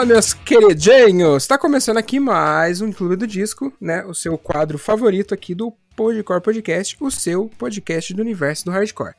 [0.00, 1.42] Fala, meus queridinhos!
[1.42, 4.02] Está começando aqui mais um Clube do Disco, né?
[4.06, 9.12] O seu quadro favorito aqui do Podcore Podcast, o seu podcast do universo do hardcore.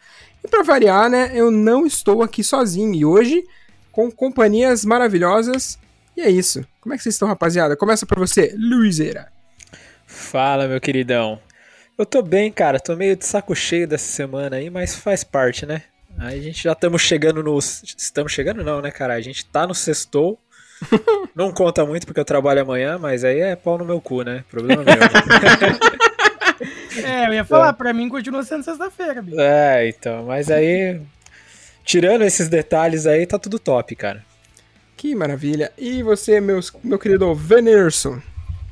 [0.43, 3.43] E para variar, né, eu não estou aqui sozinho e hoje
[3.91, 5.77] com companhias maravilhosas.
[6.17, 6.65] E é isso.
[6.79, 7.77] Como é que vocês estão, rapaziada?
[7.77, 9.31] Começa para você, Luizeira.
[10.07, 11.39] Fala, meu queridão.
[11.95, 12.79] Eu tô bem, cara.
[12.79, 15.83] Tô meio de saco cheio dessa semana aí, mas faz parte, né?
[16.17, 17.59] Aí a gente já estamos chegando no.
[17.59, 19.13] Estamos chegando, não, né, cara?
[19.13, 20.39] A gente tá no sextou.
[21.35, 24.43] não conta muito porque eu trabalho amanhã, mas aí é pau no meu cu, né?
[24.49, 24.93] Problema meu.
[27.05, 27.73] é, eu ia falar, é.
[27.73, 29.39] pra mim continua sendo sexta-feira, bicho.
[29.39, 30.99] É, então, mas aí.
[31.83, 34.23] Tirando esses detalhes aí, tá tudo top, cara.
[34.95, 35.71] Que maravilha.
[35.77, 38.21] E você, meus, meu querido Venerson?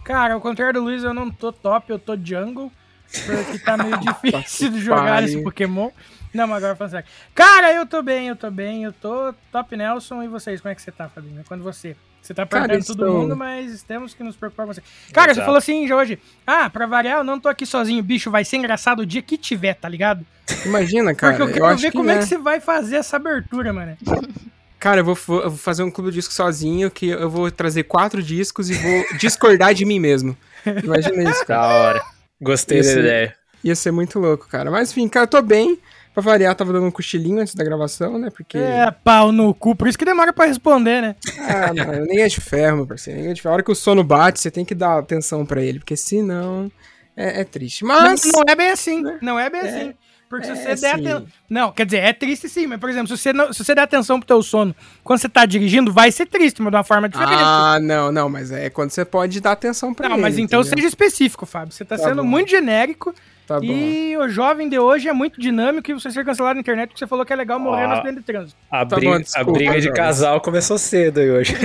[0.03, 2.71] Cara, ao contrário do Luiz, eu não tô top, eu tô jungle.
[3.11, 5.89] Porque tá meio difícil de jogar esse Pokémon.
[6.33, 7.07] Não, mas agora falando sério.
[7.33, 10.23] Cara, eu tô bem, eu tô bem, eu tô top Nelson.
[10.23, 11.43] E vocês, como é que você tá, Fabinho?
[11.47, 11.95] Quando você?
[12.21, 13.21] Você tá perdendo todo estou...
[13.21, 14.83] mundo, mas temos que nos preocupar com você.
[15.13, 15.35] Cara, Exato.
[15.35, 16.19] você falou assim já hoje.
[16.45, 18.03] Ah, pra variar, eu não tô aqui sozinho.
[18.03, 20.25] Bicho, vai ser engraçado o dia que tiver, tá ligado?
[20.65, 21.37] Imagina, cara.
[21.37, 22.15] Porque eu quero eu ver como é.
[22.15, 23.97] é que você vai fazer essa abertura, mano.
[24.79, 27.83] Cara, eu vou, eu vou fazer um clube de disco sozinho, que eu vou trazer
[27.83, 30.37] quatro discos e vou discordar de mim mesmo.
[30.81, 31.61] Imagina isso, cara.
[31.61, 32.01] Da hora.
[32.41, 33.35] Gostei ia da ser, ideia.
[33.61, 34.71] Ia ser muito louco, cara.
[34.71, 35.77] Mas enfim, cara, eu tô bem.
[36.19, 38.29] Pra variar, tava dando um cochilinho antes da gravação, né?
[38.29, 38.57] Porque.
[38.57, 41.15] É, pau no cu, por isso que demora pra responder, né?
[41.39, 43.17] Ah, não, ninguém é de ferro, meu parceiro.
[43.17, 43.53] Ninguém é de ferro.
[43.53, 46.69] A hora que o sono bate, você tem que dar atenção pra ele, porque senão
[47.15, 47.85] é, é triste.
[47.85, 48.25] Mas.
[48.25, 49.17] Não, não, é bem assim, né?
[49.21, 49.93] não é bem é, assim.
[50.29, 51.27] Porque se é, você der atenção.
[51.49, 53.81] Não, quer dizer, é triste sim, mas, por exemplo, se você, não, se você der
[53.81, 57.07] atenção pro teu sono quando você tá dirigindo, vai ser triste, mas de uma forma
[57.07, 57.41] diferente.
[57.41, 60.21] Ah, não, não, mas é quando você pode dar atenção pra não, ele.
[60.21, 60.77] Não, mas então entendeu?
[60.77, 61.73] seja específico, Fábio.
[61.73, 62.29] Você tá, tá sendo bom.
[62.29, 63.15] muito genérico
[63.49, 66.89] Tá e o jovem de hoje é muito dinâmico e você ser cancelado na internet
[66.89, 68.55] porque você falou que é legal morrer no acidente de trânsito.
[68.69, 71.55] A, tá briga, bom, desculpa, a briga de casal começou cedo aí hoje.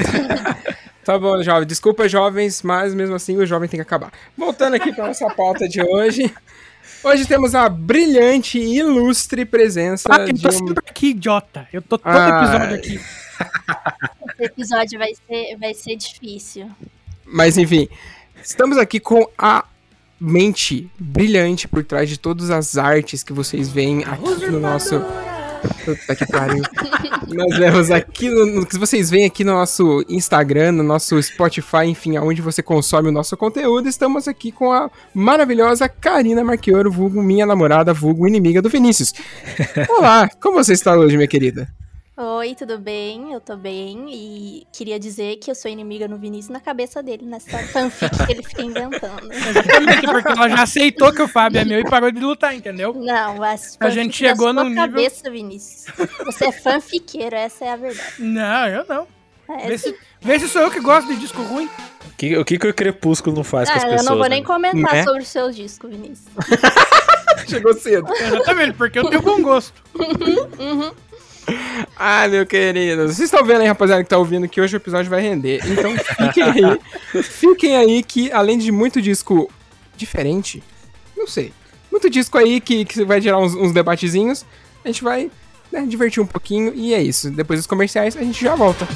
[1.05, 1.69] tá bom, jovem.
[1.69, 4.11] Desculpa, jovens, mas mesmo assim o jovem tem que acabar.
[4.35, 6.35] Voltando aqui para nossa pauta de hoje.
[7.03, 10.51] Hoje temos a brilhante e ilustre presença ah, eu tô de um...
[10.53, 11.69] sempre aqui, idiota.
[11.71, 12.95] Eu tô todo ah, episódio aqui.
[14.33, 16.71] Esse episódio vai ser, vai ser difícil.
[17.27, 17.91] Mas enfim,
[18.43, 19.67] estamos aqui com a
[20.21, 25.01] mente brilhante por trás de todas as artes que vocês veem aqui no nosso.
[25.85, 26.63] Puta que pariu.
[27.29, 31.87] Nós vemos aqui no, no, que vocês veem aqui no nosso Instagram, no nosso Spotify,
[31.87, 33.89] enfim, aonde você consome o nosso conteúdo.
[33.89, 39.15] Estamos aqui com a maravilhosa Karina Marquioro, vulgo minha namorada, vulgo inimiga do Vinícius.
[39.89, 41.69] Olá, como você está hoje, minha querida?
[42.17, 43.33] Oi, tudo bem?
[43.33, 47.27] Eu tô bem e queria dizer que eu sou inimiga no Vinícius na cabeça dele,
[47.27, 49.27] nessa fanfic que ele fica inventando.
[49.35, 52.95] Exatamente, porque ela já aceitou que o Fábio é meu e parou de lutar, entendeu?
[52.95, 54.85] Não, mas a gente chegou no nível...
[54.85, 55.93] cabeça, Vinícius.
[56.25, 58.15] Você é fanfiqueiro, essa é a verdade.
[58.21, 59.09] Não, eu não.
[59.49, 61.69] É, vê, se, vê se sou eu que gosto de disco ruim.
[62.07, 64.03] O que, o que, que o Crepúsculo não faz ah, com as pessoas?
[64.03, 64.47] Eu não vou nem né?
[64.47, 65.03] comentar né?
[65.03, 66.29] sobre os seus discos, Vinícius.
[67.49, 68.07] Chegou cedo.
[68.15, 69.83] Exatamente, porque eu tenho bom gosto.
[69.99, 70.81] uhum.
[70.81, 70.93] uhum.
[71.97, 73.05] Ah, meu querido.
[73.05, 75.61] Vocês estão vendo aí, rapaziada, que tá ouvindo que hoje o episódio vai render.
[75.65, 77.23] Então fiquem aí.
[77.23, 79.51] fiquem aí que, além de muito disco
[79.97, 80.63] diferente,
[81.17, 81.53] não sei.
[81.91, 84.45] Muito disco aí que, que vai gerar uns, uns debatezinhos.
[84.85, 85.31] A gente vai
[85.71, 86.73] né, divertir um pouquinho.
[86.75, 87.31] E é isso.
[87.31, 88.87] Depois dos comerciais, a gente já volta.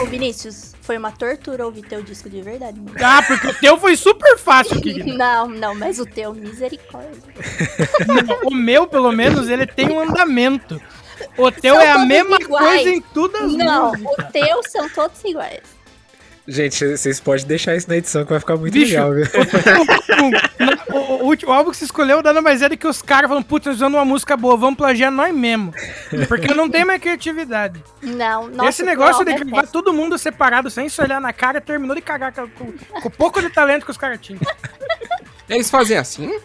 [0.00, 2.80] Ô, Vinícius, foi uma tortura ouvir teu disco de verdade.
[2.80, 2.96] Mano.
[2.98, 5.18] Ah, porque o teu foi super fácil, querido.
[5.18, 7.12] não, não, mas o teu, misericórdia.
[8.46, 10.80] o meu, pelo menos, ele tem um andamento.
[11.36, 12.66] O teu são é a mesma iguais.
[12.82, 14.14] coisa em tudo as Não, músicas.
[14.28, 15.60] o teu são todos iguais.
[16.50, 19.26] Gente, vocês podem deixar isso na edição que vai ficar muito Bicho, legal, viu?
[20.90, 23.28] O, o, o, último álbum que você escolheu nada mais é do que os caras
[23.28, 25.72] falando, putz, usando uma música boa, vamos plagiar nós mesmo.
[26.26, 27.84] Porque não tem mais criatividade.
[28.02, 31.94] Não, nossa, Esse negócio de gravar todo mundo separado, sem se olhar na cara, terminou
[31.94, 32.72] de cagar com
[33.04, 34.40] o pouco de talento que os caras tinham.
[35.48, 36.40] Eles fazem assim?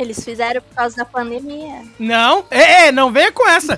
[0.00, 1.82] Eles fizeram por causa da pandemia.
[1.98, 3.76] Não, é, é não venha com essa.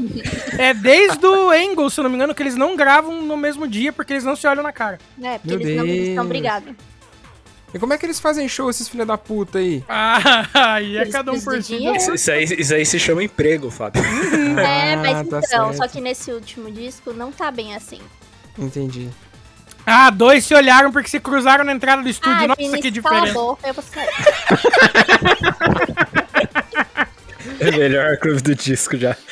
[0.57, 3.67] é desde o Angle, se eu não me engano, que eles não gravam no mesmo
[3.67, 4.99] dia porque eles não se olham na cara.
[5.21, 5.89] É, porque Meu eles Deus.
[5.89, 6.75] não estão brigados.
[7.75, 9.83] E como é que eles fazem show, esses filha da puta aí?
[9.89, 11.85] Ah, aí é cada um por si.
[11.87, 14.03] Isso, isso, aí, isso aí se chama emprego, Fábio.
[14.61, 15.77] é, mas ah, tá então, certo.
[15.77, 18.01] só que nesse último disco não tá bem assim.
[18.59, 19.09] Entendi.
[19.85, 22.47] Ah, dois se olharam porque se cruzaram na entrada do estúdio.
[22.49, 23.25] Nossa, Vinícius, que diferença.
[23.25, 24.09] Acabou, eu vou sair.
[27.61, 29.17] É melhor clube do disco já.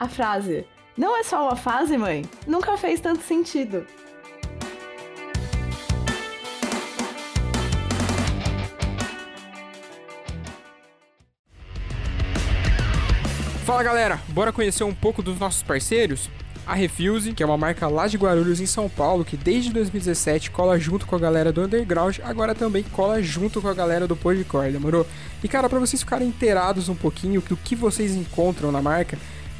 [0.00, 0.64] A frase
[0.98, 3.86] não é só uma fase, mãe, nunca fez tanto sentido.
[13.64, 16.28] Fala galera, bora conhecer um pouco dos nossos parceiros?
[16.66, 20.50] A Refuse, que é uma marca lá de Guarulhos, em São Paulo, que desde 2017
[20.50, 24.16] cola junto com a galera do Underground, agora também cola junto com a galera do
[24.16, 25.06] Podcore, demorou?
[25.42, 29.16] E cara, para vocês ficarem inteirados um pouquinho do que vocês encontram na marca,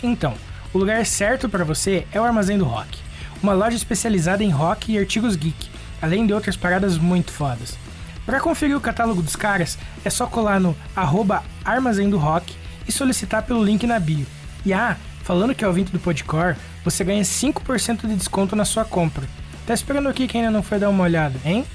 [0.08, 0.34] Então,
[0.74, 2.98] o lugar certo para você é o Armazém do Rock,
[3.44, 5.70] uma loja especializada em rock e artigos geek,
[6.02, 7.78] além de outras paradas muito fodas.
[8.26, 12.56] Para conferir o catálogo dos caras, é só colar no arroba Armazém do Rock
[12.88, 14.26] e solicitar pelo link na bio.
[14.66, 16.56] E ah, falando que é ouvinte do Podcore,
[16.86, 19.28] você ganha 5% de desconto na sua compra.
[19.66, 21.66] Tá esperando aqui quem ainda não foi dar uma olhada, hein?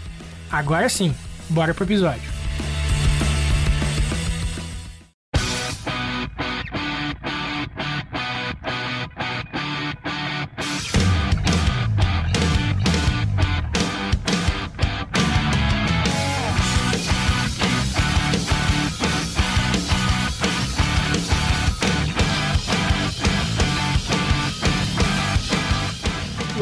[0.50, 1.14] Agora sim,
[1.50, 2.41] bora pro episódio.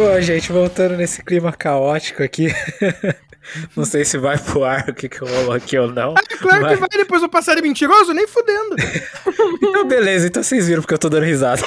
[0.00, 2.46] Bom, gente, voltando nesse clima caótico aqui.
[3.76, 6.14] Não sei se vai pro ar o que, que rolou aqui ou não.
[6.16, 8.76] Ah, claro mas- que vai depois do passarinho mentiroso, nem fudendo.
[9.62, 11.62] Então, beleza, então vocês viram porque eu tô dando risada.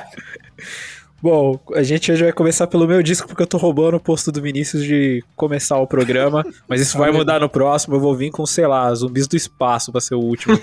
[1.22, 4.32] Bom, a gente hoje vai começar pelo meu disco, porque eu tô roubando o posto
[4.32, 6.42] do Vinícius de começar o programa.
[6.66, 7.96] Mas isso vai mudar no próximo.
[7.96, 10.58] Eu vou vir com, sei lá, zumbis do espaço pra ser o último.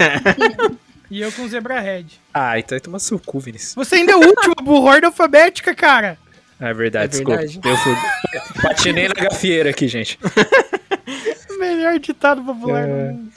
[1.11, 2.05] E eu com zebra red.
[2.33, 3.75] ah, então toma seu cu, Vinícius.
[3.75, 6.17] Você ainda é o último, burro, ordem alfabética, cara.
[6.69, 7.37] É verdade, É desculpa.
[7.41, 7.59] verdade.
[7.63, 8.61] Eu fui...
[8.61, 10.17] Patinei na gafieira aqui, gente.
[11.59, 13.11] Melhor ditado popular É.
[13.11, 13.31] mundo.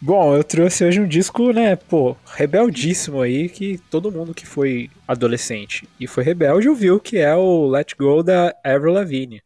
[0.00, 4.88] Bom, eu trouxe hoje um disco, né, pô, rebeldíssimo aí, que todo mundo que foi
[5.06, 9.42] adolescente e foi rebelde ouviu, que é o Let Go da Avril Lavigne.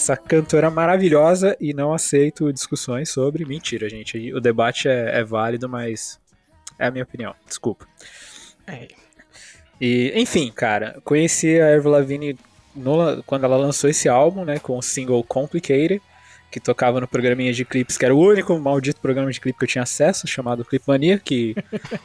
[0.00, 3.44] Essa cantora maravilhosa e não aceito discussões sobre.
[3.44, 4.32] Mentira, gente.
[4.32, 6.18] O debate é, é válido, mas
[6.78, 7.34] é a minha opinião.
[7.46, 7.86] Desculpa.
[8.66, 8.88] É.
[9.78, 12.38] E, enfim, cara, conheci a Avril Lavigne
[12.74, 16.00] no- quando ela lançou esse álbum, né, com o single Complicated,
[16.50, 19.64] que tocava no programinha de clipes, que era o único maldito programa de clipe que
[19.64, 21.54] eu tinha acesso, chamado Clipmania, que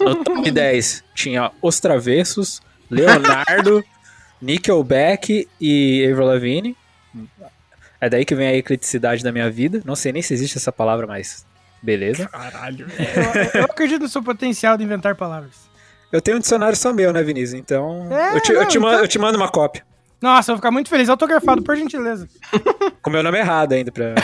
[0.01, 2.61] no top 10 tinha Os Travessos,
[2.91, 3.81] Leonardo,
[4.41, 6.77] Nickelback e Avril Lavigne.
[8.01, 9.81] É daí que vem a ecleticidade da minha vida.
[9.85, 11.45] Não sei nem se existe essa palavra, mas
[11.81, 12.27] beleza.
[12.27, 12.87] Caralho.
[13.53, 15.65] Eu, eu acredito no seu potencial de inventar palavras.
[16.11, 17.53] Eu tenho um dicionário só meu, né, Vinícius?
[17.59, 19.83] Então É, eu, te, eu não, te mando, então- eu te mando uma cópia.
[20.21, 21.09] Nossa, eu vou ficar muito feliz.
[21.09, 22.27] Autografado, por gentileza.
[23.01, 23.91] Com meu nome errado ainda.
[23.91, 24.15] Pra...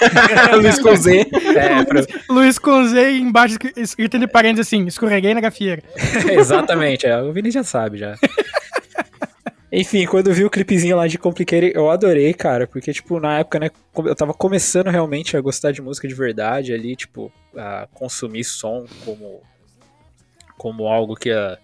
[0.56, 1.26] Luiz com Z.
[1.56, 5.82] É, pra- Luiz com Z embaixo escri- escrito entre parênteses assim, escorreguei na gafieira.
[6.30, 8.14] Exatamente, é, o Vini já sabe já.
[9.74, 13.38] Enfim, quando eu vi o clipezinho lá de Complicated, eu adorei, cara, porque, tipo, na
[13.38, 13.70] época, né,
[14.04, 18.84] eu tava começando realmente a gostar de música de verdade ali, tipo, a consumir som
[19.02, 19.40] como,
[20.58, 21.58] como algo que ia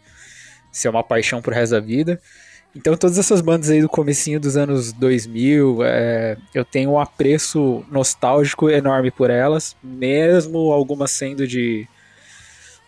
[0.72, 2.18] ser uma paixão pro resto da vida.
[2.74, 7.84] Então todas essas bandas aí do comecinho dos anos 2000, é, eu tenho um apreço
[7.90, 11.86] nostálgico enorme por elas, mesmo algumas sendo de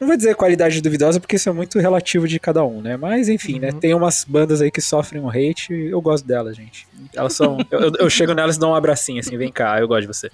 [0.00, 2.96] não vou dizer qualidade duvidosa porque isso é muito relativo de cada um, né?
[2.96, 3.70] Mas enfim, né?
[3.72, 6.86] Tem umas bandas aí que sofrem um hate e eu gosto delas, gente.
[7.14, 9.86] Elas são, eu, eu- eu chego nelas e dou um abracinho assim, vem cá, eu
[9.86, 10.30] gosto de você.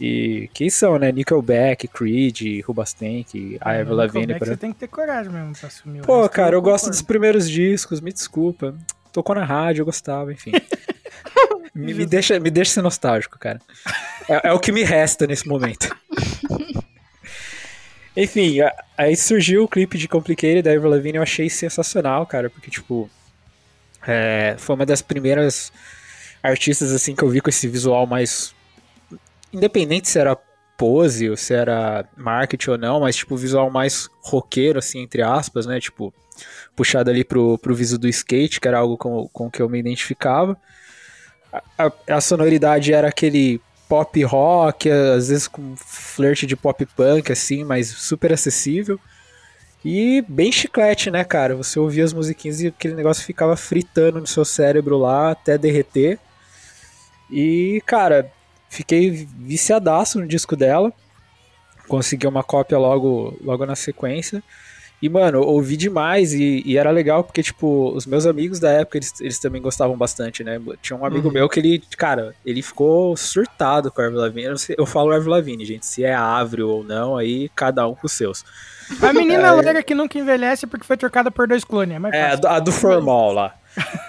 [0.00, 1.10] E que são, né?
[1.10, 6.04] Nickelback, Creed, Rubastank, a Avril Lavigne, Você tem que ter coragem mesmo pra assumir o
[6.04, 8.76] Pô, resto, cara, eu gosto dos primeiros discos, me desculpa.
[9.12, 10.52] Tocou na rádio, eu gostava, enfim.
[11.74, 13.58] me, me deixa, me deixa ser nostálgico, cara.
[14.28, 15.88] É, é o que me resta nesse momento.
[18.24, 18.56] enfim,
[18.96, 23.08] aí surgiu o clipe de Complicated da Avril Lavigne, eu achei sensacional, cara, porque, tipo,
[24.06, 25.72] é, foi uma das primeiras
[26.42, 28.54] artistas, assim, que eu vi com esse visual mais...
[29.52, 30.36] Independente se era
[30.76, 35.66] pose ou se era marketing ou não, mas, tipo, visual mais roqueiro, assim, entre aspas,
[35.66, 36.12] né, tipo
[36.76, 39.78] puxado ali pro, pro viso do skate, que era algo com, com que eu me
[39.80, 40.56] identificava.
[41.52, 47.32] A, a- a sonoridade era aquele pop rock, às vezes com flerte de pop punk,
[47.32, 49.00] assim, mas super acessível.
[49.84, 51.56] E bem chiclete, né, cara?
[51.56, 56.18] Você ouvia as musiquinhas e aquele negócio ficava fritando no seu cérebro lá até derreter.
[57.30, 58.30] E, cara,
[58.68, 60.92] fiquei viciadaço no disco dela.
[61.86, 64.42] Consegui uma cópia logo, logo na sequência.
[65.00, 68.70] E, mano, eu ouvi demais e, e era legal porque, tipo, os meus amigos da
[68.70, 70.60] época, eles, eles também gostavam bastante, né?
[70.82, 71.34] Tinha um amigo Uhum.
[71.34, 74.48] meu que ele, cara, ele ficou surtado com a Avril Lavigne.
[74.48, 77.94] Eu, sei- eu falo Avril Lavigne, gente, se é Avril ou não, aí cada um
[77.94, 78.44] com os seus.
[79.00, 79.50] A menina É.
[79.52, 81.94] loira que nunca envelhece porque foi trocada por dois clones.
[81.94, 83.54] É mais É, a do, a do formal lá.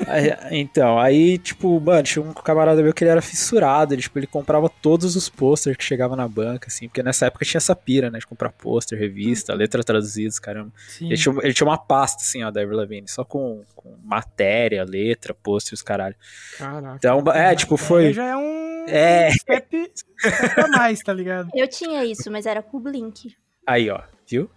[0.07, 4.17] Aí, então, aí, tipo, mano, tinha um camarada meu que ele era fissurado, ele, tipo,
[4.17, 7.75] ele comprava todos os posters que chegavam na banca, assim, porque nessa época tinha essa
[7.75, 10.71] pira, né, de comprar pôster, revista, letra traduzida, caramba.
[10.99, 14.83] Ele tinha, ele tinha uma pasta, assim, ó, da Avril Lavigne, só com, com matéria,
[14.83, 16.15] letra, pôster, os caralho.
[16.57, 16.95] Caraca.
[16.97, 18.13] Então, é, tipo, foi...
[18.13, 19.29] Já é um É.
[19.31, 21.49] step, step a mais, tá ligado?
[21.53, 23.35] Eu tinha isso, mas era com o Blink.
[23.67, 24.49] Aí, ó, viu?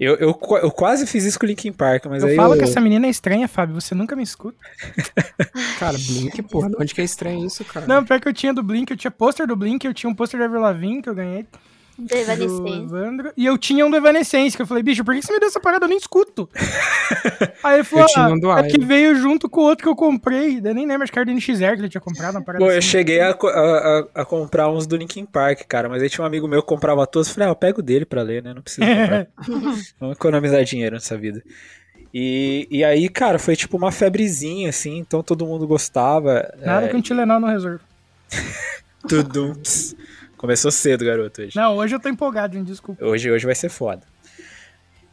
[0.00, 0.28] Eu, eu,
[0.62, 2.58] eu quase fiz isso com o Linkin Park, mas eu aí falo eu...
[2.58, 3.78] que essa menina é estranha, Fábio.
[3.78, 4.56] Você nunca me escuta.
[5.78, 7.86] Cara, Blink, porra, de onde que é estranho isso, cara?
[7.86, 10.14] Não, pior que eu tinha do Blink, eu tinha pôster do Blink, eu tinha um
[10.14, 11.46] pôster da Avril Lavigne que eu ganhei.
[12.00, 12.82] Do Evanescence.
[12.82, 13.32] Evandro.
[13.36, 15.48] E eu tinha um do Evanescence, que eu falei, bicho, por que você me deu
[15.48, 15.84] essa parada?
[15.84, 16.48] Eu nem escuto.
[17.62, 19.82] Aí ele falou, Eu tinha ah, um do é que veio junto com o outro
[19.84, 20.60] que eu comprei.
[20.62, 22.70] Eu nem lembro, acho que era do NX0 que ele tinha comprado, uma parada Pô,
[22.70, 22.88] eu assim.
[22.88, 26.26] cheguei a, a, a- a comprar uns do Linkin Park, cara, mas aí tinha um
[26.26, 28.62] amigo meu que comprava todos, eu falei, ah, eu pego dele pra ler, né, não
[28.62, 29.26] precisa comprar.
[30.00, 31.42] Vamos economizar dinheiro nessa vida.
[32.12, 36.52] E, e aí, cara, foi tipo uma febrezinha, assim, então todo mundo gostava.
[36.58, 37.78] Nada é, que um Tilenol não resolve.
[39.08, 39.52] tudo.
[40.40, 41.54] Começou cedo, garoto, hoje.
[41.54, 43.04] Não, hoje eu tô empolgado, hein, desculpa.
[43.04, 44.00] Hoje, hoje vai ser foda.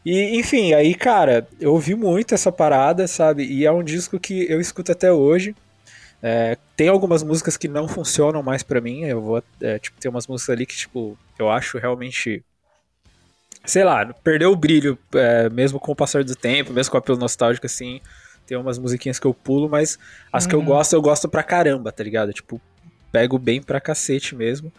[0.05, 3.43] E, enfim, aí, cara, eu ouvi muito essa parada, sabe?
[3.43, 5.53] E é um disco que eu escuto até hoje.
[6.23, 9.03] É, tem algumas músicas que não funcionam mais pra mim.
[9.03, 12.41] Eu vou, é, tipo, tem umas músicas ali que, tipo, eu acho realmente.
[13.65, 16.99] Sei lá, perdeu o brilho, é, mesmo com o passar do tempo, mesmo com o
[16.99, 17.99] apelo nostálgico, assim.
[18.45, 19.99] Tem umas musiquinhas que eu pulo, mas
[20.31, 20.65] as que eu Uhum.
[20.67, 22.31] gosto, eu gosto pra caramba, tá ligado?
[22.31, 22.61] Tipo,
[23.11, 24.71] pego bem pra cacete mesmo.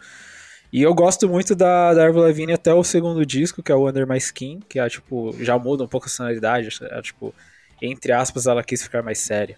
[0.71, 3.89] E eu gosto muito da, da Avril Lavigne até o segundo disco, que é o
[3.89, 7.33] Under My Skin, que é, tipo, já muda um pouco a sonoridade, é, tipo,
[7.81, 9.57] entre aspas, ela quis ficar mais séria.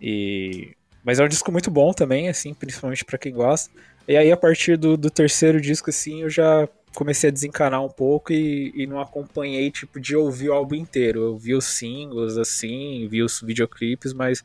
[0.00, 0.76] E...
[1.02, 3.70] Mas é um disco muito bom também, assim, principalmente pra quem gosta.
[4.06, 7.88] E aí, a partir do, do terceiro disco, assim, eu já comecei a desencanar um
[7.88, 11.20] pouco e, e não acompanhei, tipo, de ouvir o álbum inteiro.
[11.20, 14.44] Eu vi os singles, assim, vi os videoclipes, mas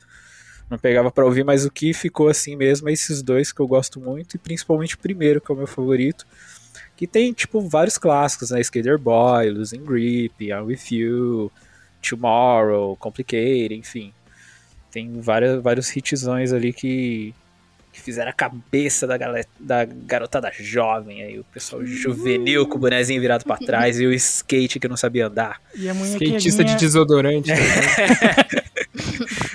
[0.70, 3.68] não pegava pra ouvir, mas o que ficou assim mesmo é esses dois que eu
[3.68, 6.26] gosto muito, e principalmente o primeiro, que é o meu favorito,
[6.96, 8.62] que tem, tipo, vários clássicos, né?
[8.62, 11.52] Skater Boy, Losing Grip, I'm With You,
[12.02, 14.14] Tomorrow, Complicated, enfim.
[14.92, 17.34] Tem várias, vários hitzões ali que,
[17.92, 22.80] que fizeram a cabeça da, galera, da garotada jovem, aí o pessoal juvenil com o
[22.80, 25.60] bonezinho virado pra trás e o skate que não sabia andar.
[25.76, 27.50] E a Skatista de desodorante.
[27.52, 28.64] ligado?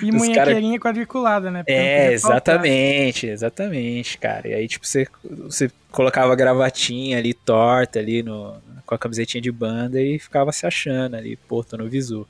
[0.01, 1.59] e munhequeirinha quadriculada, né?
[1.63, 2.37] Porque É, podia faltar.
[2.55, 4.47] exatamente, exatamente, cara.
[4.47, 5.07] E aí, tipo, você,
[5.43, 10.51] você colocava a gravatinha ali torta ali no, com a camisetinha de banda e ficava
[10.51, 12.27] se achando ali, pô, tô no visu.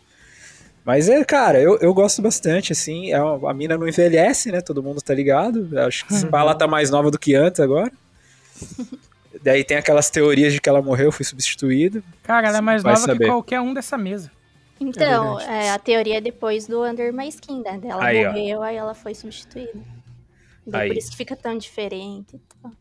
[0.86, 3.12] Mas é, cara, eu, eu gosto bastante, assim.
[3.12, 4.60] É uma- a mina não envelhece, né?
[4.62, 5.70] Todo mundo tá ligado.
[5.80, 7.92] Acho que pá, ela tá mais nova do que antes agora.
[9.44, 12.02] Daí tem aquelas teorias de que ela morreu, foi substituída.
[12.24, 13.26] Cara, ela é mais nova saber.
[13.26, 14.32] que qualquer um dessa mesa.
[14.80, 15.66] Então, verdade.
[15.66, 17.80] é, a teoria é depois do Under My Skin, né?
[17.84, 18.32] Ela Aí, ó.
[18.32, 19.84] morreu, aí ela foi substituída.
[20.66, 20.90] Daí Aí.
[20.90, 22.36] Por isso que fica tão diferente.
[22.36, 22.72] e tal.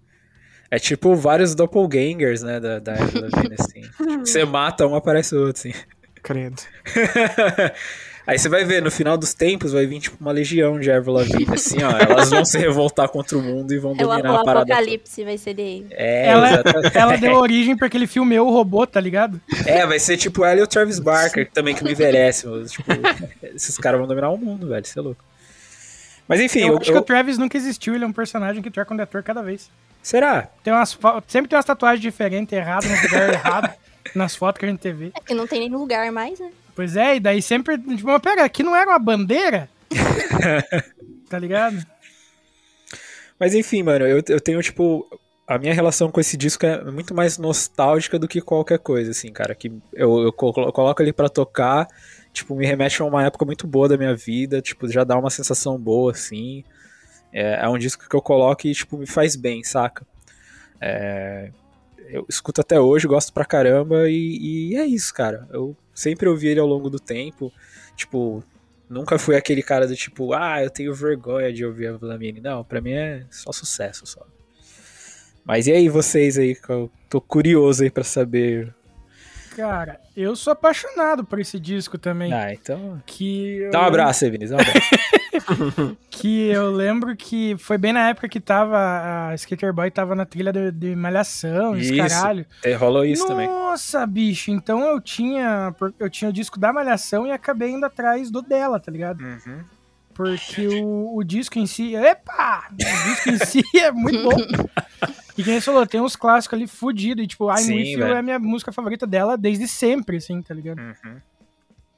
[0.71, 2.61] É tipo vários doppelgangers, né?
[2.61, 3.81] Da, da Lavigne, assim.
[3.81, 5.73] Tipo, você mata um, aparece outro, assim.
[6.23, 6.61] Credo.
[8.29, 11.15] Aí você vai ver, no final dos tempos vai vir tipo uma legião de Avril
[11.15, 11.91] Lavigne, assim, ó.
[11.99, 14.67] Elas vão se revoltar contra o mundo e vão É o, dominar o a parada.
[14.67, 14.75] toda.
[14.75, 15.87] apocalipse vai ser dele.
[15.91, 16.99] É, Ela, exatamente.
[16.99, 19.41] ela deu origem pra aquele filme o Robô, tá ligado?
[19.65, 22.47] É, vai ser tipo ela e o Travis Barker, que também que me envelhece.
[22.47, 22.93] mas, Tipo,
[23.55, 24.85] esses caras vão dominar o mundo, velho.
[24.85, 25.25] Você é louco.
[26.29, 28.61] Mas enfim, Eu eu, acho que eu- o Travis nunca existiu, ele é um personagem
[28.63, 29.71] que troca de ator cada vez.
[30.03, 30.49] será?
[30.63, 30.91] Tem umas
[31.27, 33.71] Sempre tem umas tatuagens diferentes, erradas, no lugar errado,
[34.15, 35.13] nas fotos que a gente vê.
[35.17, 36.51] É que não tem nem lugar mais, né?
[36.79, 37.77] Pois é, e daí sempre.
[37.77, 39.69] Tipo, mas pera, aqui não era uma bandeira?
[41.29, 41.85] tá ligado?
[43.37, 45.05] Mas enfim, mano, eu, eu tenho, tipo.
[45.45, 49.33] A minha relação com esse disco é muito mais nostálgica do que qualquer coisa, assim,
[49.33, 49.57] cara.
[49.57, 51.89] Que eu, eu colo- coloco ele pra tocar,
[52.33, 55.31] tipo, me remete a uma época muito boa da minha vida, tipo, já dá uma
[55.31, 56.63] sensação boa, assim.
[57.33, 60.07] É, é um disco que eu coloco e, tipo, me faz bem, saca?
[60.81, 61.51] É,
[62.09, 65.49] eu escuto até hoje, gosto pra caramba e, e é isso, cara.
[65.51, 67.53] Eu sempre ouvi ele ao longo do tempo,
[67.97, 68.43] tipo,
[68.89, 72.41] nunca fui aquele cara do tipo, ah, eu tenho vergonha de ouvir a Vlamine.
[72.41, 74.25] Não, pra mim é só sucesso, só.
[75.45, 78.75] Mas e aí vocês aí, eu tô curioso aí pra saber.
[79.59, 82.33] Cara, eu sou apaixonado por esse disco também.
[82.33, 83.03] Ah, então...
[83.05, 85.99] Que eu Dá um abraço, aí, Vinícius, dá um abraço.
[86.11, 88.77] Que eu lembro que foi bem na época que tava.
[89.31, 92.09] A Skater Boy tava na trilha de, de Malhação, esse Isso.
[92.09, 92.45] caralho.
[92.65, 93.47] É, Rolou isso também.
[93.47, 95.73] Nossa, bicho, então eu tinha.
[95.99, 99.21] Eu tinha o disco da Malhação e acabei indo atrás do dela, tá ligado?
[99.21, 99.61] Uhum.
[100.19, 101.95] Porque o, o disco em si.
[101.95, 102.65] Epa!
[102.73, 104.37] O disco em si é muito bom.
[105.37, 107.23] E quem falou, tem uns clássicos ali fudidos.
[107.23, 110.43] E tipo, I'm Sim, With You é a minha música favorita dela desde sempre, assim,
[110.43, 110.81] tá ligado?
[110.81, 111.21] Uhum.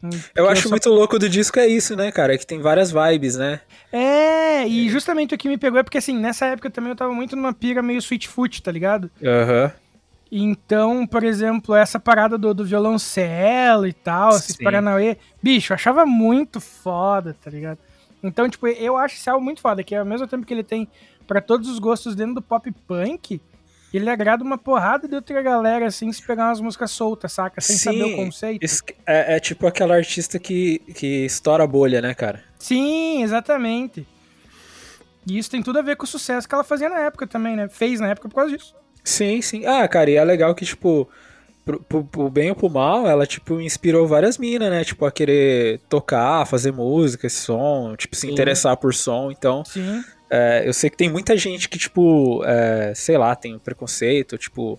[0.04, 2.36] Hum, Eu que acho muito louco do disco é isso, né, cara?
[2.36, 3.62] Que tem várias vibes, né?
[3.90, 7.14] É, e justamente o que me pegou é porque, assim, nessa época também eu tava
[7.14, 9.10] muito numa pira meio Sweetfoot, tá ligado?
[9.24, 9.72] Aham.
[10.30, 14.56] Então, por exemplo, essa parada do, do violoncelo e tal, esses.
[14.56, 17.78] Paranauê, bicho, eu achava muito foda, tá ligado?
[18.22, 20.88] Então, tipo, eu acho álbum muito foda, que ao mesmo tempo que ele tem
[21.26, 23.40] pra todos os gostos dentro do pop punk,
[23.92, 27.60] ele agrada uma porrada de outra galera, assim, se pegar umas músicas soltas, saca?
[27.60, 28.64] Sem saber o conceito.
[28.64, 32.42] Isso é, é tipo aquela artista que, que estoura a bolha, né, cara?
[32.58, 34.06] Sim, exatamente.
[35.26, 37.56] E isso tem tudo a ver com o sucesso que ela fazia na época também,
[37.56, 37.68] né?
[37.68, 38.74] Fez na época por causa disso.
[39.02, 39.66] Sim, sim.
[39.66, 41.08] Ah, cara, e é legal que, tipo,
[41.64, 44.84] pro, pro- pro bem ou pro mal, ela, tipo, inspirou várias minas, né?
[44.84, 48.32] Tipo, a querer tocar, fazer música, esse som, tipo, se Sim.
[48.32, 49.30] interessar por som.
[49.30, 49.62] Então,
[50.30, 54.78] é, eu sei que tem muita gente que, tipo, é, sei lá, tem preconceito, tipo,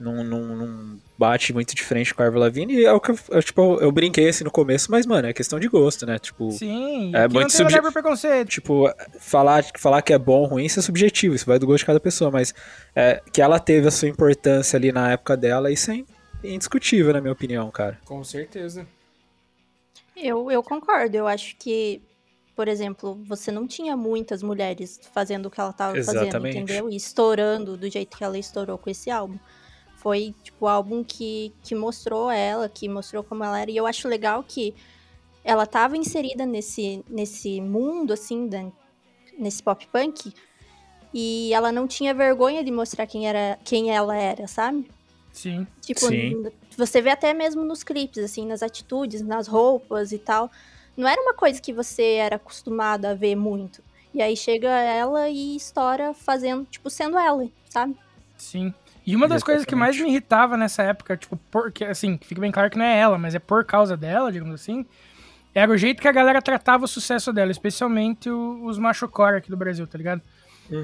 [0.00, 2.74] não, não, não bate muito de frente com a Avril Lavigne.
[2.74, 5.32] E é o que eu, eu, tipo, eu, brinquei assim no começo, mas, mano, é
[5.32, 6.18] questão de gosto, né?
[6.18, 7.12] Tipo, Sim.
[7.14, 8.48] É muito não tem subje- lugar pra preconceito.
[8.48, 11.80] tipo, falar, falar que é bom ou ruim, isso é subjetivo, isso vai do gosto
[11.80, 12.54] de cada pessoa, mas
[12.96, 16.02] é, que ela teve a sua importância ali na época dela, isso é
[16.42, 17.98] indiscutível, na minha opinião, cara.
[18.04, 18.86] Com certeza.
[20.16, 21.16] Eu, eu concordo.
[21.16, 22.00] Eu acho que,
[22.56, 26.88] por exemplo, você não tinha muitas mulheres fazendo o que ela tava fazendo, entendeu?
[26.90, 29.38] E estourando do jeito que ela estourou com esse álbum.
[30.00, 33.70] Foi, tipo, o álbum que, que mostrou ela, que mostrou como ela era.
[33.70, 34.74] E eu acho legal que
[35.44, 38.72] ela tava inserida nesse, nesse mundo, assim, da-
[39.38, 40.32] nesse pop punk.
[41.12, 44.90] E ela não tinha vergonha de mostrar quem, era, quem ela era, sabe?
[45.32, 45.66] Sim.
[45.82, 46.44] Tipo, Sim.
[46.78, 50.50] você vê até mesmo nos clipes, assim, nas atitudes, nas roupas e tal.
[50.96, 53.82] Não era uma coisa que você era acostumado a ver muito.
[54.14, 57.96] E aí chega ela e estoura fazendo, tipo, sendo ela, sabe?
[58.38, 58.72] Sim.
[59.10, 62.50] E uma das coisas que mais me irritava nessa época, tipo, porque, assim, fica bem
[62.52, 64.84] claro que não é ela, mas é por causa dela, digamos assim,
[65.54, 69.50] era o jeito que a galera tratava o sucesso dela, especialmente o- os machocore aqui
[69.50, 70.22] do Brasil, tá ligado?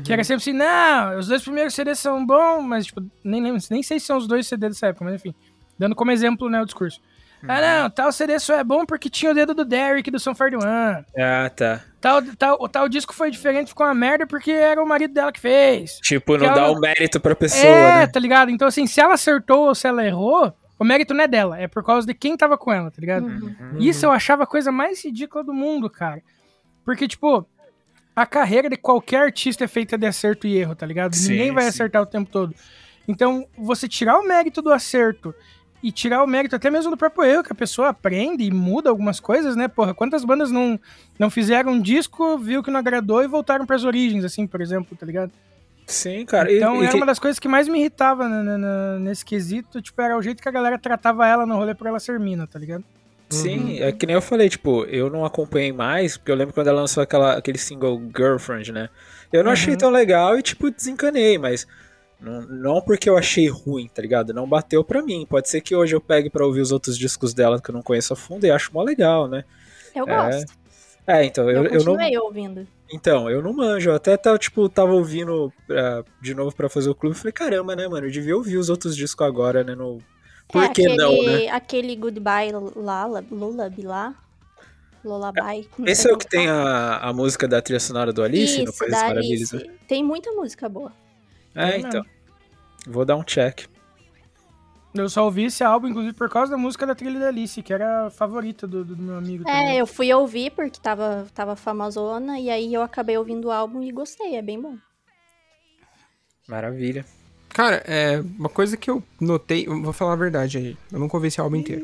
[0.02, 3.62] Que era sempre assim, não, os dois primeiros CDs são bons, mas, tipo, nem, lembro,
[3.70, 5.32] nem sei se são os dois CDs dessa época, mas enfim,
[5.78, 7.00] dando como exemplo, né, o discurso.
[7.48, 10.34] Ah, não, tal CD só é bom porque tinha o dedo do Derek do Son
[10.34, 10.60] 41.
[10.66, 11.80] Ah, tá.
[12.00, 15.40] Tal, tal, tal disco foi diferente, ficou uma merda porque era o marido dela que
[15.40, 15.98] fez.
[16.02, 18.06] Tipo, não dá ela- o mérito pra pessoa, é, né?
[18.06, 18.50] tá ligado?
[18.50, 21.66] Então, assim, se ela acertou ou se ela errou, o mérito não é dela, é
[21.66, 23.26] por causa de quem tava com ela, tá ligado?
[23.26, 23.78] Uhum.
[23.78, 26.22] Isso eu achava a coisa mais ridícula do mundo, cara.
[26.84, 27.44] Porque, tipo,
[28.14, 31.14] a carreira de qualquer artista é feita de acerto e erro, tá ligado?
[31.14, 31.70] Sim, Ninguém vai sim.
[31.70, 32.54] acertar o tempo todo.
[33.08, 35.34] Então, você tirar o mérito do acerto
[35.82, 38.90] e tirar o mérito até mesmo do próprio erro, que a pessoa aprende e muda
[38.90, 39.68] algumas coisas, né?
[39.68, 40.78] Porra, quantas bandas não,
[41.18, 44.96] não fizeram um disco, viu que não agradou e voltaram pras origens, assim, por exemplo,
[44.98, 45.30] tá ligado?
[45.86, 46.50] Sim, cara.
[46.50, 48.98] E- Então e era que- uma das coisas que mais me irritava na- na- na-
[48.98, 52.00] nesse quesito, tipo, era o jeito que a galera tratava ela no rolê por ela
[52.00, 52.82] ser mina, tá ligado?
[53.28, 56.68] Sim, é que nem eu falei, tipo, eu não acompanhei mais, porque eu lembro quando
[56.68, 58.88] ela lançou aquela, aquele single Girlfriend, né?
[59.32, 59.78] Eu não achei Uhum.
[59.78, 61.66] tão legal e, tipo, desencanei, mas
[62.20, 64.32] Não, não porque eu achei ruim, tá ligado?
[64.32, 65.26] Não bateu pra mim.
[65.28, 67.82] Pode ser que hoje eu pegue pra ouvir os outros discos dela que eu não
[67.82, 69.44] conheço a fundo e acho mó legal, né?
[69.94, 70.52] Eu É, gosto.
[71.06, 72.22] É, então, Eu, eu, eu não.
[72.24, 72.66] ouvindo.
[72.92, 73.90] Então, eu não manjo.
[73.90, 77.32] Eu até tá, tipo, tava ouvindo ah, de novo pra fazer o clube e falei,
[77.32, 78.06] caramba, né, mano?
[78.06, 79.74] Eu devia ouvir os outros discos agora, né?
[79.74, 79.98] No...
[80.48, 81.48] Por é, que aquele, não, né?
[81.48, 84.14] Aquele Goodbye Lala, Lullaby lá.
[85.04, 85.68] Lullaby.
[85.78, 86.60] não Esse é o que tem fala.
[86.60, 89.68] a, a música da trilha sonora do Alice no Isso, País Maravilhas, Alice.
[89.68, 89.74] né?
[89.86, 90.92] Tem muita música boa.
[91.56, 92.04] É, É então.
[92.86, 93.66] Vou dar um check.
[94.94, 97.72] Eu só ouvi esse álbum, inclusive, por causa da música da trilha da Alice, que
[97.72, 99.46] era a favorita do, do meu amigo.
[99.46, 99.78] É, também.
[99.78, 103.90] eu fui ouvir porque tava, tava famosona, e aí eu acabei ouvindo o álbum e
[103.92, 104.76] gostei, é bem bom.
[106.48, 107.04] Maravilha.
[107.48, 110.76] Cara, é uma coisa que eu notei, vou falar a verdade aí.
[110.92, 111.82] Eu nunca ouvi esse álbum inteiro.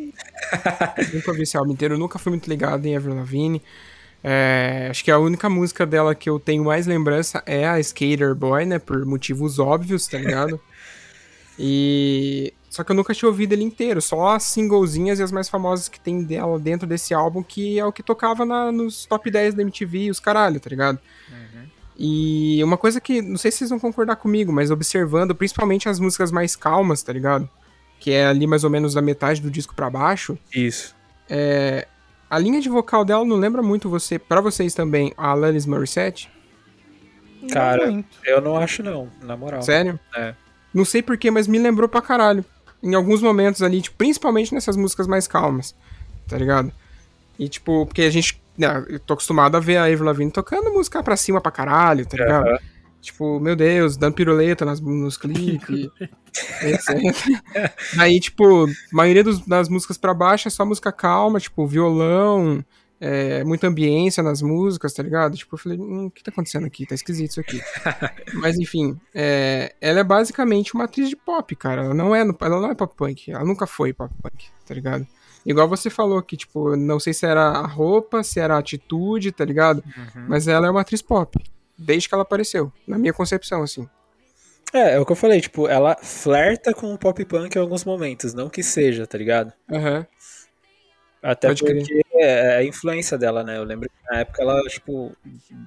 [1.14, 3.62] Nunca ouvi esse álbum inteiro, eu nunca fui muito ligado em Avril Lavigne.
[4.24, 8.34] É, acho que a única música dela que eu tenho mais lembrança é a Skater
[8.34, 8.78] Boy, né?
[8.78, 10.60] Por motivos óbvios, tá ligado?
[11.58, 12.52] E.
[12.70, 15.88] Só que eu nunca tinha ouvido ele inteiro, só as singlezinhas e as mais famosas
[15.90, 19.52] que tem dela dentro desse álbum, que é o que tocava na- nos top 10
[19.52, 20.98] da MTV e os caralho, tá ligado?
[21.98, 26.00] E uma coisa que, não sei se vocês vão concordar comigo, mas observando principalmente as
[26.00, 27.46] músicas mais calmas, tá ligado?
[28.00, 30.38] Que é ali mais ou menos da metade do disco pra baixo.
[30.54, 30.96] Isso.
[31.28, 31.86] É,
[32.32, 36.30] a linha de vocal dela não lembra muito você, para vocês também, a Alanis Morissette?
[37.42, 38.08] Não Cara, muito.
[38.24, 39.60] eu não acho não, na moral.
[39.60, 40.00] Sério?
[40.16, 40.34] É.
[40.72, 42.42] Não sei porquê, mas me lembrou pra caralho.
[42.82, 45.74] Em alguns momentos ali, tipo, principalmente nessas músicas mais calmas,
[46.26, 46.72] tá ligado?
[47.38, 50.72] E tipo, porque a gente, né, eu tô acostumado a ver a Avril Lavigne tocando
[50.72, 52.48] música pra cima pra caralho, tá ligado?
[52.48, 52.58] Aham.
[53.02, 55.90] Tipo, meu Deus, dando piruleta nas, nos clipes,
[56.62, 57.42] etc.
[57.96, 62.64] Daí, tipo, a maioria dos- das músicas pra baixo é só música calma, tipo, violão,
[63.00, 65.36] é, muita ambiência nas músicas, tá ligado?
[65.36, 66.86] Tipo, eu falei, hum, o que tá acontecendo aqui?
[66.86, 67.60] Tá esquisito isso aqui.
[68.34, 71.82] Mas, enfim, é, ela é basicamente uma atriz de pop, cara.
[71.84, 73.32] Ela não é, ela não é pop punk.
[73.32, 75.04] Ela nunca foi pop punk, tá ligado?
[75.44, 79.32] Igual você falou que, tipo, não sei se era a roupa, se era a atitude,
[79.32, 79.82] tá ligado?
[80.28, 81.36] Mas ela é uma atriz pop.
[81.76, 82.72] Desde que ela apareceu.
[82.86, 83.88] Na minha concepção, assim.
[84.72, 87.84] É, é o que eu falei, tipo, ela flerta com o pop punk em alguns
[87.84, 89.52] momentos, não que seja, tá ligado?
[89.70, 90.06] Aham.
[91.22, 91.76] Até Pode crer.
[91.86, 93.56] porque é a influência dela, né?
[93.56, 95.12] Eu lembro que na época ela, tipo,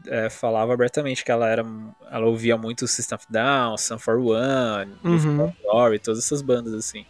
[0.08, 1.66] é, falava abertamente que ela era.
[2.12, 5.54] Ela ouvia muito System of Down, Sun for One, Uhum.
[5.64, 7.06] Glory, todas essas bandas assim.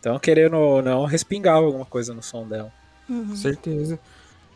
[0.00, 2.72] Então, querendo ou não, respingava alguma coisa no som dela.
[3.08, 3.36] Uhum.
[3.36, 3.98] Certeza.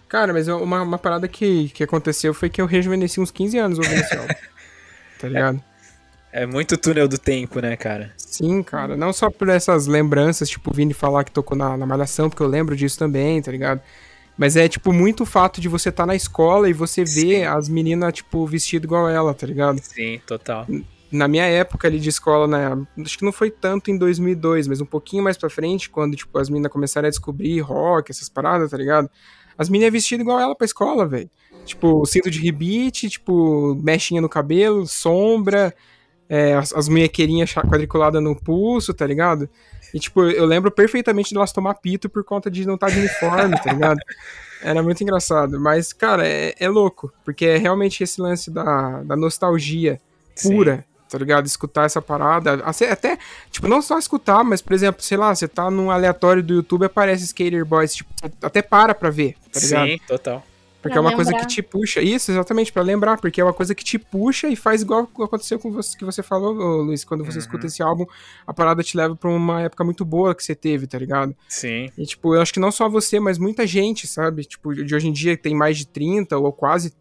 [0.08, 3.58] Cara, mas eu- uma, uma parada que, que aconteceu foi que eu rejuvenesci uns 15
[3.58, 4.34] anos ouvindo esse álbum.
[5.20, 5.62] Tá ligado?
[6.32, 8.12] É muito túnel do tempo, né, cara?
[8.16, 8.96] Sim, cara.
[8.96, 12.46] Não só por essas lembranças, tipo, vindo falar que tocou na, na Malhação, porque eu
[12.48, 13.80] lembro disso também, tá ligado?
[14.36, 17.68] Mas é, tipo, muito o fato de você estar na escola e você ver as
[17.68, 19.80] meninas, tipo, vestidas igual ela, tá ligado?
[19.82, 20.66] Sim, total.
[21.10, 22.86] Na minha época ali de escola, né?
[23.04, 26.38] Acho que não foi tanto em 2002, mas um pouquinho mais pra frente, quando, tipo,
[26.38, 29.10] as meninas começaram a descobrir rock, essas paradas, tá ligado?
[29.58, 31.28] As meninas vestidas igual ela pra escola, velho.
[31.64, 35.74] Tipo, cinto de rebite, tipo, mechinha no cabelo, sombra,
[36.28, 39.48] é, as, as munhequeirinhas quadriculadas no pulso, tá ligado?
[39.92, 42.98] E, tipo, eu lembro perfeitamente de elas tomar pito por conta de não estar de
[42.98, 43.98] uniforme, tá ligado?
[44.62, 45.60] Era muito engraçado.
[45.60, 50.00] Mas, cara, é, é louco, porque é realmente esse lance da, da nostalgia
[50.34, 50.84] Sim.
[51.08, 51.46] Tá ligado?
[51.46, 52.54] Escutar essa parada.
[52.90, 53.18] Até,
[53.50, 56.84] tipo, não só escutar, mas, por exemplo, sei lá, você tá num aleatório do YouTube
[56.84, 58.10] aparece Skater Boys, tipo,
[58.42, 59.88] até para pra ver, tá ligado?
[59.88, 60.44] Sim, total.
[60.80, 61.44] Porque Pra é uma coisa lembrar.
[61.44, 62.00] que te puxa.
[62.00, 65.58] Isso, exatamente, pra lembrar, porque é uma coisa que te puxa e faz igual aconteceu
[65.58, 67.38] com você que você falou, Luiz, quando você Uhum.
[67.40, 68.06] escuta esse álbum,
[68.46, 71.34] a parada te leva pra uma época muito boa que você teve, tá ligado?
[71.48, 71.90] Sim.
[71.98, 74.44] E, tipo, eu acho que não só você, mas muita gente, sabe?
[74.44, 76.94] Tipo, de hoje em dia tem mais de 30 ou quase.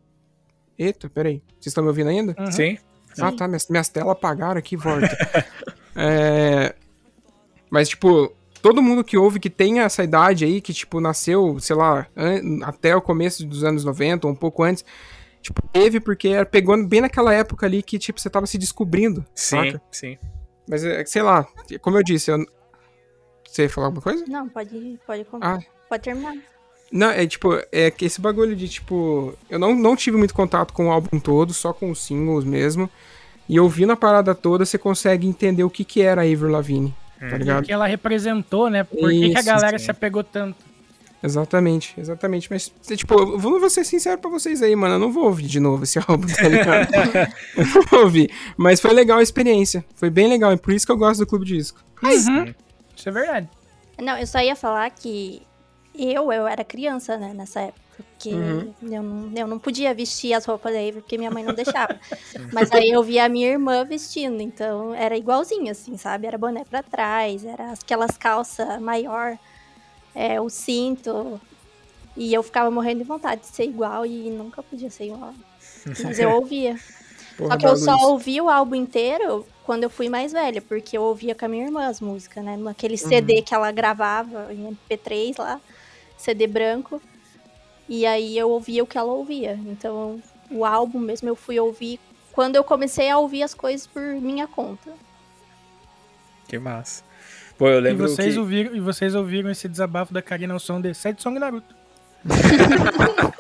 [0.77, 1.41] Eita, peraí.
[1.59, 2.35] Vocês estão me ouvindo ainda?
[2.39, 2.51] Uhum.
[2.51, 2.77] Sim.
[3.21, 3.47] Ah, tá.
[3.47, 5.07] Minhas, minhas telas apagaram aqui, volta.
[5.95, 6.75] é...
[7.69, 11.75] Mas, tipo, todo mundo que ouve que tem essa idade aí, que, tipo, nasceu, sei
[11.75, 14.85] lá, an- até o começo dos anos 90, ou um pouco antes,
[15.41, 19.25] tipo, teve porque era pegando bem naquela época ali que, tipo, você tava se descobrindo,
[19.35, 19.81] Sim, saca?
[19.91, 20.17] sim.
[20.69, 21.45] Mas, é, sei lá,
[21.81, 22.37] como eu disse, eu...
[23.47, 24.23] Você ia falar alguma coisa?
[24.27, 25.59] Não, pode, pode, Ah.
[25.89, 26.35] pode terminar.
[26.91, 29.33] Não, é tipo, é que esse bagulho de tipo.
[29.49, 32.89] Eu não, não tive muito contato com o álbum todo, só com os singles mesmo.
[33.49, 36.93] E ouvindo a parada toda, você consegue entender o que que era a Avril Lavigne,
[37.19, 37.65] tá O ligado?
[37.65, 38.83] que ela representou, né?
[38.83, 39.85] Por que, que a Isso, galera sim.
[39.85, 40.67] se apegou tanto?
[41.23, 42.47] Exatamente, exatamente.
[42.49, 44.95] Mas, tipo, eu vou vou ser sincero pra vocês aí, mano.
[44.95, 46.89] Eu não vou ouvir de novo esse álbum, tá ligado?
[47.57, 48.29] eu não vou ouvir.
[48.55, 49.83] Mas foi legal a experiência.
[49.95, 50.53] Foi bem legal.
[50.53, 51.79] E por isso que eu gosto do Clube Disco.
[52.03, 52.53] Uhum.
[52.95, 53.49] Isso é verdade.
[53.99, 55.41] Não, eu só ia falar que
[55.97, 57.85] eu, eu era criança, né, nessa época.
[57.97, 58.73] Porque Uhum.
[58.81, 61.99] eu, não, eu não podia vestir as roupas da Avery, porque minha mãe não deixava.
[62.51, 66.27] Mas aí eu via a minha irmã vestindo, então era igualzinho, assim, sabe?
[66.27, 69.37] Era boné pra trás, era aquelas calças maior,
[70.15, 71.41] é, o cinto.
[72.15, 75.33] E eu ficava morrendo de vontade de ser igual e nunca podia ser igual.
[76.03, 76.75] Mas eu ouvia.
[77.37, 80.97] Porra, Só que eu só ouvi o álbum inteiro quando eu fui mais velha, porque
[80.97, 82.57] eu ouvia com a minha irmã as músicas, né?
[82.57, 85.61] Naquele CD que ela gravava em MP3 lá,
[86.17, 87.01] CD branco.
[87.87, 89.57] E aí eu ouvia o que ela ouvia.
[89.65, 91.99] Então, o álbum mesmo eu fui ouvir
[92.33, 94.91] quando eu comecei a ouvir as coisas por minha conta.
[96.47, 97.03] Que massa.
[97.57, 98.39] Pô, eu E lembro vocês, que...
[98.39, 101.75] ouviram, e vocês ouviram esse desabafo da Karina ao som de Sete Song Naruto.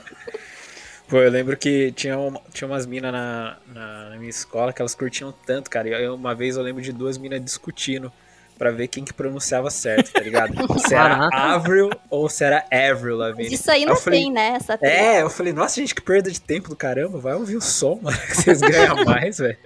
[1.07, 4.81] Pô, eu lembro que tinha, uma- tinha umas minas na, na, na minha escola que
[4.81, 5.87] elas curtiam tanto, cara.
[5.87, 8.11] E eu- uma vez eu lembro de duas minas discutindo
[8.57, 10.53] pra ver quem que pronunciava certo, tá ligado?
[10.79, 11.29] se era.
[11.31, 13.53] Avril ou se era Avril Lavigne.
[13.53, 14.57] isso aí não falei, tem, né?
[14.57, 14.77] Essa.
[14.81, 17.19] É, eu falei, nossa, gente, que perda de tempo do caramba.
[17.19, 19.57] Vai ouvir o som, mano, que vocês ganham mais, velho.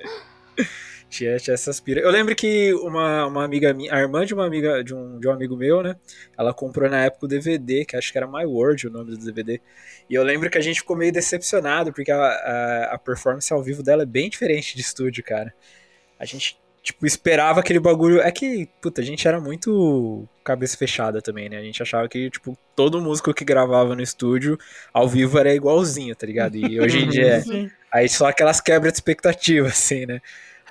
[1.10, 2.06] Tinha, tinha essas piras.
[2.06, 5.28] Eu lembro que uma, uma amiga minha, a irmã de uma amiga de um, de
[5.28, 5.98] um amigo meu, né?
[6.38, 9.18] Ela comprou na época o DVD, que acho que era My World o nome do
[9.18, 9.60] DVD.
[10.10, 13.62] E eu lembro que a gente ficou meio decepcionado, porque a, a, a performance ao
[13.62, 15.54] vivo dela é bem diferente de estúdio, cara.
[16.18, 18.20] A gente, tipo, esperava aquele bagulho.
[18.22, 21.58] É que, puta, a gente era muito cabeça fechada também, né?
[21.58, 24.58] A gente achava que, tipo, todo músico que gravava no estúdio,
[24.94, 26.56] ao vivo, era igualzinho, tá ligado?
[26.56, 27.44] E hoje em dia é.
[27.92, 30.22] Aí só aquelas quebras de expectativa, assim, né?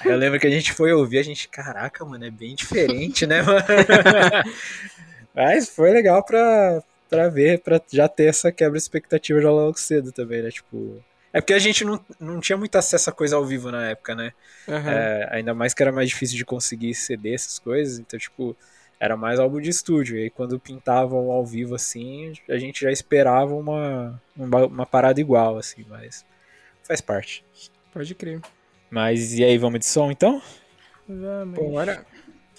[0.01, 3.27] Aí eu lembro que a gente foi ouvir, a gente, caraca, mano, é bem diferente,
[3.27, 3.61] né, mano?
[5.35, 9.79] Mas foi legal pra, pra ver, pra já ter essa quebra de expectativa já logo
[9.79, 10.51] cedo também, né?
[10.51, 11.03] Tipo.
[11.33, 14.15] É porque a gente não, não tinha muito acesso a coisa ao vivo na época,
[14.15, 14.33] né?
[14.69, 14.91] Aham.
[14.91, 17.99] É, ainda mais que era mais difícil de conseguir CD, essas coisas.
[17.99, 18.57] Então, tipo,
[18.99, 20.17] era mais álbum de estúdio.
[20.17, 25.21] E aí, quando pintavam ao vivo, assim, a gente já esperava uma, uma, uma parada
[25.21, 26.25] igual, assim, mas
[26.83, 27.45] faz parte.
[27.93, 28.41] Pode crer.
[28.91, 30.43] Mas e aí, vamos de som então?
[31.09, 31.59] Vamos.
[31.59, 32.05] Bora.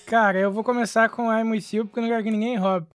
[0.06, 2.88] Cara, eu vou começar com I'm With You, porque eu não quero que ninguém roube.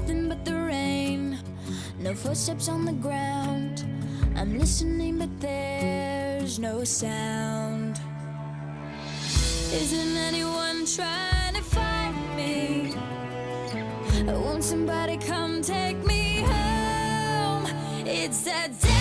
[0.00, 1.38] Nothing but the rain,
[1.98, 3.84] no footsteps on the ground.
[4.34, 8.00] I'm listening, but there's no sound.
[9.72, 12.94] Isn't anyone trying to find me?
[14.24, 17.66] Won't somebody come take me home?
[18.06, 18.99] It's that damn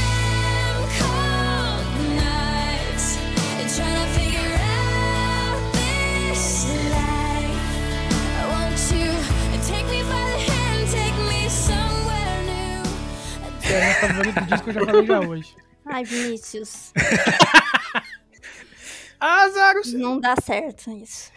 [13.70, 15.56] Que é meu favorito disco, eu já falei já hoje.
[15.86, 16.92] Ai, Vinícius,
[19.20, 19.94] Azaros!
[19.94, 21.32] não dá certo isso.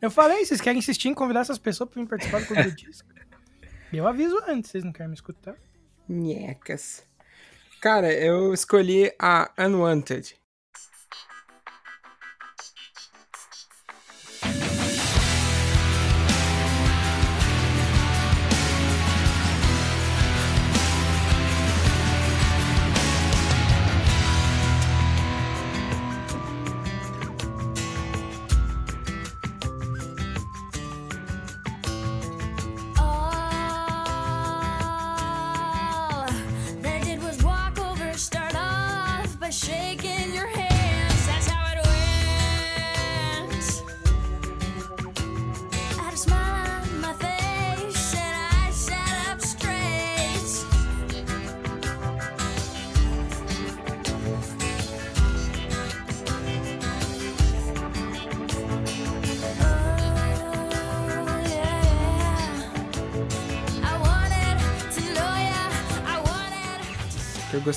[0.00, 2.72] Eu falei, vocês querem insistir em convidar essas pessoas pra vir participar do clube do
[2.72, 3.08] disco?
[3.92, 5.56] Eu aviso antes, vocês não querem me escutar?
[6.08, 7.02] Nhecas.
[7.80, 10.36] Cara, eu escolhi a Unwanted.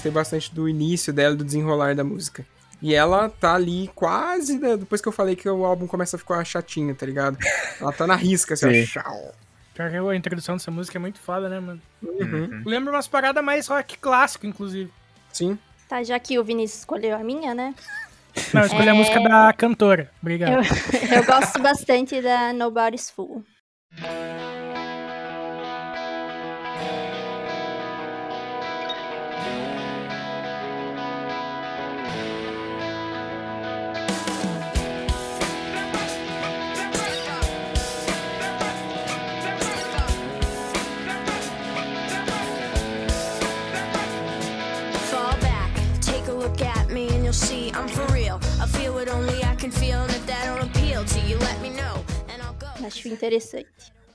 [0.05, 2.45] Gostei bastante do início dela, do desenrolar da música.
[2.81, 6.19] E ela tá ali quase, né, depois que eu falei que o álbum começa a
[6.19, 7.37] ficar chatinho, tá ligado?
[7.79, 8.99] Ela tá na risca, assim, Sim.
[8.99, 9.01] ó.
[9.01, 9.35] Tchau.
[9.73, 11.81] Pior que a introdução dessa música é muito foda, né, mano?
[12.01, 12.63] Uhum.
[12.65, 14.91] Lembra umas paradas mais rock clássico, inclusive.
[15.33, 15.57] Sim.
[15.89, 17.73] Tá, já que o Vinícius escolheu a minha, né?
[18.53, 18.97] Não, eu escolhi a É.
[18.97, 20.11] música da cantora.
[20.21, 20.63] Obrigado.
[20.65, 23.43] Eu, eu gosto bastante da Nobody's Fool.
[47.35, 48.39] See I'm for real.
[48.61, 51.59] I feel what only I can feel, and if that don't appeal to you, let
[51.61, 52.67] me know, and I'll go.
[52.85, 53.67] Acho interessante.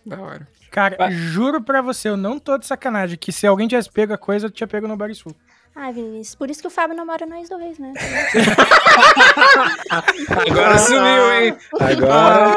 [0.05, 0.49] Da hora.
[0.71, 1.13] Cara, Vai.
[1.13, 4.47] juro pra você, eu não tô de sacanagem, que se alguém tivesse pego a coisa,
[4.47, 5.35] eu tinha pego no Barisul.
[5.75, 7.93] Ai, Vinícius, por isso que o Fábio namora nós dois, né?
[10.49, 11.57] Agora sumiu, hein?
[11.79, 12.55] Agora.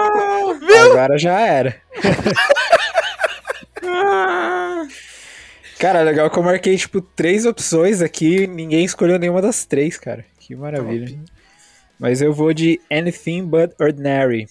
[0.92, 1.82] Agora já era.
[5.84, 10.24] Cara, legal que eu marquei, tipo, três opções aqui ninguém escolheu nenhuma das três, cara.
[10.40, 11.20] Que maravilha.
[12.00, 14.48] Mas eu vou de Anything But Ordinary.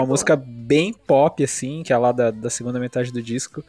[0.00, 3.62] Uma música bem pop, assim, que é lá da, da segunda metade do disco.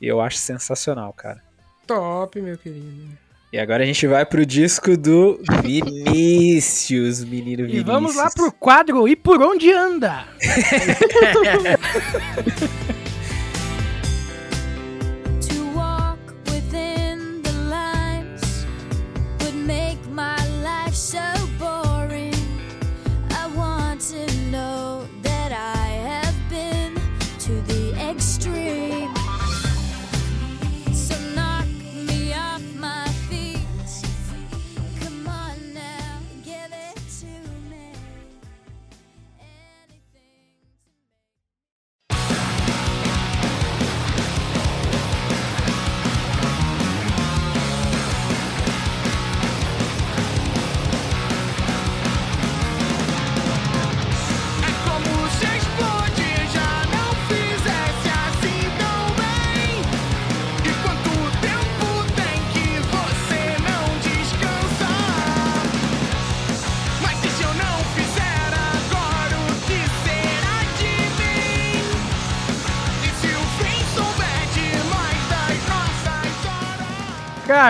[0.00, 1.42] E eu acho sensacional, cara.
[1.86, 3.08] Top, meu querido.
[3.50, 7.86] E agora a gente vai pro disco do Vinícius, menino E Vinícius.
[7.86, 10.26] vamos lá pro quadro E Por Onde Anda?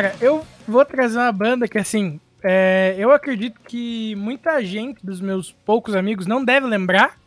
[0.01, 5.21] Cara, eu vou trazer uma banda que, assim, é, eu acredito que muita gente dos
[5.21, 7.19] meus poucos amigos não deve lembrar,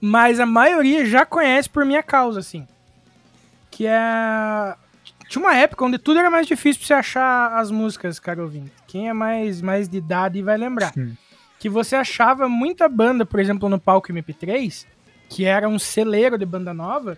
[0.00, 2.66] mas a maioria já conhece por minha causa, assim.
[3.70, 4.74] Que é.
[5.28, 8.72] Tinha uma época onde tudo era mais difícil pra você achar as músicas, cara ouvinte.
[8.88, 10.92] Quem é mais, mais de idade vai lembrar.
[11.60, 14.84] Que você achava muita banda, por exemplo, no palco MP3,
[15.28, 17.16] que era um celeiro de banda nova.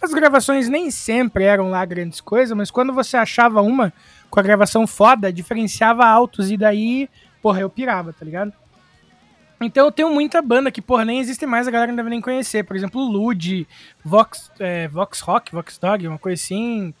[0.00, 3.92] As gravações nem sempre eram lá grandes coisas, mas quando você achava uma
[4.30, 7.08] com a gravação foda, diferenciava altos e daí,
[7.42, 8.52] porra, eu pirava, tá ligado?
[9.60, 12.20] Então eu tenho muita banda que, porra, nem existe mais, a galera não deve nem
[12.20, 12.64] conhecer.
[12.64, 13.68] Por exemplo, Lud,
[14.02, 16.94] Vox, é, Vox Rock, Vox Dog, uma coisa assim.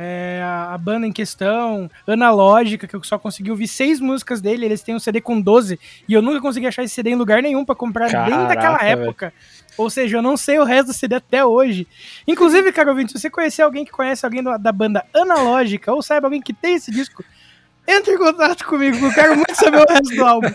[0.00, 4.80] É, a banda em questão, Analógica, que eu só consegui ouvir seis músicas dele, eles
[4.80, 7.64] têm um CD com 12, e eu nunca consegui achar esse CD em lugar nenhum
[7.64, 9.02] pra comprar Caraca, daquela velho.
[9.02, 9.34] época.
[9.78, 11.86] Ou seja, eu não sei o resto do CD até hoje.
[12.26, 16.26] Inclusive, cara ouvinte, se você conhecer alguém que conhece alguém da banda Analógica, ou saiba
[16.26, 17.24] alguém que tem esse disco,
[17.86, 20.52] entre em contato comigo, que eu quero muito saber o resto do álbum.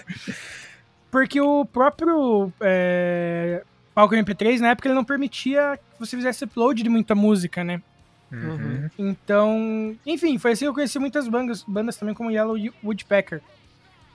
[1.10, 3.64] Porque o próprio é,
[3.96, 7.82] palco MP3, na época, ele não permitia que você fizesse upload de muita música, né?
[8.32, 8.90] Uhum.
[8.98, 13.42] Então, enfim, foi assim que eu conheci muitas bandas, bandas também como Yellow Woodpecker.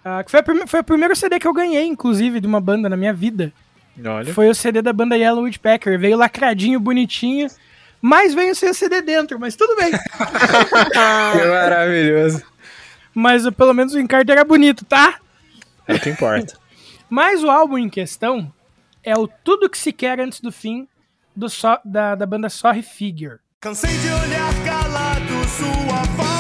[0.04, 2.88] Ah, que foi, a foi o primeiro CD que eu ganhei, inclusive, de uma banda
[2.88, 3.52] na minha vida.
[4.05, 4.32] Olha.
[4.34, 5.99] Foi o CD da banda Yellow Woodpecker.
[5.99, 7.49] Veio lacradinho, bonitinho,
[8.01, 9.90] mas veio sem o CD dentro, mas tudo bem.
[11.32, 12.42] Que maravilhoso.
[13.14, 15.18] mas pelo menos o encarte era bonito, tá?
[15.86, 16.55] É o que importa.
[17.11, 18.53] Mas o álbum em questão
[19.03, 20.86] é o Tudo Que Se Quer Antes do Fim,
[21.34, 23.38] do Só- da, da banda Sorry Figure.
[23.62, 26.38] Cansei de olhar calado sua falta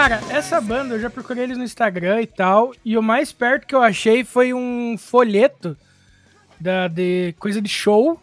[0.00, 3.66] Cara, essa banda eu já procurei eles no Instagram e tal, e o mais perto
[3.66, 5.76] que eu achei foi um folheto
[6.58, 8.18] da, de coisa de show,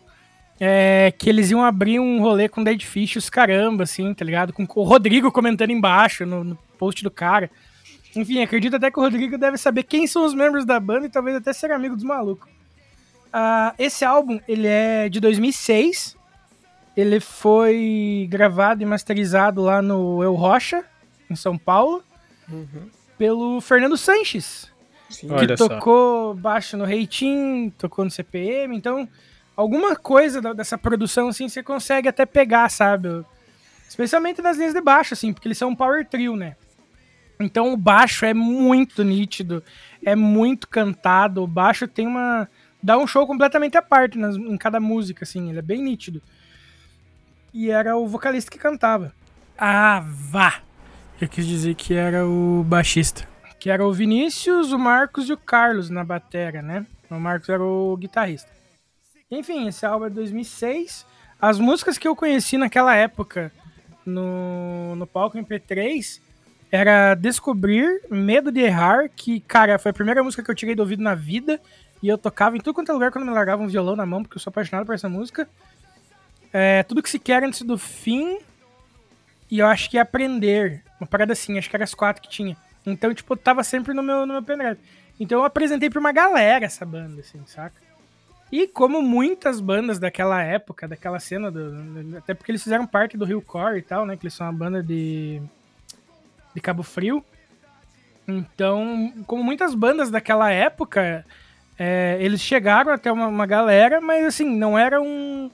[0.59, 4.53] é, que eles iam abrir um rolê com Dead Fish, os caramba, assim, tá ligado?
[4.53, 7.47] Com o Rodrigo comentando embaixo no, no post do cara.
[8.15, 11.11] Enfim, acredito até que o Rodrigo deve saber quem são os membros da banda e
[11.11, 12.49] talvez até ser amigo dos malucos.
[13.31, 16.17] Ah, esse álbum, ele é de 2006.
[16.97, 20.83] Ele foi gravado e masterizado lá no Eu Rocha,
[21.29, 22.03] em São Paulo,
[23.17, 24.71] pelo Fernando Sanches,
[25.09, 25.27] Sim.
[25.27, 25.67] que Olha só.
[25.67, 29.07] tocou baixo no Reitinho, tocou no CPM, então
[29.55, 33.09] alguma coisa dessa produção assim você consegue até pegar, sabe?
[33.89, 36.55] Especialmente nas linhas de baixo, assim, porque eles são um power trio, né?
[37.39, 39.63] Então o baixo é muito nítido,
[40.03, 42.47] é muito cantado, o baixo tem uma.
[42.81, 46.21] dá um show completamente à parte nas- em cada música, assim, ele é bem nítido.
[47.53, 49.13] E era o vocalista que cantava.
[49.57, 50.61] Ah, vá!
[51.19, 53.27] Eu quis dizer que era o baixista.
[53.59, 56.85] Que era o Vinícius, o Marcos e o Carlos na batera, né?
[57.09, 58.51] O Marcos era o guitarrista.
[59.31, 61.05] Enfim, esse álbum é de 2006.
[61.41, 63.51] As músicas que eu conheci naquela época
[64.05, 66.21] no, no palco MP3
[66.71, 70.81] era Descobrir, Medo de Errar, que, cara, foi a primeira música que eu tirei do
[70.81, 71.59] ouvido na vida.
[72.01, 74.21] E eu tocava em tudo quanto é lugar quando me largava um violão na mão,
[74.21, 75.49] porque eu sou apaixonado por essa música.
[76.53, 78.37] É, tudo que se quer antes do fim.
[79.49, 80.83] E eu acho que aprender.
[80.99, 82.57] Uma parada assim, acho que eram as quatro que tinha.
[82.85, 84.79] Então, tipo, tava sempre no meu, no meu pendrive.
[85.19, 87.81] Então eu apresentei pra uma galera essa banda, assim, saca?
[88.51, 93.25] E como muitas bandas daquela época, daquela cena, do, até porque eles fizeram parte do
[93.25, 94.15] Rio Core e tal, né?
[94.15, 95.41] Que eles são uma banda de,
[96.55, 97.23] de Cabo Frio.
[98.27, 101.25] Então, como muitas bandas daquela época,
[101.77, 105.51] é, eles chegaram até uma, uma galera, mas assim, não era um,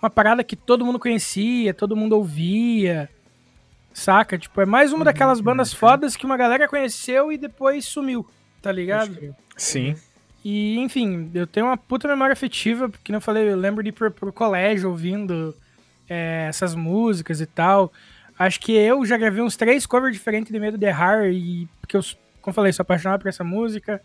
[0.00, 3.10] uma parada que todo mundo conhecia, todo mundo ouvia,
[3.92, 4.38] saca?
[4.38, 8.26] Tipo, é mais uma daquelas bandas fodas que uma galera conheceu e depois sumiu,
[8.60, 9.34] tá ligado?
[9.56, 9.96] Sim.
[10.44, 13.90] E, enfim, eu tenho uma puta memória afetiva, porque, como eu falei, eu lembro de
[13.90, 15.54] ir pro, pro colégio ouvindo
[16.08, 17.92] é, essas músicas e tal.
[18.38, 21.96] Acho que eu já gravei uns três covers diferentes de Medo de Errar, e, porque
[21.96, 22.02] eu,
[22.40, 24.02] como eu falei, sou apaixonado por essa música.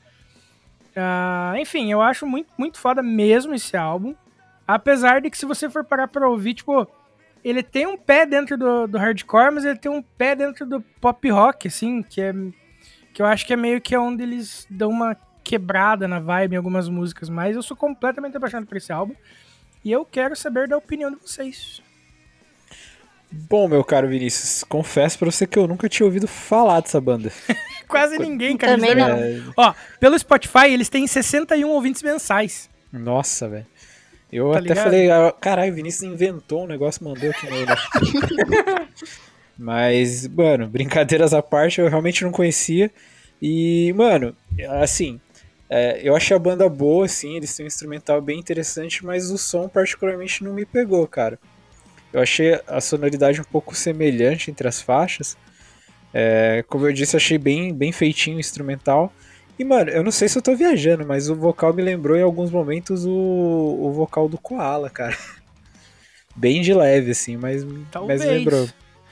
[0.95, 4.13] Ah, enfim, eu acho muito, muito foda mesmo esse álbum.
[4.67, 6.87] Apesar de que, se você for parar pra ouvir, tipo,
[7.43, 10.81] ele tem um pé dentro do, do hardcore, mas ele tem um pé dentro do
[11.01, 12.33] pop rock, assim, que é.
[13.13, 16.57] Que eu acho que é meio que onde eles dão uma quebrada na vibe em
[16.57, 19.15] algumas músicas, mas eu sou completamente apaixonado por esse álbum.
[19.83, 21.81] E eu quero saber da opinião de vocês.
[23.31, 27.31] Bom, meu caro Vinícius, confesso pra você que eu nunca tinha ouvido falar dessa banda.
[27.87, 28.73] Quase ninguém, cara.
[28.73, 29.53] Também não.
[29.55, 32.69] Ó, pelo Spotify, eles têm 61 ouvintes mensais.
[32.91, 33.65] Nossa, velho.
[34.31, 34.83] Eu Tá até ligado?
[34.83, 37.67] falei, ah, caralho, o Vinícius inventou um negócio, mandou aqui nele.
[39.57, 42.91] Mas, mano, brincadeiras à parte, eu realmente não conhecia.
[43.41, 44.35] E, mano,
[44.81, 45.19] assim,
[45.69, 49.37] é, eu achei a banda boa, assim, eles têm um instrumental bem interessante, mas o
[49.37, 51.39] som particularmente não me pegou, cara.
[52.13, 55.37] Eu achei a sonoridade um pouco semelhante entre as faixas.
[56.13, 59.11] É, como eu disse, achei bem, bem feitinho o instrumental.
[59.57, 62.21] E, mano, eu não sei se eu tô viajando, mas o vocal me lembrou em
[62.21, 65.17] alguns momentos o, o vocal do Koala, cara.
[66.35, 68.23] Bem de leve, assim, mas, mas Talvez.
[68.23, 68.69] lembrou.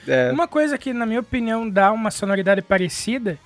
[0.07, 3.39] É, Uma coisa que, na minha opinião, dá uma sonoridade parecida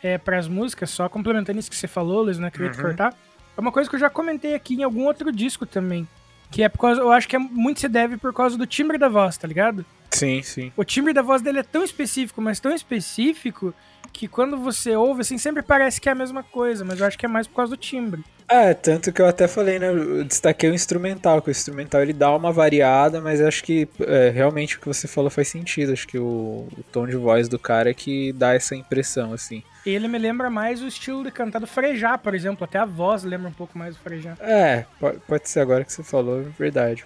[0.00, 3.12] é, para as músicas, só complementando isso que você falou, Luiz, não queria te cortar.
[3.56, 6.06] É uma coisa que eu já comentei aqui em algum outro disco também.
[6.50, 7.00] Que é por causa.
[7.00, 9.84] Eu acho que é, muito se deve por causa do timbre da voz, tá ligado?
[10.10, 10.72] Sim, sim.
[10.76, 13.74] O timbre da voz dele é tão específico, mas tão específico,
[14.12, 17.18] que quando você ouve, assim, sempre parece que é a mesma coisa, mas eu acho
[17.18, 18.24] que é mais por causa do timbre.
[18.50, 19.90] É, tanto que eu até falei, né?
[19.90, 24.30] Eu destaquei o instrumental, que o instrumental ele dá uma variada, mas acho que é,
[24.30, 25.92] realmente o que você falou faz sentido.
[25.92, 29.62] Acho que o, o tom de voz do cara é que dá essa impressão, assim.
[29.84, 32.64] Ele me lembra mais o estilo de cantar do Frejá, por exemplo.
[32.64, 34.34] Até a voz lembra um pouco mais do Frejá.
[34.40, 37.04] É, po- pode ser agora que você falou, é verdade.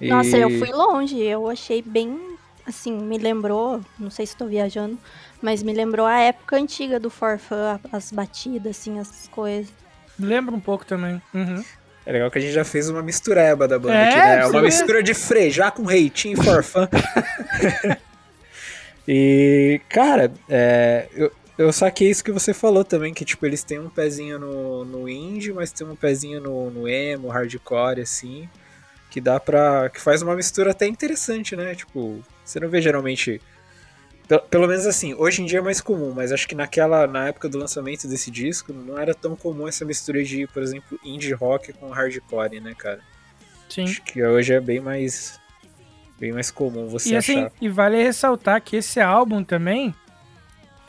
[0.00, 1.20] E- Nossa, eu fui longe.
[1.20, 2.18] Eu achei bem.
[2.66, 3.80] Assim, me lembrou.
[3.98, 4.98] Não sei se tô viajando.
[5.40, 9.72] Mas me lembrou a época antiga do Forfã, as batidas, assim, as coisas.
[10.18, 11.20] Lembra um pouco também.
[11.34, 11.64] Uhum.
[12.04, 14.46] É legal que a gente já fez uma mistureba da banda É, aqui, né?
[14.46, 16.88] Uma mistura de Frejá com Reitinho e Forfã.
[19.06, 23.78] e, cara, é, eu, eu saquei isso que você falou também, que tipo, eles têm
[23.78, 28.48] um pezinho no, no indie, mas tem um pezinho no, no emo, hardcore, assim,
[29.12, 29.90] que dá pra...
[29.90, 31.74] que faz uma mistura até interessante, né?
[31.74, 33.42] Tipo, você não vê geralmente...
[34.48, 37.50] Pelo, menos assim, hoje em dia é mais comum, mas acho que naquela, na época
[37.50, 41.74] do lançamento desse disco, não era tão comum essa mistura de, por exemplo, indie rock
[41.74, 43.00] com hardcore, né, cara?
[43.68, 43.84] Sim.
[43.84, 45.38] Acho que hoje é bem mais
[46.18, 47.52] bem mais comum você E assim, achar.
[47.60, 49.94] e vale ressaltar que esse álbum também,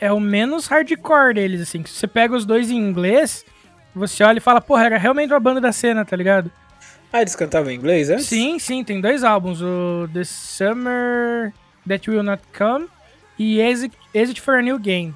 [0.00, 1.84] é o menos hardcore deles, assim.
[1.84, 3.44] Se você pega os dois em inglês,
[3.94, 6.50] você olha e fala, porra, era realmente uma banda da cena, tá ligado?
[7.14, 8.26] Ah, eles cantavam em inglês antes?
[8.26, 11.52] Sim, sim, tem dois álbuns, o The Summer
[11.86, 12.88] That Will Not Come
[13.38, 15.14] e Exit, Exit for a New Game,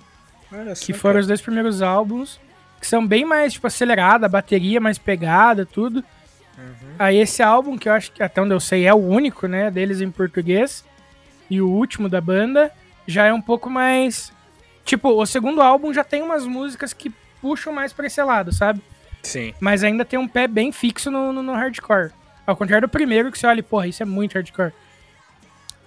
[0.53, 1.21] Olha que foram cara.
[1.23, 2.39] os dois primeiros álbuns,
[2.81, 6.05] que são bem mais, tipo, acelerada, a bateria mais pegada, tudo.
[6.97, 9.69] Aí esse álbum, que eu acho que até onde eu sei é o único, né,
[9.69, 10.85] deles em português,
[11.51, 12.71] e o último da banda,
[13.09, 14.33] já é um pouco mais...
[14.85, 18.81] Tipo, o segundo álbum já tem umas músicas que puxam mais pra esse lado, sabe?
[19.23, 19.55] Sim.
[19.61, 22.13] Mas ainda tem um pé bem fixo no, no, no hardcore.
[22.47, 24.73] Ao contrário do primeiro, que você olha porra, isso é muito hardcore.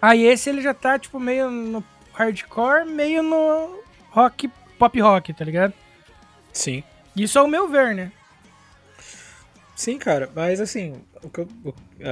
[0.02, 3.80] Aí esse ele já tá, tipo, meio no hardcore, meio no
[4.10, 5.74] rock, pop rock, tá ligado?
[6.52, 6.84] Sim.
[7.16, 8.12] Isso é o meu ver, né?
[9.76, 11.02] Sim, cara, mas assim,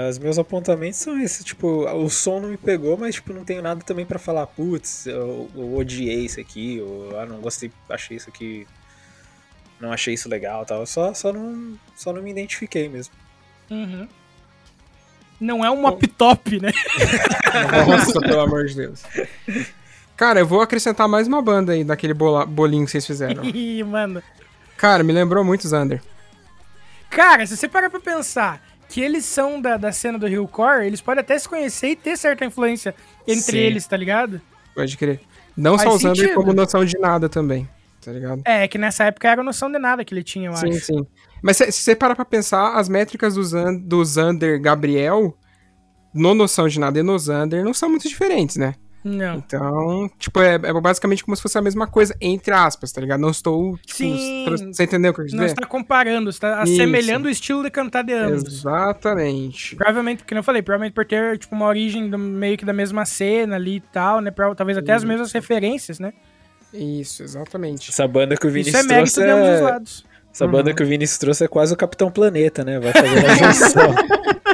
[0.09, 3.61] os meus apontamentos são esses, tipo, o som não me pegou, mas tipo, não tenho
[3.61, 8.17] nada também pra falar, putz, eu, eu odiei isso aqui, ou ah, não gostei, achei
[8.17, 8.65] isso aqui,
[9.79, 10.85] não achei isso legal, tal.
[10.85, 13.13] Só, só não, só não me identifiquei mesmo.
[13.69, 14.07] Uhum.
[15.39, 16.71] Não é um mop top, né?
[17.87, 19.03] Nossa, pelo amor de Deus.
[20.17, 23.43] Cara, eu vou acrescentar mais uma banda aí daquele bola- bolinho que vocês fizeram.
[23.47, 24.21] Ih, mano.
[24.75, 26.01] Cara, me lembrou muito Xander.
[27.09, 30.85] Cara, se você parar pra pensar que eles são da, da cena do Rio Core,
[30.85, 32.93] eles podem até se conhecer e ter certa influência
[33.27, 33.57] entre Sim.
[33.57, 34.41] eles, tá ligado?
[34.75, 35.21] Pode crer.
[35.55, 36.35] Não Faz só o Xander, sentido.
[36.35, 37.67] como noção de nada também.
[38.03, 38.41] Tá ligado?
[38.45, 40.85] É, que nessa época era noção de nada que ele tinha, eu sim, acho.
[40.85, 41.05] sim.
[41.41, 45.37] Mas se, você parar pra pensar, as métricas do, Zan, do Xander Gabriel,
[46.13, 48.75] no noção de nada e no Xander, não são muito diferentes, né?
[49.01, 49.35] Não.
[49.37, 53.21] Então, tipo, é, é basicamente como se fosse a mesma coisa, entre aspas, tá ligado?
[53.21, 54.45] Não estou, tipo, Sim.
[54.73, 55.53] você entendeu o que eu quis Não dizer?
[55.55, 58.43] está comparando, está assemelhando o estilo de cantar de ambos.
[58.45, 59.75] Exatamente.
[59.75, 63.05] Provavelmente, porque eu falei, provavelmente por ter, tipo, uma origem do- meio que da mesma
[63.05, 64.31] cena ali e tal, né?
[64.31, 66.11] Pra- talvez até as mesmas referências, né?
[66.73, 67.89] Isso, exatamente.
[67.89, 69.61] Essa banda que o Isso Vinícius é mérito trouxe de ambos os é...
[69.61, 70.05] lados.
[70.31, 72.79] Essa banda que o Vinícius trouxe é quase o Capitão Planeta, né?
[72.79, 73.95] Vai fazer uma junção.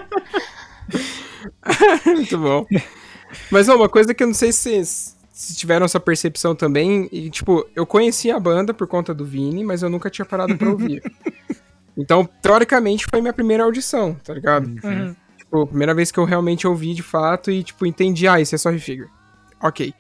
[2.06, 2.66] Muito bom.
[3.52, 7.10] Mas ó, uma coisa que eu não sei se vocês se tiveram essa percepção também,
[7.12, 10.58] e tipo, eu conhecia a banda por conta do Vini, mas eu nunca tinha parado
[10.58, 11.04] pra ouvir.
[11.98, 14.68] Então, teoricamente, foi minha primeira audição, tá ligado?
[14.84, 15.16] Uhum.
[15.38, 18.54] Tipo, a primeira vez que eu realmente ouvi de fato e, tipo, entendi, ah, isso
[18.54, 19.08] é só refigure.
[19.64, 19.94] Ok.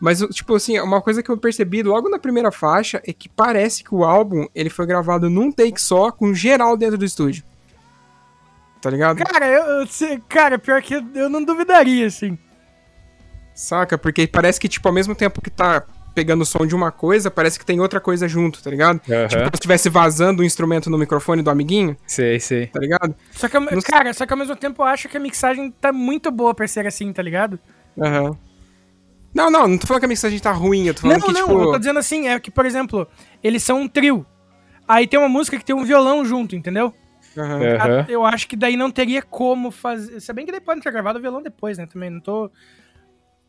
[0.00, 3.82] Mas, tipo assim, uma coisa que eu percebi logo na primeira faixa é que parece
[3.82, 7.42] que o álbum, ele foi gravado num take só, com geral dentro do estúdio.
[8.80, 9.18] Tá ligado?
[9.24, 12.38] Cara, eu, eu sei- cara, pior que eu, eu não duvidaria, assim.
[13.54, 13.98] Saca?
[13.98, 15.82] Porque parece que, tipo, ao mesmo tempo que tá
[16.14, 19.00] pegando o som de uma coisa, parece que tem outra coisa junto, tá ligado?
[19.00, 19.28] Tipo, Aham.
[19.28, 22.68] como se estivesse vazando o instrumento no microfone do amiguinho, Sei, sei.
[22.68, 23.14] tá ligado?
[23.32, 25.92] Só que, eu- cara, só que ao mesmo tempo eu acho que a mixagem tá
[25.92, 27.58] muito boa pra ser assim, tá ligado?
[28.00, 28.36] Aham.
[29.34, 31.32] Não, não, não tô falando que a mixagem tá ruim, eu tô falando Não, que,
[31.32, 31.60] não, tipo...
[31.60, 33.06] eu tô dizendo assim, é que, por exemplo,
[33.42, 34.26] eles são um trio.
[34.86, 36.94] Aí tem uma música que tem um violão junto, entendeu?
[37.36, 38.06] Aham.
[38.08, 40.18] Eu acho que daí não teria como fazer.
[40.20, 41.86] Se bem que daí pode ter gravado o violão depois, né?
[41.86, 42.50] Também não tô.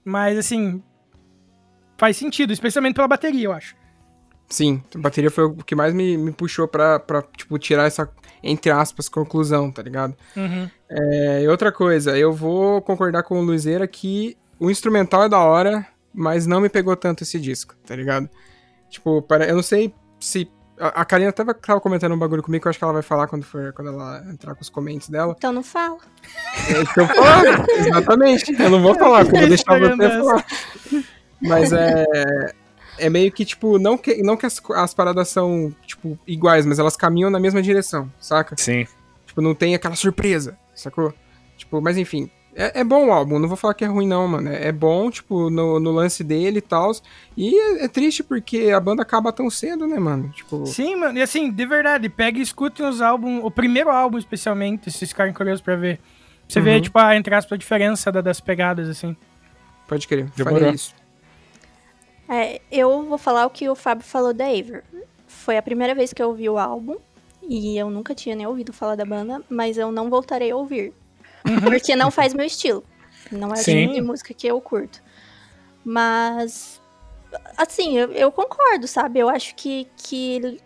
[0.04, 0.84] Mas assim.
[1.98, 3.76] Faz sentido, especialmente pela bateria, eu acho.
[4.48, 8.10] Sim, a bateria foi o que mais me, me puxou pra, pra, tipo, tirar essa,
[8.42, 10.16] entre aspas, conclusão, tá ligado?
[10.36, 10.70] Uhum.
[10.90, 15.40] É, e outra coisa, eu vou concordar com o Luizeira que o instrumental é da
[15.40, 18.30] hora, mas não me pegou tanto esse disco, tá ligado?
[18.90, 20.50] Tipo, para, eu não sei se...
[20.80, 23.02] A, a Karina até tava comentando um bagulho comigo que eu acho que ela vai
[23.02, 25.36] falar quando, for, quando ela entrar com os comentários dela.
[25.38, 25.98] Então não fala.
[26.70, 28.62] É isso que eu falo, exatamente.
[28.62, 30.46] Eu não vou falar, eu vou deixar você falar.
[31.42, 32.06] Mas é.
[32.98, 36.80] É meio que, tipo, não que, não que as, as paradas são, tipo, iguais, mas
[36.80, 38.56] elas caminham na mesma direção, saca?
[38.58, 38.86] Sim.
[39.26, 41.14] Tipo, não tem aquela surpresa, sacou?
[41.58, 42.30] Tipo, mas enfim.
[42.62, 44.50] É, é bom o álbum, não vou falar que é ruim, não, mano.
[44.50, 46.92] É, é bom, tipo, no, no lance dele e tal.
[47.38, 50.28] E é, é triste porque a banda acaba tão cedo, né, mano?
[50.30, 50.66] Tipo.
[50.66, 51.18] Sim, mano.
[51.18, 55.12] E assim, de verdade, pega e escutem os álbuns, o primeiro álbum especialmente, se vocês
[55.12, 56.00] ficarem curiosos pra ver.
[56.48, 56.82] Você vê, Uhum.
[56.82, 59.16] tipo, a, entre aspas, a diferença da- das pegadas, assim.
[59.88, 60.30] Pode crer.
[60.36, 60.60] Demorou.
[60.60, 60.94] Faria isso.
[62.28, 64.84] É, eu vou falar o que o Fábio falou da Aver.
[65.28, 66.96] Foi a primeira vez que eu ouvi o álbum.
[67.48, 70.94] E eu nunca tinha nem ouvido falar da banda, mas eu não voltarei a ouvir.
[71.64, 72.84] Porque não faz meu estilo.
[73.32, 73.82] Não é o Sim.
[73.82, 75.02] tipo de música que eu curto.
[75.84, 76.82] Mas,
[77.58, 79.20] assim, eu, eu concordo, sabe?
[79.20, 80.60] Eu acho que, que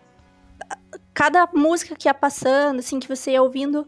[1.12, 3.86] cada música que ia passando, assim, que você ia ouvindo,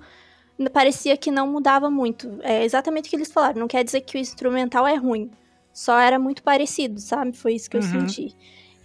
[0.72, 2.38] parecia que não mudava muito.
[2.42, 3.60] É exatamente o que eles falaram.
[3.60, 5.30] Não quer dizer que o instrumental é ruim.
[5.72, 7.36] Só era muito parecido, sabe?
[7.36, 7.86] Foi isso que eu Uhum.
[7.86, 8.34] senti.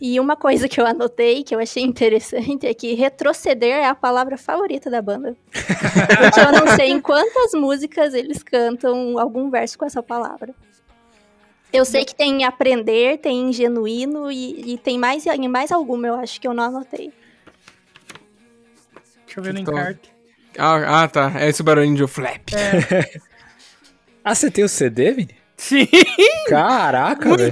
[0.03, 3.93] E uma coisa que eu anotei, que eu achei interessante, é que retroceder é a
[3.93, 5.37] palavra favorita da banda.
[5.51, 10.55] Porque eu não sei em quantas músicas eles cantam algum verso com essa palavra.
[11.71, 16.15] Eu sei que tem aprender, tem genuíno e, e tem mais, e mais alguma, eu
[16.15, 17.13] acho que eu não anotei.
[19.25, 20.11] Deixa eu ver no Então, encarte.
[20.57, 21.31] Ah, ah, tá.
[21.35, 22.49] É esse barulhinho de flap.
[24.23, 25.35] Ah, você tem o CD, Vini?
[25.57, 25.87] Sim!
[26.47, 27.51] Caraca, Mu- velho.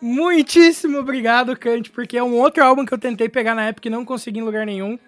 [0.00, 3.90] Muitíssimo obrigado, Kant, porque é um outro álbum que eu tentei pegar na época e
[3.90, 4.98] não consegui em lugar nenhum.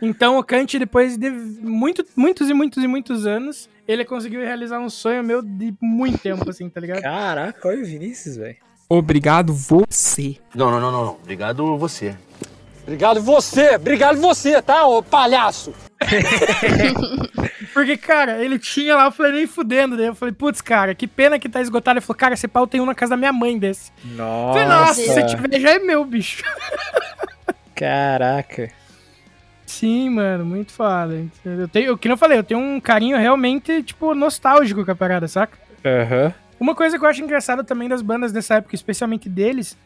[0.00, 4.78] Então o Kant, depois de muito, muitos e muitos e muitos anos, ele conseguiu realizar
[4.80, 7.02] um sonho meu de muito tempo, assim, tá ligado?
[7.02, 8.56] Caraca, olha o Vinícius, velho.
[8.88, 10.36] Obrigado você.
[10.54, 11.12] Não, não, não, não, não.
[11.14, 12.16] Obrigado você.
[12.82, 15.72] Obrigado você, obrigado você, tá, ô palhaço?
[17.76, 19.98] Porque, cara, ele tinha lá, eu falei, nem fudendo.
[19.98, 21.98] Daí eu falei, putz, cara, que pena que tá esgotado.
[21.98, 23.92] Ele falou, cara, esse pau tem um na casa da minha mãe desse.
[24.02, 24.58] Eu Nossa.
[24.58, 26.42] falei, nossa, se tiver já é meu, bicho.
[27.76, 28.70] Caraca.
[29.66, 31.22] Sim, mano, muito foda.
[31.44, 34.96] Eu tenho, o que eu falei, eu tenho um carinho realmente, tipo, nostálgico com a
[34.96, 35.58] parada, saca?
[35.84, 36.32] Aham.
[36.58, 39.76] Uma coisa que eu acho engraçada também das bandas dessa época, especialmente deles,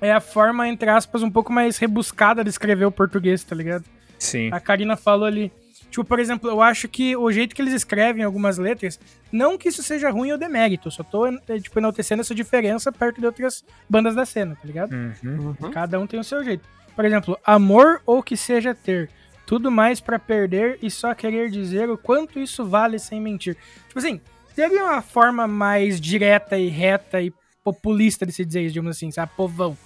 [0.00, 3.84] é a forma, entre aspas, um pouco mais rebuscada de escrever o português, tá ligado?
[4.18, 4.50] Sim.
[4.52, 5.52] A Karina falou ali.
[5.92, 8.98] Tipo, por exemplo, eu acho que o jeito que eles escrevem algumas letras,
[9.30, 12.90] não que isso seja ruim ou demérito, eu só tô, eh, tipo, enaltecendo essa diferença
[12.90, 14.90] perto de outras bandas da cena, tá ligado?
[14.90, 15.54] Uhum.
[15.70, 16.66] Cada um tem o seu jeito.
[16.96, 19.10] Por exemplo, amor ou que seja ter.
[19.44, 23.54] Tudo mais pra perder e só querer dizer o quanto isso vale sem mentir.
[23.86, 24.18] Tipo assim,
[24.56, 29.10] teria uma forma mais direta e reta e populista de se dizer isso, digamos assim,
[29.10, 29.30] sabe?
[29.36, 29.76] Povão.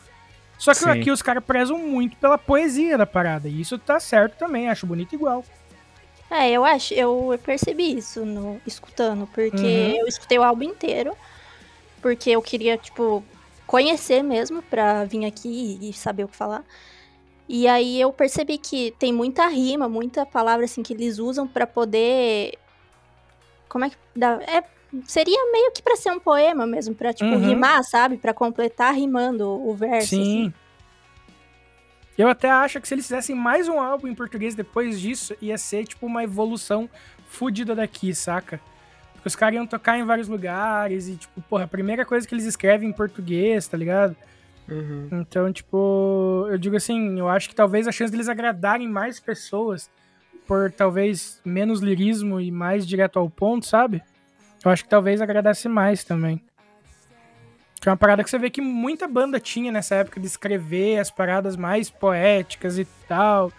[0.57, 0.91] Só que Sim.
[0.91, 3.49] aqui os caras prezam muito pela poesia da parada.
[3.49, 5.45] E isso tá certo também, acho bonito igual.
[6.31, 9.97] É, eu acho, eu percebi isso no escutando, porque Uhum.
[10.01, 11.17] eu escutei o álbum inteiro,
[12.03, 13.23] porque eu queria, tipo,
[13.67, 16.65] conhecer mesmo pra vir aqui e saber o que falar.
[17.49, 21.67] E aí eu percebi que tem muita rima, muita palavra assim que eles usam pra
[21.67, 22.59] poder
[23.69, 24.63] como é que dá, é
[25.05, 27.41] seria meio que pra ser um poema mesmo, pra tipo Uhum.
[27.41, 28.17] rimar, sabe?
[28.17, 30.23] Pra completar rimando o verso Sim.
[30.47, 30.53] assim.
[32.19, 35.59] Eu até acho que se eles fizessem mais um álbum em português depois disso, ia
[35.59, 36.89] ser tipo uma evolução
[37.29, 38.61] fodida daqui, saca?
[39.13, 42.35] Porque os caras iam tocar em vários lugares e, tipo, porra, a primeira coisa que
[42.35, 44.17] eles escrevem em português, tá ligado?
[44.69, 45.09] Uhum.
[45.13, 49.91] Então, tipo, eu digo assim, eu acho que talvez a chance deles agradarem mais pessoas
[50.47, 54.03] por talvez menos lirismo e mais direto ao ponto, sabe?
[54.65, 56.43] Eu acho que talvez agradasse mais também.
[57.81, 60.99] Que é uma parada que você vê que muita banda tinha nessa época de escrever
[60.99, 63.53] as paradas mais poéticas e tal.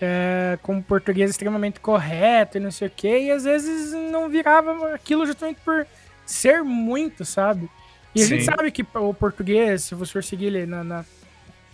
[0.00, 3.18] É, com português extremamente correto e não sei o que.
[3.26, 5.86] E às vezes não virava aquilo justamente por
[6.26, 7.70] ser muito, sabe?
[8.14, 8.50] E a gente Sim.
[8.50, 11.04] sabe que o português, se você for seguir ele na, na,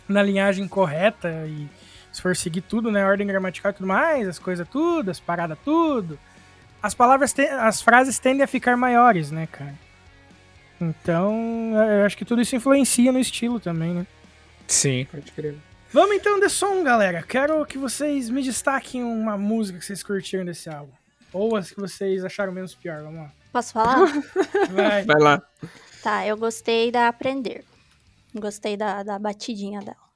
[0.08, 1.68] na linhagem correta e
[2.12, 5.58] se for seguir tudo, né, ordem gramatical e tudo mais, as coisas tudo, as paradas
[5.64, 6.18] tudo,
[6.82, 9.74] as palavras, te- as frases tendem a ficar maiores, né, cara?
[10.80, 14.06] Então, eu acho que tudo isso influencia no estilo também, né?
[14.66, 15.06] Sim.
[15.10, 15.56] Pode crer.
[15.92, 17.22] Vamos então de som, galera.
[17.22, 20.92] Quero que vocês me destaquem uma música que vocês curtiram desse álbum.
[21.32, 23.32] Ou as que vocês acharam menos pior, vamos lá.
[23.52, 24.06] Posso falar?
[24.70, 25.04] Vai.
[25.04, 25.42] Vai lá.
[26.02, 27.64] tá, eu gostei da Aprender.
[28.34, 30.09] Gostei da, da batidinha dela.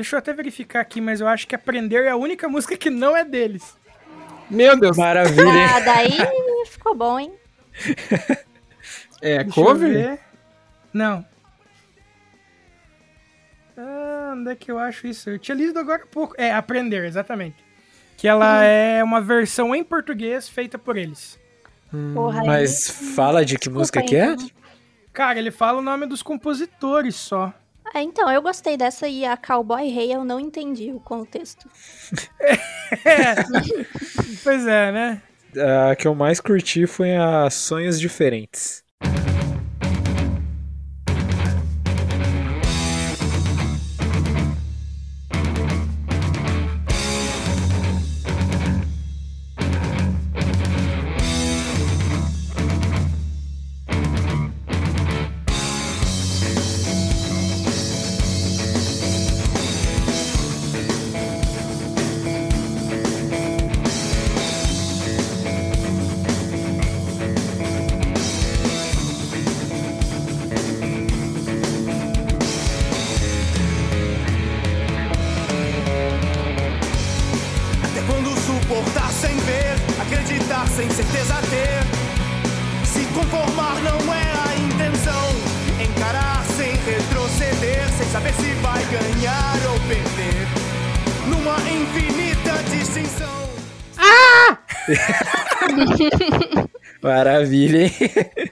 [0.00, 2.90] Deixa eu até verificar aqui, mas eu acho que Aprender é a única música que
[2.90, 3.76] não é deles.
[4.50, 4.96] Meu Deus.
[4.96, 5.66] Maravilha?
[5.76, 6.10] Ah, daí
[6.66, 7.32] ficou bom, hein?
[9.22, 9.92] É Deixa cover?
[9.92, 10.20] ver.
[10.94, 11.22] Não.
[13.76, 15.28] Ah, onde é que eu acho isso?
[15.30, 16.34] Eu tinha lido agora há pouco.
[16.38, 17.56] É, Aprender, exatamente.
[18.16, 21.38] Que ela é uma versão em português feita por eles.
[22.14, 24.36] Porra, aí- Mas fala de que Desculpa música aí, que é?
[25.12, 27.52] Cara, ele fala o nome dos compositores só.
[27.92, 31.68] Ah, então, eu gostei dessa e a Cowboy Rei eu não entendi o contexto.
[34.42, 35.22] Pois é, né?
[35.90, 38.84] A que eu mais curti foi a Sonhos Diferentes.
[97.68, 98.50] Maravilha, hein?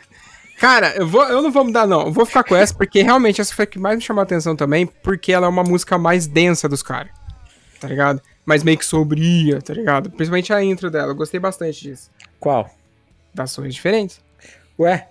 [0.59, 2.07] Cara, eu, vou, eu não vou mudar, não.
[2.07, 4.25] Eu vou ficar com essa, porque realmente essa foi a que mais me chamou a
[4.25, 7.13] atenção também, porque ela é uma música mais densa dos caras.
[7.81, 8.21] Tá ligado?
[8.45, 10.11] Mais meio que sobria, tá ligado?
[10.11, 11.13] Principalmente a intro dela.
[11.13, 12.11] Eu gostei bastante disso.
[12.41, 12.69] Qual?
[13.33, 14.21] Das sonhos diferentes.
[14.79, 15.09] Ué?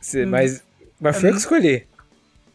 [0.00, 0.62] Cê- mas,
[1.00, 1.86] mas foi eu que escolhi.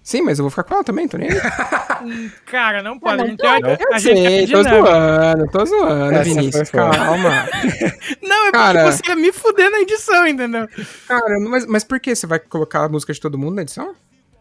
[0.09, 1.37] Sim, mas eu vou ficar com ela também, tô nem aí.
[2.47, 3.21] Cara, não pode.
[3.21, 6.69] a gente, não, tem- Eu a gente sei, é tô zoando, tô zoando, Essa Vinícius.
[6.71, 7.29] Calma.
[8.23, 8.83] Não, é Cara.
[8.85, 10.67] porque você ia me fuder na edição, entendeu?
[11.07, 12.15] Cara, mas, mas por que?
[12.15, 13.93] Você vai colocar a música de todo mundo na edição?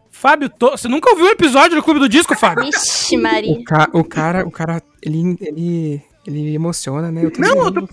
[0.09, 2.65] Fábio, to- você nunca ouviu um episódio do Clube do Disco, Fábio?
[2.65, 3.53] Vixe, Maria.
[3.59, 7.25] O, ca o cara, o cara, ele, ele, ele emociona, né?
[7.25, 7.87] Eu tô Não, eu tô...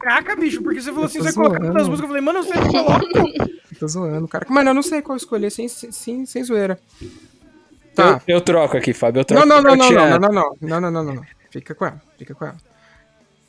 [0.00, 1.66] Caraca, bicho, porque você falou Eu assim, você colocar zoando.
[1.68, 3.06] todas as músicas, eu falei, mano, você não coloca.
[3.80, 4.44] Tô zoando, cara.
[4.50, 6.78] Mano, eu não sei qual escolher sem, sem, sem zoeira.
[7.94, 8.20] Tá.
[8.28, 9.20] Eu, eu troco aqui, Fábio.
[9.20, 11.24] Eu troco Não, não, não, não, não, não, não, não, não, não, não, não.
[11.50, 12.56] Fica com ela, fica com ela.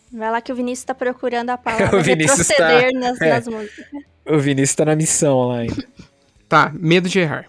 [0.10, 3.30] Vai lá que o Vinícius tá procurando a palavra O Vinícius tá- retroceder nas, é.
[3.30, 3.86] nas músicas.
[4.26, 5.86] O Vinícius tá na missão lá ainda.
[6.48, 7.46] Tá, medo de errar.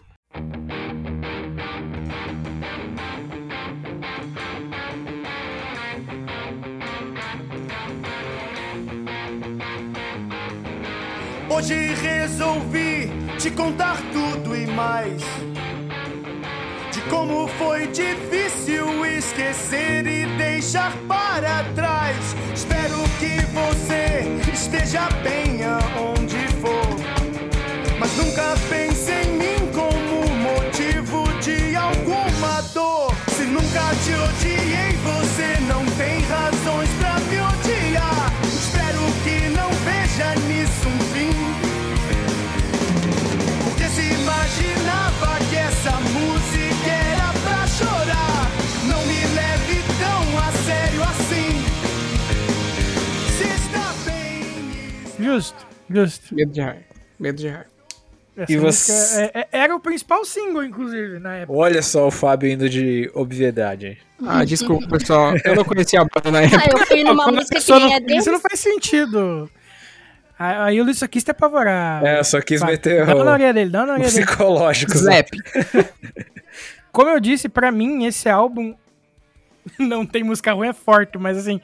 [11.63, 13.09] Hoje resolvi
[13.39, 15.23] te contar tudo e mais.
[16.91, 22.17] De como foi difícil esquecer e deixar para trás.
[22.53, 26.97] Espero que você esteja bem aonde for.
[27.97, 33.15] Mas nunca pense em mim como motivo de alguma dor.
[33.37, 37.02] Se nunca te odiei, você não tem razões pra
[55.23, 56.35] Justo, justo.
[56.35, 56.77] Medo de errar.
[57.19, 57.67] Medo de errar.
[58.37, 61.59] Essa E você- é- é- era o principal single, inclusive, na época.
[61.59, 63.99] Olha só o Fábio indo de obviedade.
[64.27, 65.35] Ah, desculpa, pessoal.
[65.45, 66.79] Eu não conhecia a banda na Ah, época.
[66.81, 68.23] eu fui numa Quando a música que nem não- é deles.
[68.23, 69.51] Isso não faz sentido.
[70.39, 72.05] Aí o Luiz só quis te apavorar.
[72.05, 74.25] É, eu só quis Vai, meter Dá na o, orelha dele, dá na orelha dele.
[74.27, 74.93] psicológico.
[74.95, 74.99] né?
[75.23, 75.29] Slap.
[76.91, 78.75] Como eu disse, pra mim, esse álbum
[79.79, 81.61] não tem música ruim, é forte, mas assim,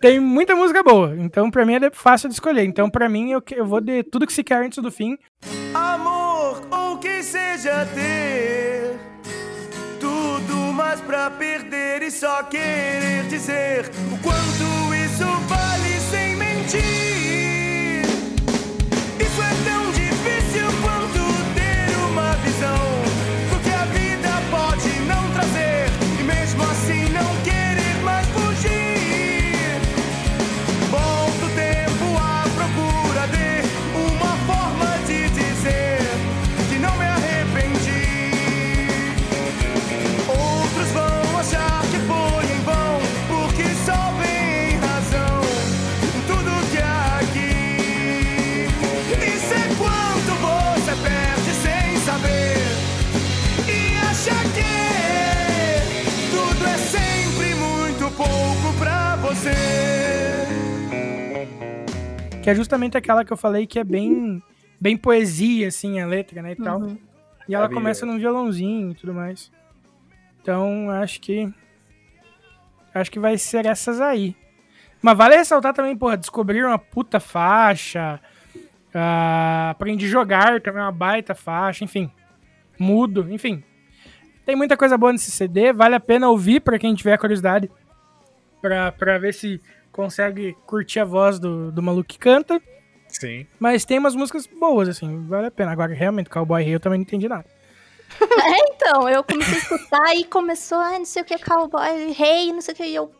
[0.00, 1.14] tem muita música boa.
[1.18, 2.64] Então, pra mim, é fácil de escolher.
[2.64, 5.16] Então, pra mim, eu, eu vou de tudo que se quer antes do fim.
[5.74, 8.96] Amor, ou que seja ter
[10.00, 17.57] tudo mais pra perder e só querer dizer o quanto isso vale sem mentir.
[59.38, 59.50] Você.
[62.42, 64.42] Que é justamente aquela que eu falei que é bem,
[64.80, 66.80] bem poesia, assim, a letra, né, e tal.
[66.80, 66.98] Uhum.
[67.48, 69.50] E ela começa num violãozinho e tudo mais.
[70.42, 71.52] Então, acho que...
[72.94, 74.34] Acho que vai ser essas aí.
[75.00, 78.20] Mas vale ressaltar também, porra, descobrir uma puta faixa.
[78.92, 82.10] ah, aprendi a jogar também, uma baita faixa, enfim.
[82.78, 83.62] Mudo, enfim.
[84.44, 87.70] Tem muita coisa boa nesse CD, vale a pena ouvir pra quem tiver curiosidade.
[88.60, 89.60] Pra, pra ver se
[89.92, 92.60] consegue curtir a voz do, do maluco que canta.
[93.08, 93.46] Sim.
[93.58, 95.72] Mas tem umas músicas boas, assim, vale a pena.
[95.72, 97.46] Agora, realmente, Cowboy Rei eu também não entendi nada.
[98.80, 102.60] Então, eu comecei a escutar e começou, ah, não sei o que, cowboy, rei, não
[102.60, 103.12] sei o que, e eu.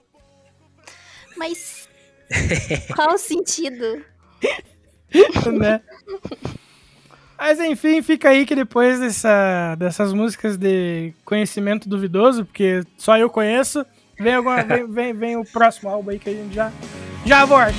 [1.36, 1.88] Mas.
[2.94, 4.04] Qual o sentido?
[5.52, 5.82] né?
[7.36, 13.30] Mas enfim, fica aí que depois dessa, dessas músicas de conhecimento duvidoso, porque só eu
[13.30, 13.86] conheço,
[14.18, 16.72] vem, alguma, vem, vem, vem o próximo álbum aí que a gente já,
[17.24, 17.74] já volta.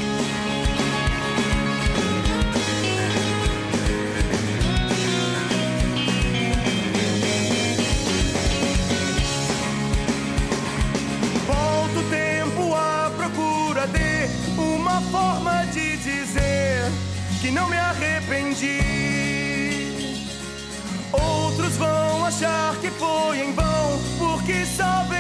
[22.82, 25.19] Que foi em vão, porque só vem em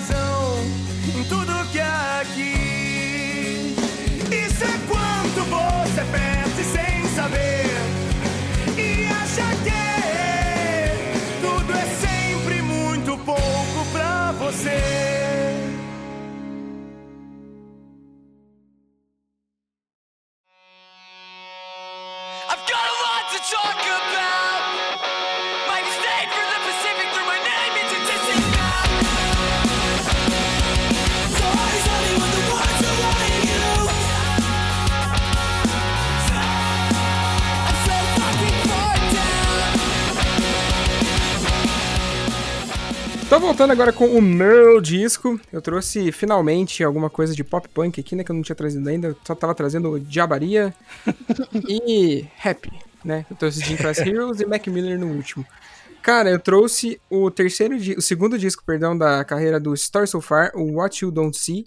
[0.00, 0.64] razão
[1.14, 3.74] em tudo que há aqui.
[4.30, 7.70] Isso é quanto você perde sem saber.
[8.78, 9.80] E acha que
[11.42, 14.80] tudo é sempre muito pouco pra você.
[22.48, 24.39] I've got a lot to talk about.
[43.30, 45.40] Tô voltando agora com o meu disco.
[45.52, 48.24] Eu trouxe finalmente alguma coisa de pop punk aqui, né?
[48.24, 49.16] Que eu não tinha trazido ainda.
[49.24, 50.74] Só tava trazendo Diabaria
[51.68, 52.72] e Happy,
[53.04, 53.24] né?
[53.30, 55.46] Eu trouxe Jim Class Heroes e Mac Miller no último.
[56.02, 60.50] Cara, eu trouxe o terceiro, o segundo disco, perdão, da carreira do Star So Far,
[60.56, 61.66] o What You Don't See.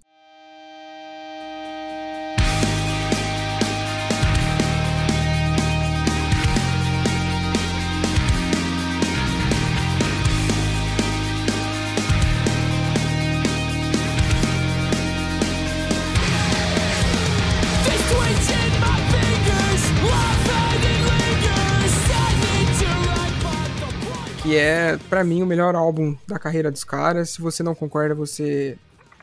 [24.53, 27.31] Que é, pra mim, o melhor álbum da carreira dos caras.
[27.31, 28.77] Se você não concorda, você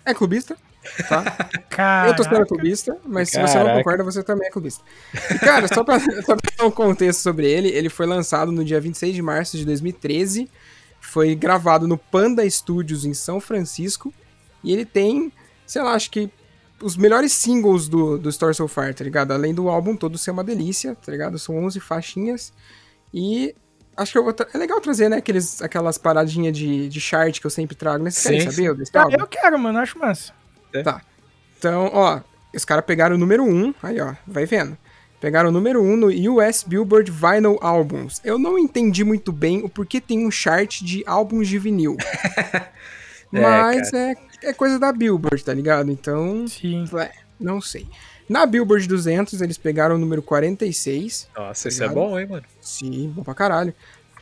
[0.05, 0.57] é clubista,
[1.09, 1.23] tá?
[2.09, 2.47] Eu tô sendo Caraca.
[2.47, 3.79] clubista, mas se você não Caraca.
[3.79, 4.83] concorda, você também é clubista.
[5.31, 8.65] E, cara, só pra, só pra dar um contexto sobre ele, ele foi lançado no
[8.65, 10.51] dia 26 de março de 2013,
[11.01, 14.13] foi gravado no Panda Studios em São Francisco,
[14.65, 15.33] e ele tem,
[15.67, 16.29] sei lá, acho que
[16.83, 19.33] os melhores singles do, do Store So Far, tá ligado?
[19.33, 21.39] Além do álbum todo ser uma delícia, tá ligado?
[21.39, 22.53] São 11 faixinhas,
[23.15, 23.55] e
[23.97, 27.41] acho que eu vou tra- é legal trazer, né, aqueles, aquelas paradinhas de, de chart
[27.41, 28.11] que eu sempre trago, né?
[28.11, 30.33] Vocês querem Sim, saber desse Ah, eu quero, mano, acho massa.
[30.85, 31.03] Tá.
[31.59, 32.21] Então, ó,
[32.55, 34.77] os caras pegaram o número 1, aí ó, vai vendo.
[35.21, 38.23] Pegaram o número 1 no US Billboard Vinyl Albums.
[38.25, 41.97] Eu não entendi muito bem o porquê tem um chart de álbuns de vinil.
[43.31, 45.91] Mas é, é coisa da Billboard, tá ligado?
[45.91, 46.85] Então, Sim.
[46.99, 47.87] é, não sei.
[48.31, 51.29] Na Billboard 200, eles pegaram o número 46.
[51.37, 52.09] Nossa, isso é Obrigado.
[52.09, 52.45] bom, hein, mano?
[52.61, 53.75] Sim, bom pra caralho.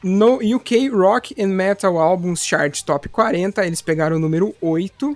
[0.02, 5.14] No UK Rock and Metal Albums Chart Top 40, eles pegaram o número 8.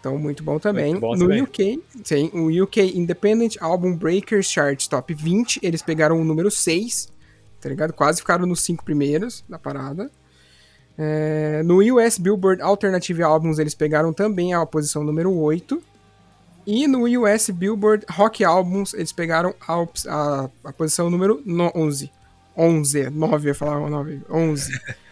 [0.00, 0.90] Então, muito bom também.
[0.90, 1.42] Muito bom no também.
[1.42, 7.08] UK, sim, o UK Independent Album Breakers Chart Top 20, eles pegaram o número 6,
[7.60, 7.92] tá ligado?
[7.92, 10.10] Quase ficaram nos 5 primeiros da parada.
[10.98, 15.80] É, no US Billboard Alternative Albums, eles pegaram também a posição número 8.
[16.66, 19.74] E no US Billboard Rock Albums, eles pegaram a,
[20.08, 22.10] a, a posição número no- 11.
[22.56, 24.72] 11, 9, eu ia falar 9, 11.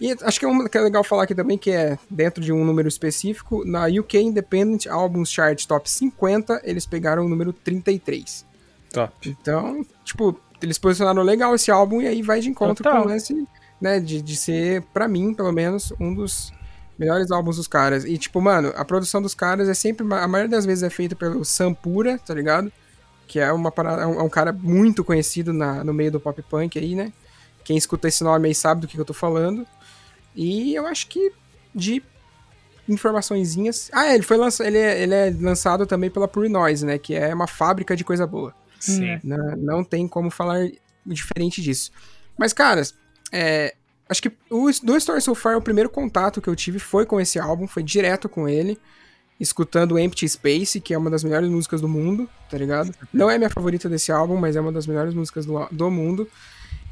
[0.00, 2.52] E acho que é, uma, que é legal falar aqui também que é dentro de
[2.52, 8.44] um número específico, na UK Independent Albums Chart Top 50, eles pegaram o número 33.
[8.92, 9.14] Top.
[9.30, 13.04] Então, tipo, eles posicionaram legal esse álbum e aí vai de encontro Total.
[13.04, 13.46] com esse,
[13.80, 16.52] né, de, de ser, pra mim, pelo menos, um dos
[16.98, 18.04] melhores álbuns dos caras.
[18.04, 21.14] E, tipo, mano, a produção dos caras é sempre, a maioria das vezes é feita
[21.14, 22.72] pelo Sampura, tá ligado?
[23.26, 26.20] Que é, uma parada, é um, é um cara muito conhecido na, no meio do
[26.20, 27.12] pop punk aí, né?
[27.64, 29.66] Quem escuta esse nome aí sabe do que, que eu tô falando.
[30.34, 31.32] E eu acho que
[31.74, 32.02] de
[32.88, 33.90] informaçõezinhas.
[33.92, 34.66] Ah, é, ele foi lançado.
[34.66, 36.98] Ele é, ele é lançado também pela Pure Noise, né?
[36.98, 38.54] Que é uma fábrica de coisa boa.
[38.78, 39.18] Sim.
[39.24, 40.68] Não, não tem como falar
[41.06, 41.90] diferente disso.
[42.36, 42.82] Mas, cara,
[43.32, 43.74] é,
[44.14, 47.20] acho que o do Story So Far, o primeiro contato que eu tive foi com
[47.20, 48.78] esse álbum, foi direto com ele,
[49.40, 52.94] escutando Empty Space, que é uma das melhores músicas do mundo, tá ligado?
[53.12, 56.28] Não é minha favorita desse álbum, mas é uma das melhores músicas do, do mundo.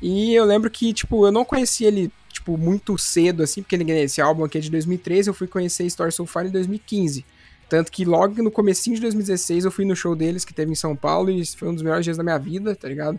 [0.00, 4.20] E eu lembro que, tipo, eu não conheci ele, tipo, muito cedo, assim, porque esse
[4.20, 7.24] álbum aqui é de 2013, eu fui conhecer Story So Far em 2015.
[7.68, 10.74] Tanto que logo no comecinho de 2016 eu fui no show deles, que teve em
[10.74, 13.18] São Paulo, e foi um dos melhores dias da minha vida, tá ligado?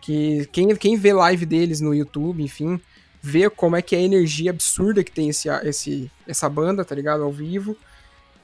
[0.00, 2.80] Que quem, quem vê live deles no YouTube, enfim,
[3.22, 6.94] vê como é que é a energia absurda que tem esse, esse, essa banda, tá
[6.94, 7.22] ligado?
[7.22, 7.76] Ao vivo.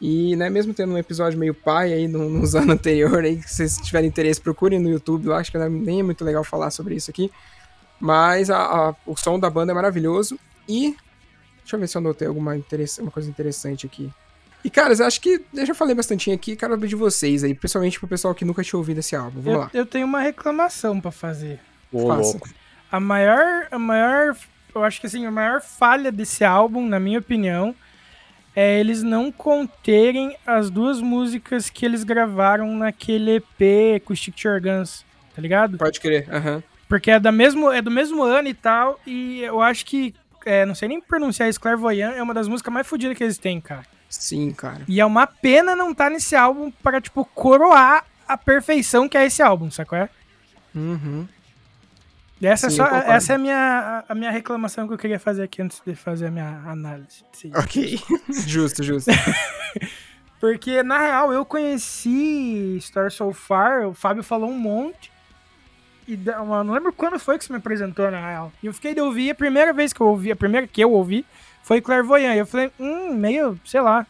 [0.01, 3.51] E, né, mesmo tendo um episódio meio pai aí no- nos anos anteriores, aí, que
[3.51, 6.71] vocês tiverem interesse, procurem no YouTube lá, acho que é- nem é muito legal falar
[6.71, 7.31] sobre isso aqui.
[7.99, 8.59] Mas a-
[8.91, 10.39] a- o som da banda é maravilhoso.
[10.69, 10.95] E.
[11.61, 12.53] Deixa eu ver se eu anotei alguma
[13.01, 14.11] uma coisa interessante aqui.
[14.63, 15.43] E, caras, acho que.
[15.55, 18.63] Eu já falei bastante aqui, quero ouvir de vocês aí, principalmente pro pessoal que nunca
[18.63, 19.41] tinha ouvido esse álbum.
[19.41, 19.71] Vamos Eu, lá.
[19.73, 21.59] eu tenho uma reclamação pra fazer.
[21.91, 22.21] Ô, Faça.
[22.33, 22.49] louco.
[22.93, 24.37] A maior, a maior,
[24.79, 27.75] eu acho que assim, a maior falha desse álbum, na minha opinião,
[28.55, 35.05] é eles não conterem as duas músicas que eles gravaram naquele EP Acoustic Guns,
[35.35, 35.77] tá ligado?
[35.77, 36.63] Pode crer, aham.
[36.89, 40.15] Porque é, da mesmo, é do mesmo ano e tal, e eu acho que,
[40.45, 43.39] é, não sei nem pronunciar isso, Clairvoyant é uma das músicas mais fodidas que eles
[43.39, 43.85] têm, cara.
[44.09, 44.83] Sim, cara.
[44.87, 49.27] E é uma pena não estar nesse álbum para, tipo, coroar a perfeição que é
[49.27, 49.99] esse álbum, sacou?
[49.99, 50.09] É?
[50.75, 51.27] Uhum.
[52.43, 53.13] Essa, é Sim, só, eu concordo.
[53.13, 56.27] essa é a minha, a, minha reclamação que eu queria fazer aqui antes de fazer
[56.27, 57.25] a minha análise.
[57.33, 57.51] Sim.
[57.55, 57.99] Ok.
[58.47, 59.11] justo, justo.
[60.39, 65.11] Porque, na real, eu conheci Star So Far, o Fábio falou um monte.
[66.07, 68.53] E não lembro quando foi que você me apresentou, na real.
[68.63, 70.93] E eu fiquei de ouvir, a primeira vez que eu ouvi, a primeira que eu
[70.93, 71.25] ouvi,
[71.63, 72.37] foi Clairvoyant.
[72.37, 74.07] E eu falei, hum, meio, sei lá.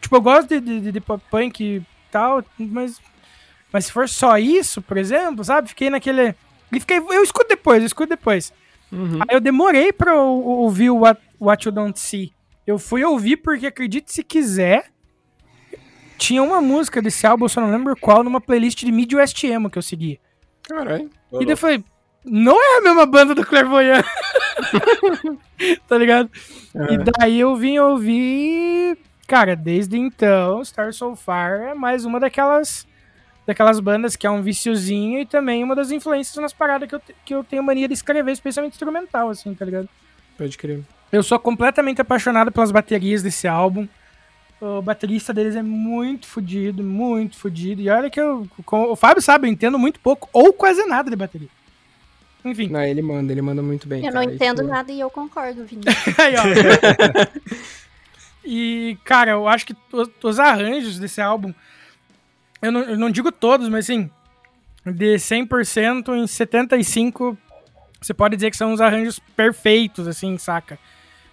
[0.00, 3.00] Tipo, eu gosto de, de, de pop punk e tal, mas.
[3.72, 5.68] Mas se for só isso, por exemplo, sabe?
[5.68, 6.34] Fiquei naquele.
[6.72, 8.52] E fiquei, eu escuto depois, eu escuto depois.
[8.90, 9.20] Uhum.
[9.28, 12.32] Aí eu demorei pra eu ouvir o What, What You Don't See.
[12.66, 14.90] Eu fui ouvir porque, acredite se quiser,
[16.18, 19.70] tinha uma música desse álbum, eu só não lembro qual, numa playlist de Midwest Emo
[19.70, 20.18] que eu segui.
[20.68, 21.10] Caralho.
[21.32, 21.84] E daí eu falei,
[22.24, 24.04] não é a mesma banda do Clairvoyant.
[25.86, 26.30] tá ligado?
[26.90, 28.98] E daí eu vim ouvir.
[29.28, 32.86] Cara, desde então, Star So Far é mais uma daquelas
[33.46, 37.00] daquelas bandas que é um viciozinho e também uma das influências nas paradas que eu,
[37.24, 39.88] que eu tenho mania de escrever, especialmente instrumental, assim, tá ligado?
[40.36, 40.80] Pode crer.
[41.12, 43.86] Eu sou completamente apaixonado pelas baterias desse álbum.
[44.60, 47.80] O baterista deles é muito fodido, muito fodido.
[47.80, 48.48] E olha que eu.
[48.64, 51.48] com- o Fábio sabe, eu entendo muito pouco ou quase nada de bateria.
[52.44, 52.68] Enfim.
[52.68, 54.00] Não, ele manda, ele manda muito bem.
[54.04, 55.82] Eu não cara, entendo isso- nada e eu concordo, Vini.
[56.18, 56.42] Aí, ó.
[58.44, 59.76] e, cara, eu acho que
[60.22, 61.52] os arranjos desse álbum,
[62.62, 64.10] eu não, eu não digo todos, mas assim,
[64.84, 67.36] de 100% em 75%,
[68.00, 70.78] você pode dizer que são os arranjos perfeitos, assim, saca?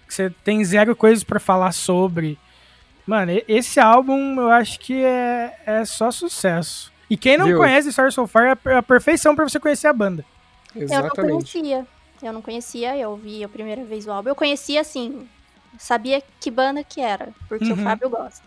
[0.06, 2.38] Que você tem zero coisas pra falar sobre.
[3.06, 6.92] Mano, esse álbum eu acho que é, é só sucesso.
[7.08, 7.58] E quem não Viu?
[7.58, 10.24] conhece Star So Far é a per- a perfeição pra você conhecer a banda.
[10.74, 11.30] Eu não Exatamente.
[11.52, 11.86] conhecia.
[12.22, 14.30] Eu não conhecia, eu ouvi a primeira vez o álbum.
[14.30, 15.28] Eu conhecia, assim,
[15.78, 17.84] sabia que banda que era, porque o Uhum.
[17.84, 18.42] Fábio gosta.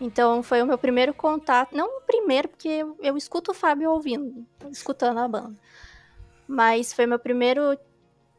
[0.00, 1.74] Então foi o meu primeiro contato.
[1.74, 5.56] Não o primeiro, porque eu, eu escuto o Fábio ouvindo, escutando a banda.
[6.46, 7.78] Mas foi meu primeiro.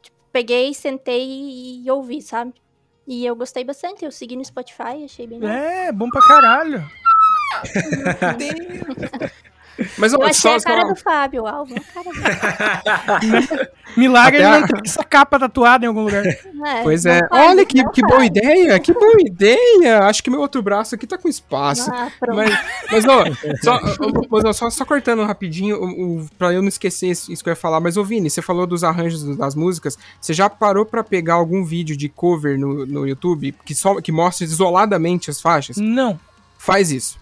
[0.00, 2.54] tipo, peguei, sentei e, e ouvi, sabe?
[3.06, 4.04] E eu gostei bastante.
[4.04, 5.56] Eu segui no Spotify, achei bem legal.
[5.56, 6.84] É, bom pra caralho.
[9.96, 11.74] Mas Eu ó, achei só, a cara só- do Fábio, o álbum.
[11.76, 13.68] A cara dele.
[13.96, 16.24] Milagre Até ele a- não ter essa capa tatuada em algum lugar.
[16.26, 17.20] É, Pois é.
[17.28, 18.12] faz, Olha que, que faz.
[18.12, 20.00] boa ideia, que boa ideia.
[20.04, 21.90] Acho que meu outro braço aqui tá com espaço.
[21.92, 22.08] Ah.
[22.34, 22.50] Mas,
[22.92, 23.24] mas ó,
[23.62, 23.80] só,
[24.30, 27.48] mas, ó, só, só cortando rapidinho, o, o, pra eu não esquecer isso isso que
[27.48, 30.84] eu ia falar, mas ô Vini, você falou dos arranjos das músicas, você já parou
[30.84, 35.40] pra pegar algum vídeo de cover no, no YouTube que, só, que mostra isoladamente as
[35.40, 35.76] faixas?
[35.76, 36.18] Não.
[36.58, 37.18] Faz isso.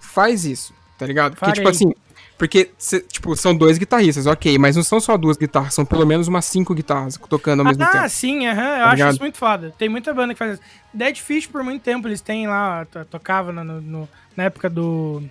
[0.00, 1.36] Faz isso, tá ligado?
[1.36, 1.92] Porque, tipo assim,
[2.38, 6.06] porque, cê- tipo, são dois guitarristas, ok, mas não são só duas guitarras, são pelo
[6.06, 8.08] menos umas cinco guitarras tocando ao mesmo ah, tempo.
[8.08, 8.60] sim, aham.
[8.62, 9.10] eu Tá acho ligado?
[9.12, 9.74] isso muito foda.
[9.78, 10.62] Tem muita banda que faz isso.
[10.92, 15.22] Dead Fish, por muito tempo, eles têm lá, to- tocava no, no- na época do.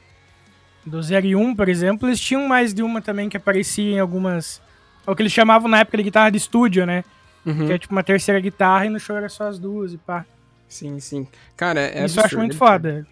[0.83, 3.99] Do 0 e 1, por exemplo, eles tinham mais de uma também que aparecia em
[3.99, 4.59] algumas.
[5.05, 7.03] É o que eles chamavam na época de guitarra de estúdio, né?
[7.45, 7.67] Uhum.
[7.67, 10.25] Que é tipo uma terceira guitarra e no show era só as duas e pá.
[10.67, 11.27] Sim, sim.
[11.55, 13.07] Cara, é Isso eu acho absurdo, muito é foda.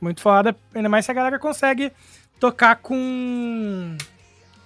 [0.00, 0.54] Muito foda.
[0.74, 1.90] Ainda mais se a galera consegue
[2.38, 3.96] tocar com.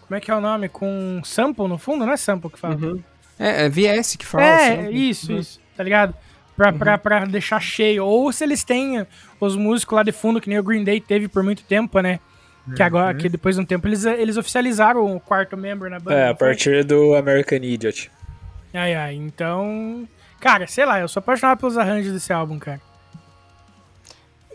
[0.06, 0.68] Como é que é o nome?
[0.68, 2.04] Com sample no fundo?
[2.04, 2.74] Não é sample que fala.
[2.76, 3.02] Uhum.
[3.38, 4.44] É, é VS que fala.
[4.44, 4.90] É, assim.
[4.90, 5.38] isso, Uhum.
[5.38, 6.14] isso, tá ligado?
[6.56, 8.04] Pra, pra, pra deixar cheio.
[8.04, 9.06] Ou se eles têm
[9.40, 12.18] os músicos lá de fundo, que nem o Green Day teve por muito tempo, né?
[12.76, 16.16] Que agora, que depois de um tempo, eles, eles oficializaram o quarto member na banda.
[16.16, 18.10] É, a partir do American Idiot.
[18.74, 20.06] Ai, ai, então...
[20.38, 22.80] Cara, sei lá, eu sou apaixonado pelos arranjos desse álbum, cara.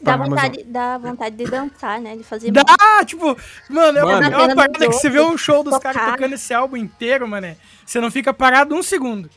[0.02, 2.16] Dá, vontade, dá vontade de dançar, né?
[2.16, 2.64] De fazer Dá,
[3.06, 3.36] tipo,
[3.70, 4.24] mano, é uma, Mano.
[4.36, 7.56] é uma parada que você vê um show dos caras tocando esse álbum inteiro, mano.
[7.86, 9.30] Você não fica parado um segundo.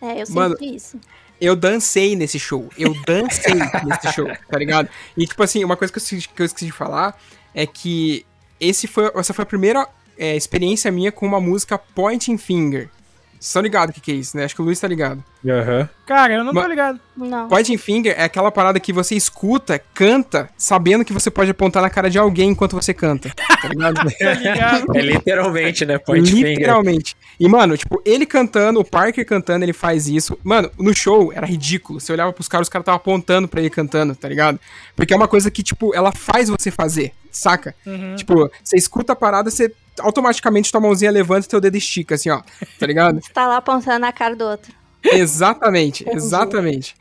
[0.00, 1.00] É, eu Mano, sinto isso.
[1.40, 2.68] Eu dancei nesse show.
[2.78, 4.88] Eu dancei nesse show, tá ligado?
[5.16, 7.18] E, tipo assim, uma coisa que eu, esqueci- que eu esqueci de falar
[7.54, 8.24] é que
[8.60, 12.90] esse foi, essa foi a primeira é, experiência minha com uma música Pointing Finger.
[13.38, 14.44] Vocês estão ligados o que, que é isso, né?
[14.44, 15.22] Acho que o Luiz tá ligado.
[15.48, 15.88] Aham.
[16.04, 16.98] Cara, eu não tô Ma- ligado.
[17.16, 17.48] Não.
[17.48, 21.88] Pointing Finger é aquela parada que você escuta, canta, sabendo que você pode apontar na
[21.90, 23.30] cara de alguém enquanto você canta.
[23.30, 23.96] Tá ligado?
[24.18, 24.96] Tá ligado?
[24.96, 25.98] É literalmente, né?
[25.98, 26.50] Point finger.
[26.58, 27.16] Literalmente.
[27.38, 30.36] E, mano, tipo, ele cantando, o Parker cantando, ele faz isso.
[30.42, 32.00] Mano, no show era ridículo.
[32.00, 34.58] Você olhava pros caras, os caras estavam apontando pra ele cantando, tá ligado?
[34.96, 37.74] Porque é uma coisa que, tipo, ela faz você fazer, saca?
[37.86, 38.16] Uhum.
[38.16, 42.30] Tipo, você escuta a parada, você automaticamente tua mãozinha levanta e teu dedo estica, assim,
[42.30, 42.42] ó.
[42.78, 43.20] Tá ligado?
[43.22, 44.72] Você tá lá apontando na cara do outro.
[45.04, 46.94] exatamente, exatamente.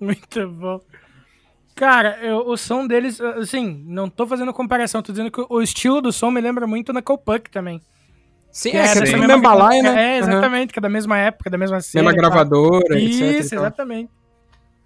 [0.00, 0.80] Muito bom.
[1.74, 6.00] Cara, eu- o som deles, assim, não tô fazendo comparação, tô dizendo que o estilo
[6.02, 7.80] do som me lembra muito Knuckle Puck também.
[8.50, 10.16] Sim, Que é, que é tudo mesma- mesmo balaio, né?
[10.16, 12.04] É, exatamente, que é da mesma época, da mesma cena.
[12.04, 13.20] Mesma gravadora, etc.
[13.20, 14.10] e Isso, exatamente.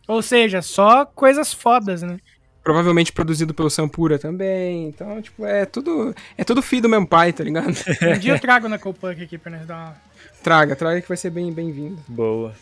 [0.06, 2.18] Ou seja, só coisas fodas, né?
[2.66, 4.88] Provavelmente produzido pelo Sampura também.
[4.88, 6.12] Então, tipo, é tudo.
[6.36, 7.68] É tudo filho do mesmo pai, tá ligado?
[8.02, 9.96] Um dia eu trago na Punk aqui pra nós dar uma...
[10.42, 11.96] traga, traga que vai ser bem- bem-vindo.
[12.08, 12.52] Boa.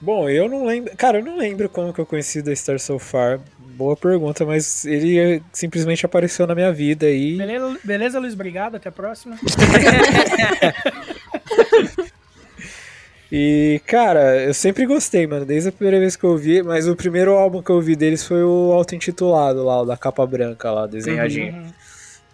[0.00, 0.96] Bom, eu não lembro.
[0.96, 3.40] Cara, eu não lembro como que eu conheci The Star So Far.
[3.58, 7.36] Boa pergunta, mas ele simplesmente apareceu na minha vida aí.
[7.36, 8.34] Beleza, beleza, Luiz?
[8.34, 9.36] Obrigado, até a próxima.
[13.36, 16.94] E, cara, eu sempre gostei, mano, desde a primeira vez que eu ouvi, mas o
[16.94, 20.86] primeiro álbum que eu ouvi deles foi o auto-intitulado lá, o da capa branca lá,
[20.86, 21.52] desenhadinho.
[21.52, 21.72] Uhum.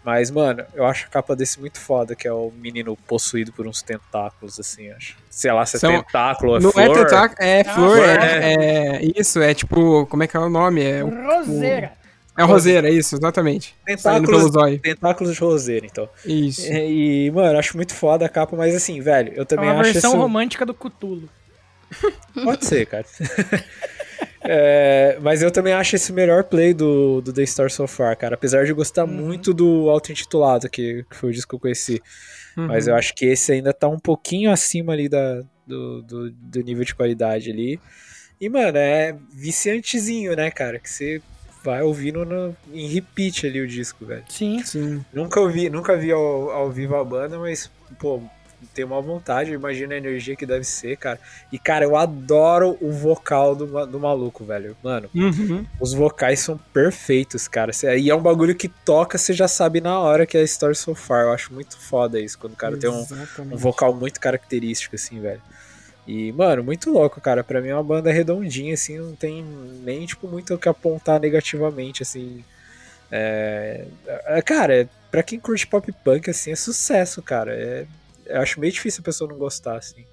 [0.05, 3.67] Mas, mano, eu acho a capa desse muito foda, que é o menino possuído por
[3.67, 5.17] uns tentáculos, assim, acho.
[5.31, 6.85] Sei lá se é São- tentáculo, é Não flor.
[6.85, 10.05] é tentáculo, é Ah, flor, flor, é, é- Isso, é tipo.
[10.07, 10.83] Como é que é o nome?
[10.83, 11.93] É, o- Roseira.
[12.41, 13.75] É o roseira, é isso, exatamente.
[13.85, 16.09] Tentáculos, tentáculos de roseira, então.
[16.25, 16.67] Isso.
[16.73, 19.81] E, e, mano, acho muito foda a capa, mas assim, velho, eu É também uma
[19.81, 20.21] acho versão isso...
[20.21, 21.29] romântica do Cutulo.
[22.45, 23.05] Pode ser, cara.
[24.43, 28.17] É, mas eu também acho esse o melhor play do, do The Star So Far,
[28.17, 28.35] cara.
[28.35, 32.03] Apesar de gostar muito do auto-intitulado, que, que foi o disco que eu conheci.
[32.57, 32.93] Mas Uhum.
[32.93, 36.85] eu acho que esse ainda tá um pouquinho acima ali da, do, do, do nível
[36.85, 37.79] de qualidade ali.
[38.41, 40.79] E, mano, é viciantezinho, né, cara?
[40.79, 41.21] Que você
[41.63, 44.25] vai ouvindo no, em repeat ali o disco, velho.
[44.29, 44.63] Sim.
[44.65, 45.05] Sim.
[45.13, 48.23] Nunca ouvi, nunca vi ao, ao vivo a banda, mas, pô,
[48.75, 51.19] tenho uma vontade, imagina a energia que deve ser, cara.
[51.51, 54.77] E, cara, eu adoro o vocal do, do maluco, velho.
[54.83, 55.65] Mano, Uhum.
[55.81, 57.73] os vocais são perfeitos, cara.
[57.99, 60.75] E é um bagulho que toca, você já sabe na hora que é a Story
[60.75, 61.25] So Far.
[61.25, 63.55] Eu acho muito foda isso, quando o cara tem um, Exatamente.
[63.55, 65.41] um vocal muito característico, assim, velho.
[66.11, 67.45] E, mano, muito louco, cara.
[67.45, 71.21] Pra mim é uma banda redondinha, assim, não tem nem, tipo, muito o que apontar
[71.21, 72.45] negativamente, assim.
[73.13, 73.85] É...
[74.27, 77.55] é, Cara, pra quem curte pop punk, assim, é sucesso, cara.
[77.55, 77.87] É...
[78.27, 80.05] Eu acho meio difícil a pessoa não gostar, assim.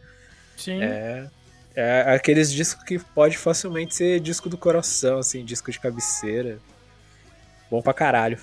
[0.55, 0.83] Sim.
[0.83, 1.27] É...
[1.75, 6.59] É aqueles discos que pode facilmente ser disco do coração, assim, disco de cabeceira.
[7.71, 8.37] Bom pra caralho.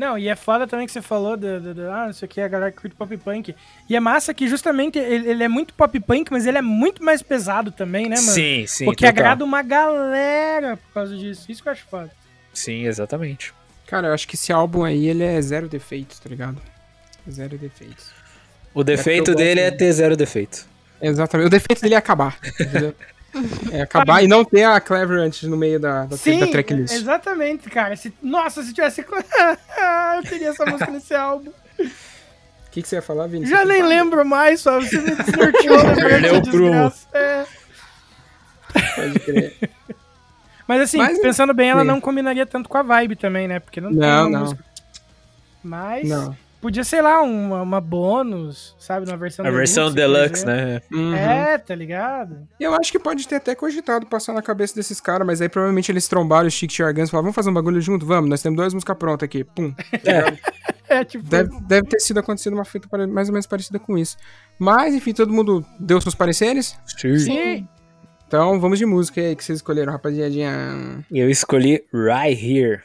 [0.00, 2.28] Não, e é foda também que você falou do, do, do- ah, não sei o
[2.30, 3.54] que, a galera que curte pop punk.
[3.86, 7.04] E é massa que justamente ele, ele é muito pop punk, mas ele é muito
[7.04, 8.32] mais pesado também, né, mano?
[8.32, 8.86] Sim, sim.
[8.86, 9.10] Porque total.
[9.22, 11.52] agrada uma galera por causa disso.
[11.52, 12.10] Isso que eu acho foda.
[12.54, 13.52] Sim, exatamente.
[13.86, 16.56] Cara, eu acho que esse álbum aí, ele é zero defeitos, tá ligado?
[17.30, 18.10] Zero defeitos.
[18.72, 20.66] O defeito eu gosto dele é ter zero defeito.
[21.02, 21.46] Exatamente.
[21.46, 22.94] O defeito dele é acabar, entendeu?
[23.70, 26.92] É acabar e não ter a Clever antes no meio da, da, Sim, da tracklist.
[26.94, 27.94] exatamente, cara.
[27.96, 29.02] Se- nossa, se tivesse.
[29.06, 31.50] eu queria essa música nesse álbum.
[31.78, 33.46] O que, que você ia falar, Vini?
[33.46, 33.88] Já nem fala?
[33.88, 36.92] lembro mais, só você me desnorteou Perdeu o prumo.
[37.12, 37.44] É.
[38.94, 39.56] Pode crer.
[40.68, 41.86] Mas assim, Mas, pensando bem, ela sim.
[41.88, 43.58] não combinaria tanto com a vibe também, né?
[43.58, 44.40] Porque não, tem Não, uma não.
[44.40, 44.64] música.
[45.62, 46.36] Mas Não.
[46.60, 49.06] Podia, sei lá, uma, uma bônus, sabe?
[49.08, 50.80] Uma versão A versão por deluxe, né?
[50.92, 51.14] Uhum.
[51.14, 52.46] É, tá ligado?
[52.58, 55.90] Eu acho que pode ter até cogitado passar na cabeça desses caras, mas aí provavelmente
[55.90, 58.04] eles trombaram o Chic Tiargans e falaram, vamos fazer um bagulho junto?
[58.06, 59.42] Vamos, nós temos duas músicas prontas aqui.
[59.44, 59.74] Pum.
[60.88, 61.24] É, tipo.
[61.24, 64.16] Deve, deve ter sido acontecido uma feita pare- mais ou menos parecida com isso.
[64.58, 66.76] Mas, enfim, todo mundo deu seus pareceres.
[66.96, 67.66] Sim.
[68.26, 71.04] Então, vamos de música aí que vocês escolheram, rapaziadinha.
[71.10, 72.80] E eu escolhi Right Here.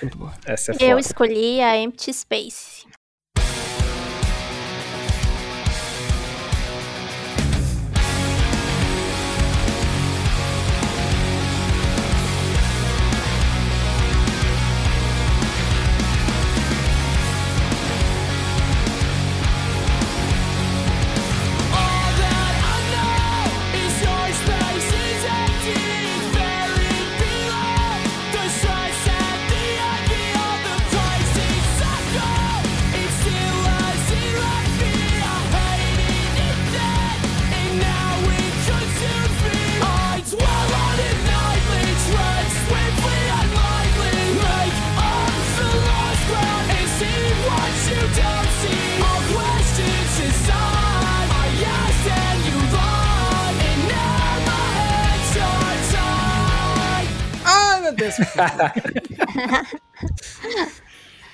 [0.00, 0.32] Muito boa.
[0.46, 1.00] Essa é Eu foda.
[1.00, 2.77] escolhi a Empty Space.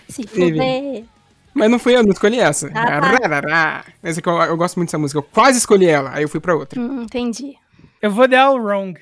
[0.08, 1.04] Se fuder.
[1.54, 2.68] Mas não fui eu, não escolhi essa.
[2.74, 3.84] Ah, tá.
[4.02, 5.18] Essa que eu, eu gosto muito dessa música.
[5.18, 6.80] Eu quase escolhi ela, aí eu fui pra outra.
[6.80, 7.54] Hum, entendi.
[8.02, 8.98] Eu vou dar o wrong.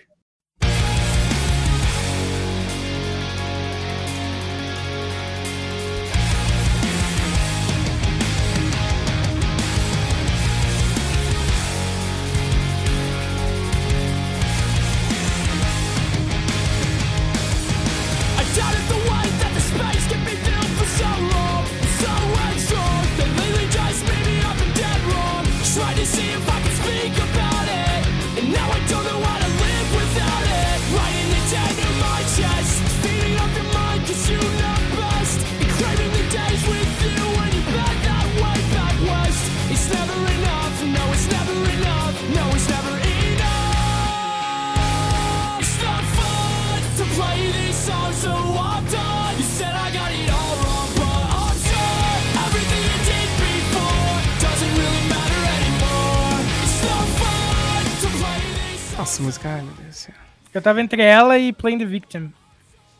[60.62, 62.32] Eu tava entre ela e Playing the Victim.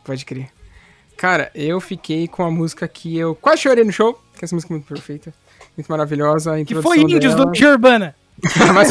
[0.03, 0.49] Pode crer.
[1.15, 4.73] Cara, eu fiquei com a música que eu quase chorei no show, que essa música
[4.73, 5.33] é muito perfeita,
[5.77, 6.55] muito maravilhosa.
[6.55, 7.45] A Que foi Índios dela...
[7.45, 8.13] do Legião Urbana.
[8.75, 8.89] Mas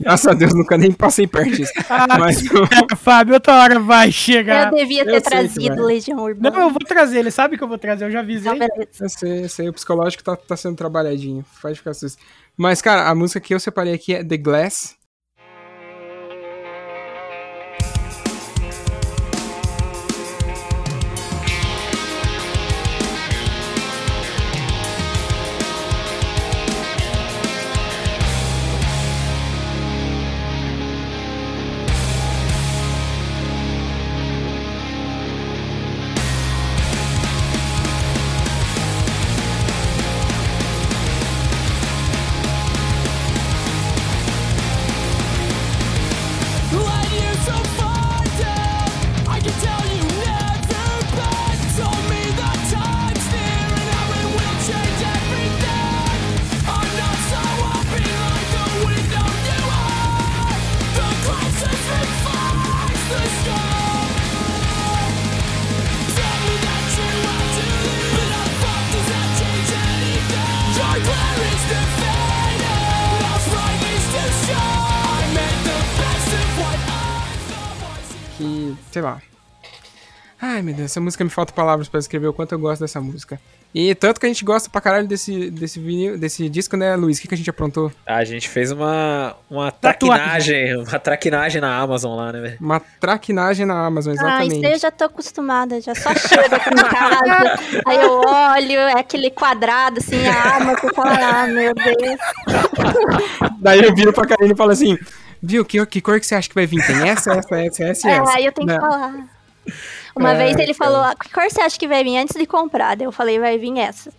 [0.00, 1.70] Graças a Deus, nunca nem passei perto disso.
[1.88, 2.42] Ah, Mas
[2.90, 4.72] É, Fábio, outra hora vai chegar.
[4.72, 5.84] Eu devia eu ter que trazido.
[5.84, 6.50] Legião Urbana.
[6.56, 8.50] Não, eu vou trazer, ele sabe que eu vou trazer, eu já avisei.
[8.50, 8.88] Beleza.
[8.98, 11.44] eu sei, eu sei, o psicológico tá, tá sendo trabalhadinho.
[11.60, 12.20] Pode ficar susto.
[12.56, 15.00] Mas, cara, a música que eu separei aqui é The Glass.
[80.72, 83.00] Ai, meu Deus, essa música me falta palavras pra descrever o quanto eu gosto dessa
[83.00, 83.38] música.
[83.74, 87.16] E tanto que a gente gosta pra caralho desse, desse, vinil, desse disco, né, Luiz?
[87.18, 87.90] O que, que a gente aprontou?
[88.06, 92.56] A gente fez uma, uma traquinagem, uma traquinagem na Amazon lá, né, velho?
[92.60, 94.56] Uma traquinagem na Amazon, Ah, exatamente.
[94.56, 98.78] isso aí eu já tô acostumada, já só chego aqui em casa, aí eu olho,
[98.78, 102.20] é aquele quadrado assim, a que eu falo, ah, meu Deus.
[103.58, 104.98] Daí eu viro pra Karine e falo assim,
[105.42, 106.84] viu, que, que cor que você acha que vai vir?
[106.86, 108.36] Tem essa, essa, essa, essa e É, essa.
[108.36, 109.14] aí eu tenho que falar.
[110.14, 112.46] Uma É, vez ele falou, ah, que cor você acha que vai vir antes de
[112.46, 112.96] comprar?
[112.96, 114.12] Daí eu falei, vai vir essa.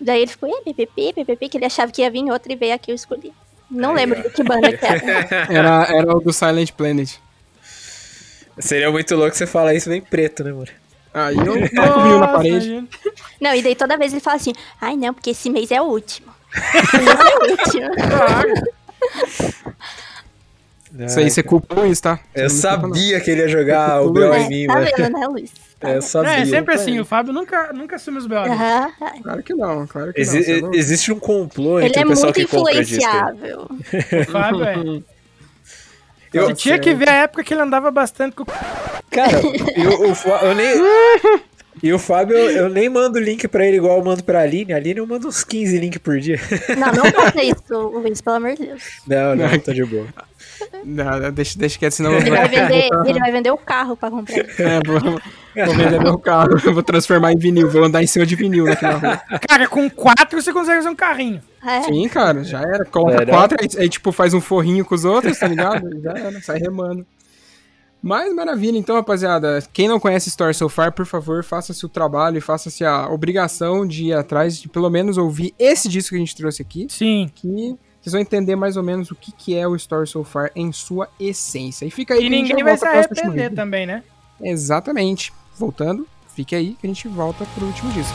[0.00, 2.74] Daí ele ficou, é, PPP, PPP, que ele achava que ia vir outra e veio
[2.74, 3.32] aqui, eu escolhi.
[3.70, 5.02] Não lembro de que banda que era.
[5.50, 7.18] Era, era o do Silent Planet.
[8.58, 10.68] Seria muito louco você falar isso bem preto, né, mano?
[11.12, 12.88] Aí eu vinil na parede.
[13.40, 15.84] Não, e daí toda vez ele fala assim, ai não, porque esse mês é o
[15.84, 16.32] último.
[16.54, 17.90] Esse mês é o último.
[20.98, 22.20] Isso aí, você culpou isso, tá?
[22.34, 24.32] Eu Você sabia que ele ia jogar o B.O.
[24.34, 24.86] em É, mim, tá mano.
[24.96, 25.50] vendo, né, Luiz?
[25.80, 26.02] Tá Eu vendo?
[26.02, 26.30] sabia.
[26.32, 28.38] É, é sempre assim, o Fábio nunca, nunca assume os B.O.
[28.38, 28.92] Aham.
[29.22, 30.72] Claro que não, claro que Exi- não.
[30.72, 32.94] é existe um complô Ele entre é o pessoal muito que compra disco.
[33.04, 33.68] influenciável.
[34.28, 35.02] O Fábio é.
[36.32, 38.46] Eu- Você tinha que ver a época que ele andava bastante com o
[39.10, 39.40] Cara,
[39.76, 40.74] e Fá- eu nem.
[41.82, 44.72] E o Fábio, eu, eu nem mando link pra ele igual eu mando pra Aline.
[44.72, 46.38] A Aline eu mando uns 15 links por dia.
[46.78, 48.82] Não, não faça isso, Luiz, pelo amor de Deus.
[49.06, 50.06] Não, não, tô de boa.
[50.84, 53.96] Não, deixa, deixa quieto, senão eu Ele vou, vai vender, ele vai vender o carro
[53.96, 54.38] pra comprar.
[54.38, 58.26] é, vou, vou vender meu carro, eu vou transformar em vinil, vou andar em cima
[58.26, 59.22] de vinil aqui na rua.
[59.48, 61.40] Cara, com quatro você consegue fazer um carrinho.
[61.64, 61.82] É.
[61.82, 62.84] Sim, cara, já era.
[62.84, 63.26] Coloca Era.
[63.26, 65.88] quatro, aí, aí, tipo, faz um forrinho com os outros, tá ligado?
[66.02, 67.06] Já era, sai remando.
[68.02, 69.62] Mas maravilha, então, rapaziada.
[69.72, 73.86] Quem não conhece Story So Far, por favor, faça-se o trabalho e faça-se a obrigação
[73.86, 76.86] de ir atrás de pelo menos ouvir esse disco que a gente trouxe aqui.
[76.90, 77.30] Sim.
[77.34, 77.74] Que
[78.04, 80.70] vocês vão entender mais ou menos o que, que é o Story So Far em
[80.72, 81.86] sua essência.
[81.86, 84.04] E fica aí E que a gente ninguém vai volta se arrepender também, né?
[84.42, 85.32] Exatamente.
[85.56, 88.14] Voltando, fique aí que a gente volta pro último disco.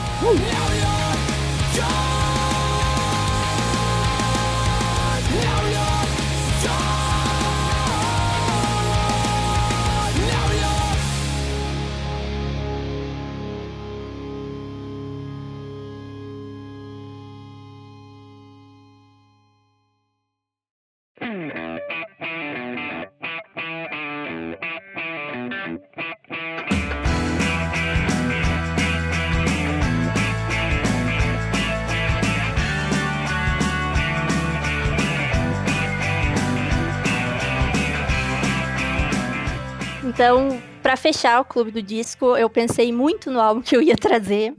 [40.20, 43.96] Então, pra fechar o clube do disco, eu pensei muito no álbum que eu ia
[43.96, 44.54] trazer.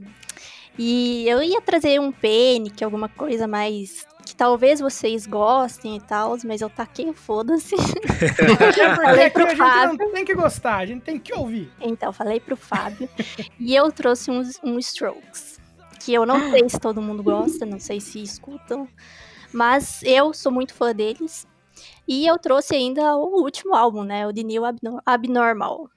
[0.75, 6.35] E eu ia trazer um Panic, alguma coisa mais que talvez vocês gostem e tal,
[6.45, 7.75] mas eu taquei o foda-se.
[8.97, 9.97] Falei pro a gente Fábio.
[9.99, 11.71] não tem que gostar, a gente tem que ouvir.
[11.79, 13.07] Então, falei pro Fábio.
[13.59, 15.59] e eu trouxe uns, um Strokes.
[15.99, 18.87] Que eu não sei se todo mundo gosta, não sei se escutam.
[19.53, 21.45] Mas eu sou muito fã deles.
[22.07, 24.27] E eu trouxe ainda o último álbum, né?
[24.27, 25.89] O The New Abno- Abnormal.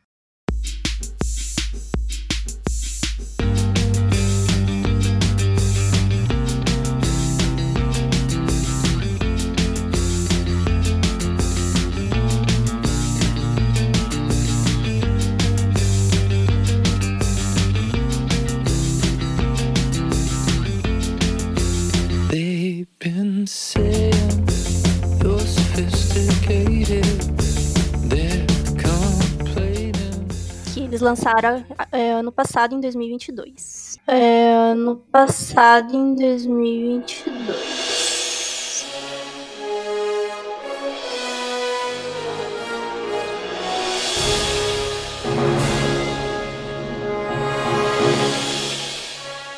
[31.05, 33.99] Lançaram é, ano passado, em 2022.
[34.07, 37.85] É, ano passado, em 2022.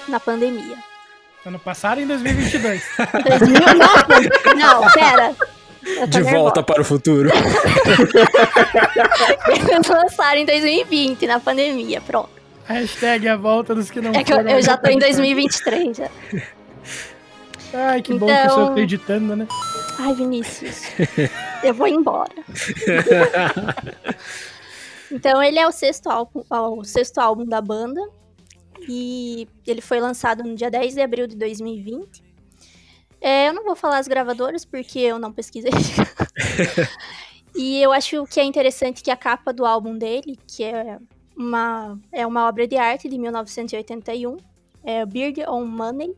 [0.09, 0.77] Na pandemia.
[1.45, 2.83] Ano passado, em 2022.
[3.25, 3.61] 2000,
[4.57, 5.37] não, não, pera.
[5.87, 6.37] De nervosa.
[6.37, 7.31] volta para o futuro.
[9.49, 12.31] Eles lançaram em 2020, na pandemia, pronto.
[12.65, 15.97] Hashtag a volta dos que não É que eu, eu já tô em ao 2023
[15.97, 16.11] já.
[17.73, 19.47] Ai, que bom que eu Então- só tô editando, né?
[19.99, 20.83] Ai, Vinícius,
[21.63, 22.33] eu vou embora.
[25.11, 28.01] então, ele é o sexto álbum, o sexto álbum da banda.
[28.89, 32.23] E ele foi lançado no dia 10 de abril de 2020.
[33.27, 35.73] É, eu não vou falar as gravadoras porque eu não pesquisei.
[37.57, 40.97] e eu acho que é interessante que a capa do álbum dele, que é
[41.37, 44.37] uma, é uma obra de arte de 1981,
[44.85, 46.17] é Beard on Money,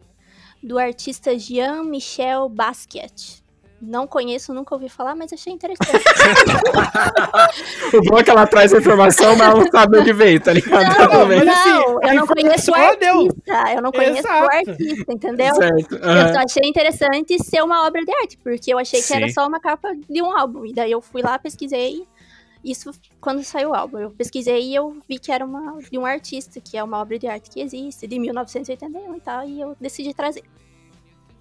[0.62, 3.42] do artista Jean-Michel Basquiat.
[3.80, 6.04] Não conheço, nunca ouvi falar, mas achei interessante.
[7.94, 10.52] O bom é que ela traz a informação, mas ela não sabe onde veio, tá
[10.52, 10.98] ligado?
[10.98, 13.72] Não, mas assim, não, eu não conheço o artista.
[13.74, 14.44] Eu não conheço Exato.
[14.44, 15.54] o artista, entendeu?
[15.54, 15.94] Certo.
[15.94, 16.32] Eu aham.
[16.34, 19.34] só achei interessante ser uma obra de arte, porque eu achei que era Sim.
[19.34, 20.66] só uma capa de um álbum.
[20.66, 22.06] E daí eu fui lá, pesquisei.
[22.62, 22.90] Isso
[23.20, 23.98] quando saiu o álbum.
[23.98, 27.18] Eu pesquisei e eu vi que era uma, de um artista, que é uma obra
[27.18, 30.42] de arte que existe, de 1981 e tal, e eu decidi trazer.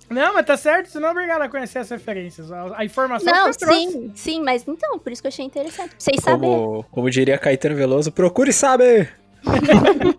[0.10, 2.52] Não, mas tá certo, você não é obrigado a conhecer as referências.
[2.52, 3.92] A, informação Não, que você trouxe.
[3.92, 5.90] sim, sim, mas então, por isso que eu achei interessante.
[5.90, 6.56] Pra vocês saberem.
[6.56, 9.14] Como, como diria Caetano Veloso, procure saber.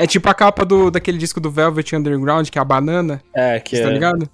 [0.00, 3.58] É tipo a capa do, daquele disco do Velvet Underground, que é a banana, É,
[3.58, 4.30] que você tá é, ligado?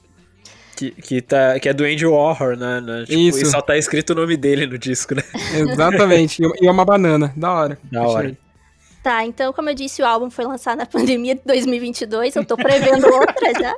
[0.77, 2.81] que, que, tá, que é do Andy Warhol, né?
[2.83, 3.05] né?
[3.07, 3.43] Tipo, Isso.
[3.43, 5.23] E só tá escrito o nome dele no disco, né?
[5.55, 6.43] Exatamente.
[6.61, 7.33] E é uma banana.
[7.35, 7.79] Da hora.
[7.91, 8.15] Da Achei.
[8.15, 8.39] hora.
[9.05, 12.37] Tá, então, como eu disse, o álbum foi lançado na pandemia de 2022.
[12.37, 13.77] Eu tô prevendo outra já.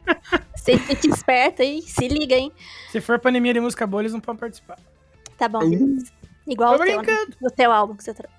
[0.56, 2.50] Vocês fiquem espertos aí, se liga, hein?
[2.90, 4.78] Se for pandemia de música boa, eles não podem participar.
[5.36, 6.10] Tá bom, beleza.
[6.46, 7.26] Igual Tô o teu, né?
[7.42, 8.34] o teu álbum que você trouxe.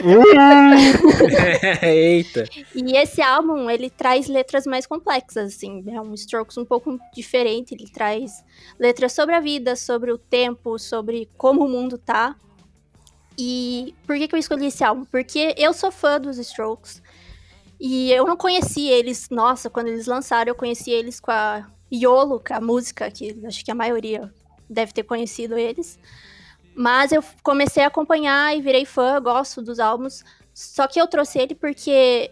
[1.82, 2.44] Eita.
[2.74, 5.82] E esse álbum, ele traz letras mais complexas, assim.
[5.88, 7.74] É um Strokes um pouco diferente.
[7.74, 8.44] Ele traz
[8.78, 12.36] letras sobre a vida, sobre o tempo, sobre como o mundo tá.
[13.42, 15.06] E por que, que eu escolhi esse álbum?
[15.06, 17.02] Porque eu sou fã dos Strokes.
[17.80, 22.38] E eu não conheci eles, nossa, quando eles lançaram, eu conheci eles com a YOLO,
[22.46, 24.30] com a música, que acho que a maioria
[24.68, 25.98] deve ter conhecido eles.
[26.74, 30.22] Mas eu comecei a acompanhar e virei fã, gosto dos álbuns.
[30.52, 32.30] Só que eu trouxe ele porque,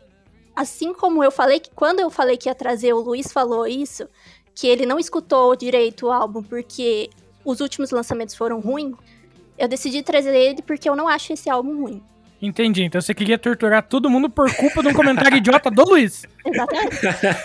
[0.54, 4.06] assim como eu falei que quando eu falei que ia trazer, o Luiz falou isso,
[4.54, 7.08] que ele não escutou direito o álbum porque
[7.46, 8.94] os últimos lançamentos foram ruins.
[9.58, 12.02] Eu decidi trazer ele porque eu não acho esse álbum ruim.
[12.40, 12.84] Entendi.
[12.84, 16.24] Então você queria torturar todo mundo por culpa de um comentário idiota do Luiz.
[16.46, 16.96] Exatamente.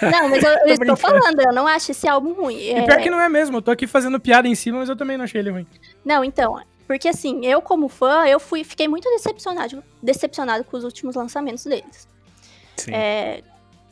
[0.04, 0.98] Não, mas eu, eu estou brincando.
[0.98, 2.58] falando, eu não acho esse álbum ruim.
[2.58, 3.58] E É, pior que não é mesmo.
[3.58, 5.68] Eu tô aqui fazendo piada em cima, mas eu também não achei ele ruim.
[6.06, 10.84] Não, então, porque assim, eu como fã, eu fui, fiquei muito decepcionado, decepcionado com os
[10.84, 12.08] últimos lançamentos deles.
[12.78, 12.92] Sim.
[12.94, 13.42] É,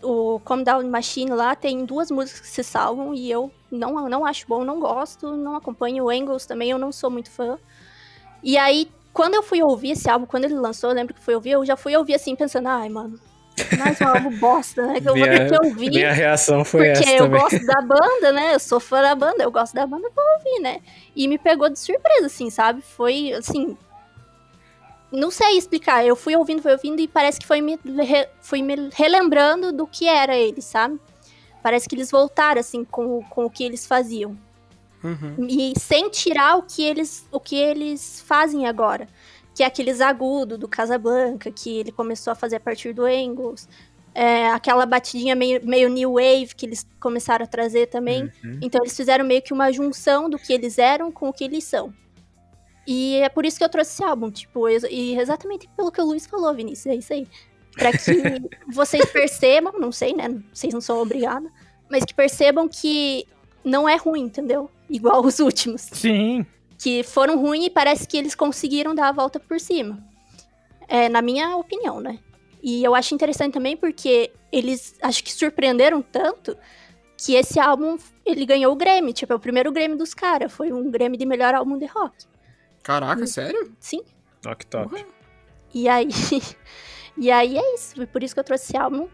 [0.04, 4.26] o Calm Down Machine lá tem duas músicas que se salvam e eu não, não
[4.26, 6.06] acho bom, não gosto, não acompanho.
[6.06, 7.58] O Angles também eu não sou muito fã.
[8.44, 11.36] E aí, quando eu fui ouvir esse álbum, quando ele lançou, eu lembro que fui
[11.36, 13.20] ouvir, eu já fui ouvir assim, pensando, ai, mano,
[13.78, 15.00] mais um álbum bosta, né?
[15.02, 15.90] Que eu vou ter que ouvir.
[15.90, 17.42] minha reação foi Porque essa eu também.
[17.42, 18.56] gosto da banda, né?
[18.56, 20.80] Eu sou fã da banda, eu gosto da banda pra ouvir, né?
[21.16, 22.82] E me pegou de surpresa, assim, sabe?
[22.82, 23.78] Foi, assim...
[25.12, 26.06] Não sei explicar.
[26.06, 29.86] Eu fui ouvindo, fui ouvindo e parece que foi me, re- foi me relembrando do
[29.86, 30.98] que era eles, sabe?
[31.62, 34.38] Parece que eles voltaram, assim, com, com o que eles faziam.
[35.04, 35.48] Uhum.
[35.48, 39.08] E sem tirar o que eles, o que eles fazem agora.
[39.54, 43.68] Que é aqueles agudos do Casablanca, que ele começou a fazer a partir do Angles.
[44.14, 48.32] É, aquela batidinha meio, meio new wave que eles começaram a trazer também.
[48.62, 51.64] Então eles fizeram meio que uma junção do que eles eram com o que eles
[51.64, 51.94] são.
[52.86, 56.06] E é por isso que eu trouxe esse álbum, tipo, e exatamente pelo que o
[56.06, 57.28] Luiz falou, Vinícius, é isso aí.
[57.74, 58.00] Pra que
[58.74, 60.42] vocês percebam, não sei, né?
[60.52, 61.50] Vocês não são obrigados,
[61.90, 63.28] mas que percebam que
[63.64, 64.70] não é ruim, entendeu?
[64.92, 65.82] Igual os últimos.
[65.82, 66.46] Sim.
[66.78, 70.04] Que foram ruins e parece que eles conseguiram dar a volta por cima.
[70.88, 72.20] É, na minha opinião, né?
[72.62, 76.58] E eu acho interessante também porque eles acho que surpreenderam tanto
[77.18, 80.74] que esse álbum ele ganhou o Grammy, tipo, é o primeiro Grammy dos caras, foi
[80.74, 82.26] um Grammy de melhor álbum de rock.
[82.84, 83.72] Caraca, sério?
[83.80, 84.02] Sim.
[84.46, 85.06] Ó, que top.
[85.74, 86.10] E aí
[87.18, 89.08] E aí é isso, foi por isso que eu trouxe esse álbum.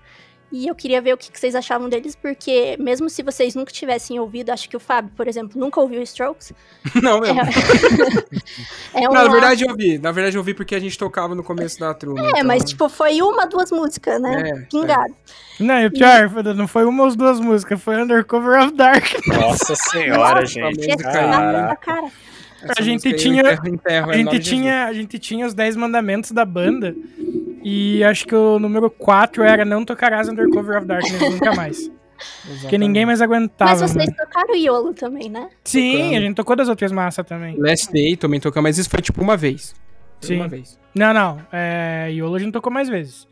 [0.51, 3.71] E eu queria ver o que que vocês achavam deles, porque mesmo se vocês nunca
[3.71, 6.53] tivessem ouvido, acho que o Fábio, por exemplo, nunca ouviu Strokes.
[7.03, 7.41] Não, mesmo.
[7.41, 9.97] É, é um Não, na verdade eu ouvi.
[9.97, 12.21] Na verdade eu ouvi porque a gente tocava no começo da turma.
[12.25, 14.49] É, então- mas tipo, foi uma, duas músicas, né?
[14.49, 15.13] É, Pingado.
[15.59, 19.05] Não, e o pior, não foi uma ou duas músicas, foi Undercover of Dark.
[19.27, 20.97] Nossa senhora, Nossa, gente.
[20.97, 22.07] tá na cara.
[22.77, 26.43] A gente tinha- enterro- enterro, A gente, tinha, a gente tinha os 10 mandamentos da
[26.45, 26.95] banda.
[27.63, 31.91] E acho que o número 4 era não tocarás Undercover of Darkness nunca mais.
[32.61, 33.71] Porque ninguém mais aguentava.
[33.71, 34.17] Mas vocês mano.
[34.17, 35.49] tocaram Iolo também, né?
[35.63, 36.15] Sim, tocando.
[36.15, 37.55] a gente tocou das outras massas também.
[37.59, 39.75] Last Day também tocamos, mas isso foi tipo uma vez.
[40.21, 40.35] Foi Sim.
[40.37, 40.79] uma vez.
[40.95, 41.39] Não, não.
[41.51, 43.27] É, Iolo a gente tocou mais vezes.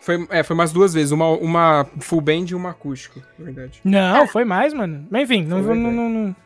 [0.00, 3.80] Foi, é, foi umas duas vezes, uma, uma full band e uma acústico, na verdade.
[3.84, 5.06] Não, foi mais, mano.
[5.10, 6.36] Mas enfim, não, Foi não, não, não,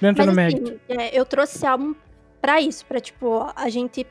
[0.00, 0.80] não entra Mas no assim, mérito.
[0.88, 1.94] é, eu trouxe esse álbum
[2.40, 4.06] pra isso, pra tipo, a gente.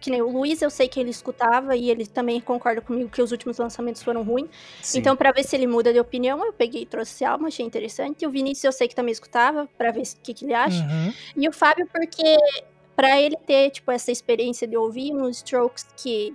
[0.00, 3.22] Que nem o Luiz, eu sei que ele escutava e ele também concorda comigo que
[3.22, 4.50] os últimos lançamentos foram ruins.
[4.96, 7.64] Então, pra ver se ele muda de opinião, eu peguei e trouxe esse álbum, achei
[7.64, 8.22] interessante.
[8.22, 10.82] E o Vinícius, eu sei que também escutava, pra ver o que, que ele acha.
[10.82, 11.12] Uhum.
[11.36, 12.36] E o Fábio, porque
[12.96, 16.34] pra ele ter, tipo, essa experiência de ouvir uns Strokes que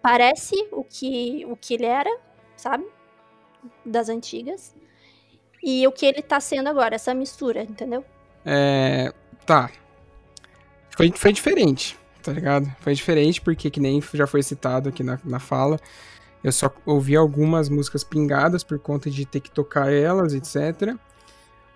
[0.00, 2.18] parece o que, o que ele era,
[2.56, 2.86] sabe?
[3.84, 4.74] Das antigas.
[5.64, 8.04] E o que ele tá sendo agora, essa mistura, entendeu?
[8.44, 9.10] É.
[9.46, 9.70] Tá.
[10.90, 12.70] Foi, foi diferente, tá ligado?
[12.80, 15.80] Foi diferente porque, que nem já foi citado aqui na, na fala,
[16.42, 20.94] eu só ouvi algumas músicas pingadas por conta de ter que tocar elas, etc.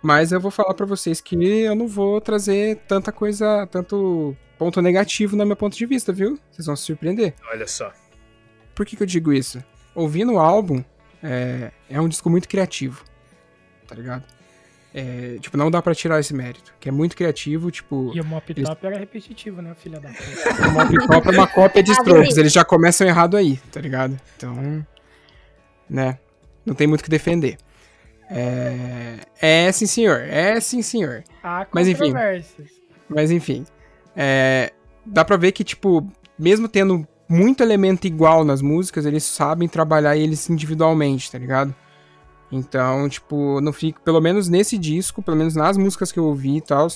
[0.03, 4.83] Mas eu vou falar pra vocês que eu não vou trazer tanta coisa, tanto ponto
[4.83, 6.39] negativo no meu ponto de vista, viu?
[6.51, 7.35] Vocês vão se surpreender.
[7.51, 7.91] Olha só.
[8.75, 9.65] Por que, que eu digo isso?
[9.95, 10.85] Ouvindo o álbum,
[11.23, 13.03] é, é um disco muito criativo,
[13.89, 14.23] tá ligado?
[14.95, 18.25] É, tipo, não dá pra tirar esse mérito, que é muito criativo, tipo, E o
[18.25, 20.19] Mop Eles- Top era repetitivo, né, filha da puta?
[20.69, 24.19] o Mop Top é uma cópia de Strokes, eles já começam errado aí, tá ligado?
[24.37, 24.87] Então,
[25.89, 26.19] né,
[26.65, 27.59] não tem muito o que defender.
[28.31, 31.25] É, é sim senhor, é sim senhor.
[31.43, 32.13] Há Mas, enfim.
[33.09, 33.65] Mas enfim,
[34.17, 34.73] é,
[35.05, 36.07] dá pra ver que, tipo,
[36.39, 41.75] mesmo tendo muito elemento igual nas músicas, eles sabem trabalhar eles individualmente, tá ligado?
[42.51, 46.57] Então, tipo, não fica, pelo menos nesse disco, pelo menos nas músicas que eu ouvi
[46.57, 46.87] e tal,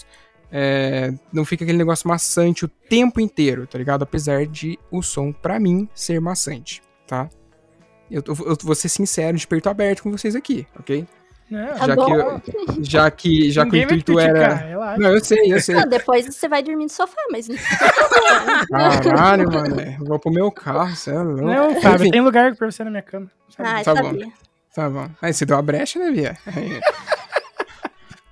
[0.50, 4.02] é, não fica aquele negócio maçante o tempo inteiro, tá ligado?
[4.02, 7.28] Apesar de o som, pra mim, ser maçante, tá?
[8.10, 11.06] Eu, eu vou ser sincero, de peito aberto com vocês aqui, ok?
[11.50, 12.40] Não, Tá Já bom.
[12.40, 12.52] que,
[12.84, 14.54] já que, já que o intuito era.
[14.54, 14.98] relaxa.
[15.02, 15.74] Não, eu sei, eu sei.
[15.74, 17.46] Não, depois você vai dormir no sofá, mas
[19.02, 19.80] Caralho, mano.
[19.80, 21.42] é, Vou pro meu carro, você é louco.
[21.42, 23.30] Não, Fábio, Enfim, tem lugar pra você na minha cama.
[23.54, 23.68] sabe?
[23.68, 24.12] Ah, Tá bom.
[24.74, 25.08] Tá bom.
[25.20, 26.36] Aí você deu a brecha, né, Bia?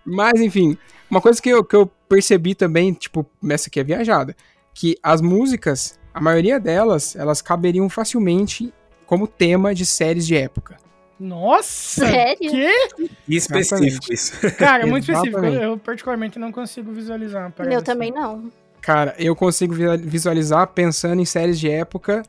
[0.05, 0.77] Mas, enfim,
[1.11, 4.35] uma coisa que eu, que eu percebi também, tipo, essa aqui é viajada,
[4.75, 8.73] que as músicas, a maioria delas, elas caberiam facilmente
[9.07, 10.77] como tema de séries de época.
[11.19, 12.07] Nossa!
[12.07, 12.51] Sério?
[12.51, 13.11] Que?
[13.29, 14.33] Específico isso.
[14.57, 15.45] Cara, é muito específico.
[15.45, 17.85] Eu, particularmente, não consigo visualizar uma Eu assim.
[17.85, 18.51] também não.
[18.81, 22.23] Cara, eu consigo vi- visualizar pensando em séries de época,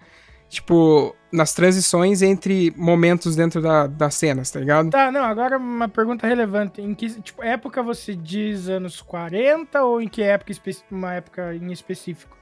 [0.51, 4.89] tipo, nas transições entre momentos dentro da, das cenas, tá ligado?
[4.89, 6.81] Tá, não, agora uma pergunta relevante.
[6.81, 10.51] Em que tipo, época você diz anos 40 ou em que época,
[10.91, 12.37] uma época em específico?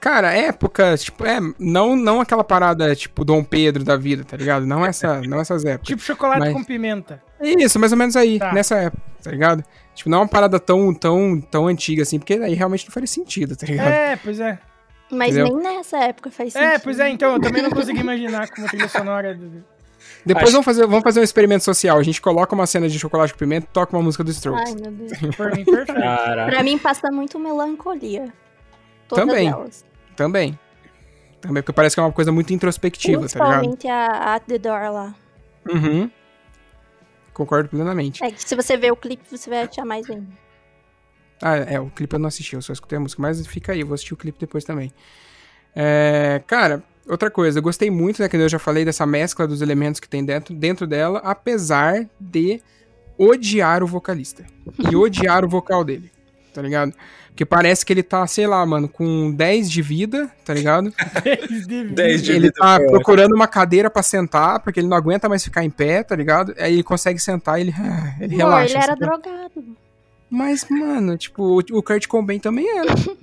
[0.00, 4.64] Cara, época, tipo, é, não, não aquela parada, tipo, Dom Pedro da vida, tá ligado?
[4.66, 5.88] Não, essa, não essas épocas.
[5.88, 7.22] Tipo chocolate Mas- com pimenta.
[7.42, 8.54] Isso, mais ou menos aí, Tá.
[8.54, 9.62] nessa época, tá ligado?
[9.94, 13.06] Tipo, não é uma parada tão, tão, tão antiga assim, porque aí realmente não faria
[13.06, 13.88] sentido, tá ligado?
[13.88, 14.58] É, pois é.
[15.10, 15.56] Mas Entendeu?
[15.58, 16.68] nem nessa época faz sentido.
[16.68, 19.34] É, pois é, então, eu também não consegui imaginar como trilha sonora.
[19.34, 19.64] do-
[20.24, 21.98] Depois Acho- vamos, fazer, vamos fazer um experimento social.
[21.98, 24.74] A gente coloca uma cena de chocolate com pimenta e toca uma música do Strokes.
[24.74, 25.12] Ai, meu Deus.
[25.36, 25.94] Por mim, perfeito.
[26.00, 26.50] Caraca.
[26.50, 28.32] Pra mim passa muito melancolia.
[29.08, 29.48] Todas Também.
[29.48, 29.84] elas.
[30.16, 30.58] Também.
[31.40, 33.48] Também, porque parece que é uma coisa muito introspectiva, tá ligado?
[33.60, 35.14] Principalmente a At the Door lá.
[35.70, 36.10] Uhum.
[37.32, 38.22] Concordo plenamente.
[38.22, 40.26] É que se você ver o clipe, você vai achar mais ainda.
[41.42, 43.80] Ah, é, o clipe eu não assisti, eu só escutei a música, mas fica aí,
[43.80, 44.92] eu vou assistir o clipe depois também.
[45.74, 49.62] É, cara, outra coisa, eu gostei muito, né, que eu já falei dessa mescla dos
[49.62, 52.60] elementos que tem dentro, dentro dela, apesar de
[53.16, 54.44] odiar o vocalista.
[54.90, 56.10] E odiar o vocal dele,
[56.52, 56.92] tá ligado?
[57.28, 60.92] Porque parece que ele tá, sei lá, mano, com 10 de vida, tá ligado?
[61.94, 62.86] 10 de ele vida, tá pô.
[62.90, 66.54] procurando uma cadeira pra sentar, porque ele não aguenta mais ficar em pé, tá ligado?
[66.58, 67.74] Aí ele consegue sentar e ele,
[68.20, 68.74] ele Amor, relaxa.
[68.74, 69.00] ele era sabe?
[69.00, 69.76] drogado.
[70.30, 72.94] Mas, mano, tipo, o- Kurt Cobain também era.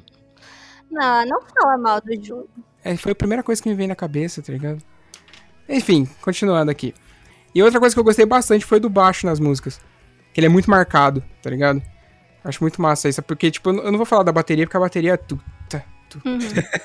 [0.89, 2.47] Não, não fala mal do Júlio.
[2.84, 4.81] É, foi a primeira coisa que me veio na cabeça, tá ligado?
[5.67, 6.93] Enfim, continuando aqui.
[7.53, 9.81] E outra coisa que eu gostei bastante foi do baixo nas músicas.
[10.34, 11.81] Que ele é muito marcado, tá ligado?
[12.41, 13.21] Acho muito massa isso.
[13.21, 15.38] Porque, tipo, eu não- vou falar da bateria, porque a bateria é tu,
[15.69, 16.21] tá, tu,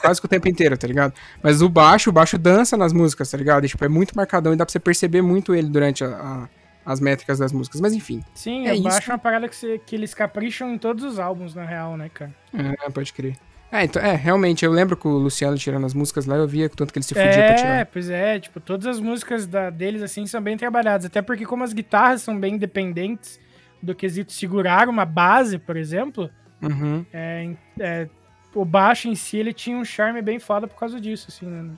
[0.01, 1.15] quase que o tempo inteiro, tá ligado?
[1.41, 3.65] Mas o baixo, o baixo dança nas músicas, tá ligado?
[3.65, 6.49] E, tipo, é muito marcadão e dá pra você perceber muito ele durante a- a-
[6.85, 7.81] as métricas das músicas.
[7.81, 8.23] Mas enfim.
[8.35, 8.83] Sim, É eu isso.
[8.85, 12.09] baixo uma parada que, você- que eles capricham em todos os álbuns, na real, né,
[12.13, 12.35] cara?
[12.55, 13.37] É, pode crer.
[13.71, 16.67] É, então, é, realmente, eu lembro que o Luciano tirando as músicas lá, eu via
[16.67, 17.87] o tanto que ele se fudia pra É, tirar.
[17.87, 21.07] pois é, tipo, todas as músicas da, deles, assim, são bem trabalhadas.
[21.07, 23.41] Até porque como as guitarras são bem independentes
[23.83, 26.29] do quesito segurar uma base, por exemplo,
[26.61, 27.05] Uhum.
[27.13, 27.51] é,
[27.81, 28.09] é,
[28.55, 31.71] o baixo em si, ele tinha um charme bem foda por causa disso, assim, né?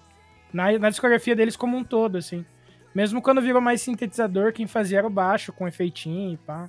[0.52, 2.44] Na, na discografia deles como um todo, assim.
[2.94, 6.68] Mesmo quando virou mais sintetizador, quem fazia era o baixo, com efeitinho e pá.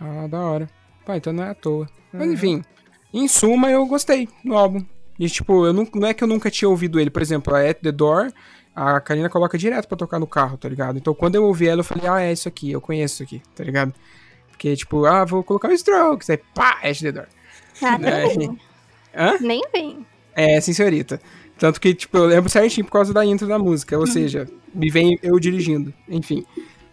[0.00, 0.68] Ah, da hora.
[1.04, 1.88] Pá, então não é à toa.
[2.12, 2.32] Mas Uhum.
[2.34, 2.64] enfim,
[3.12, 4.84] em suma, eu gostei do álbum.
[5.18, 7.10] E, tipo, eu não, não é que eu nunca tinha ouvido ele.
[7.10, 8.30] Por exemplo, a At The Door,
[8.74, 10.98] a Karina coloca direto pra tocar no carro, tá ligado?
[10.98, 13.42] Então, quando eu ouvi ela, eu falei, ah, é isso aqui, eu conheço isso aqui,
[13.54, 13.94] tá ligado?
[14.50, 17.26] Porque, tipo, ah, vou colocar o Strokes, aí pá, At The Door.
[17.82, 18.28] Ah, nem É.
[18.36, 18.58] vem.
[19.14, 19.36] Hã?
[19.40, 20.06] Nem vem.
[20.34, 21.18] É, sim, senhorita.
[21.58, 24.90] Tanto que, tipo, eu lembro certinho por causa da intro da música, ou seja, me
[24.90, 26.44] vem eu dirigindo, enfim.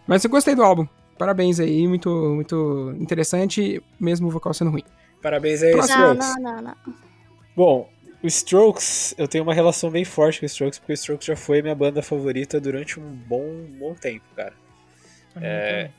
[0.08, 0.88] Mas eu gostei do álbum.
[1.18, 4.84] Parabéns aí, muito, muito interessante, mesmo o vocal sendo ruim.
[5.22, 6.18] Parabéns aí, Não, Strokes.
[6.18, 6.76] não, não, não.
[7.56, 7.90] Bom,
[8.22, 11.36] o Strokes, eu tenho uma relação bem forte com o Strokes, porque o Strokes já
[11.36, 14.54] foi minha banda favorita durante um bom, bom tempo, cara.
[15.42, 15.90] É,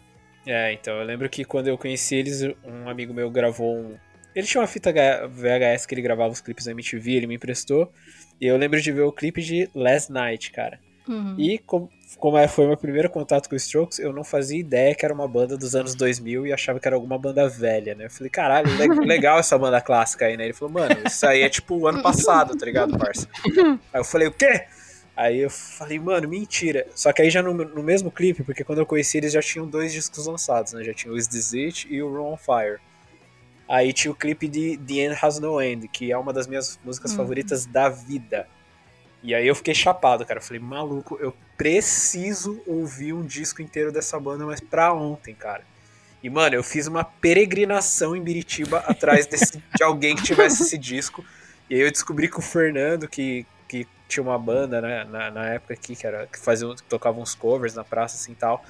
[0.47, 3.97] é, então, eu lembro que quando eu conheci eles, um amigo meu gravou um.
[4.35, 4.93] Ele tinha uma fita
[5.29, 7.93] VHS que ele gravava os clipes da MTV, ele me emprestou.
[8.45, 10.79] E eu lembro de ver o clipe de Last Night, cara.
[11.09, 11.35] Uhum.
[11.39, 11.89] E com-
[12.19, 15.15] como é- foi meu primeiro contato com o Strokes, eu não fazia ideia que era
[15.15, 18.05] uma banda dos anos 2000 e achava que era alguma banda velha, né?
[18.05, 20.45] Eu falei, caralho, le- legal essa banda clássica aí, né?
[20.45, 23.27] Ele falou, mano, isso aí é tipo o ano passado, tá ligado, parça?
[23.93, 24.65] Aí eu falei, o quê?
[25.17, 26.87] Aí eu falei, mano, mentira.
[26.95, 29.67] Só que aí já no, no mesmo clipe, porque quando eu conheci eles já tinham
[29.67, 30.83] dois discos lançados, né?
[30.85, 32.79] Já tinha o Is This It e o Run on Fire.
[33.69, 36.79] Aí tinha o clipe de The End Has No End, que é uma das minhas
[36.85, 38.47] músicas favoritas da vida.
[39.23, 40.39] E aí eu fiquei chapado, cara.
[40.39, 45.63] Eu falei, maluco, eu preciso ouvir um disco inteiro dessa banda, mas pra ontem, cara.
[46.23, 50.79] E, mano, eu fiz uma peregrinação em Biritiba atrás desse- de alguém que tivesse esse
[50.79, 51.25] disco.
[51.69, 55.47] E aí eu descobri que o Fernando, que, que tinha uma banda né, na, na
[55.47, 58.65] época aqui, que, era, que, fazia, que tocava uns covers na praça assim e tal.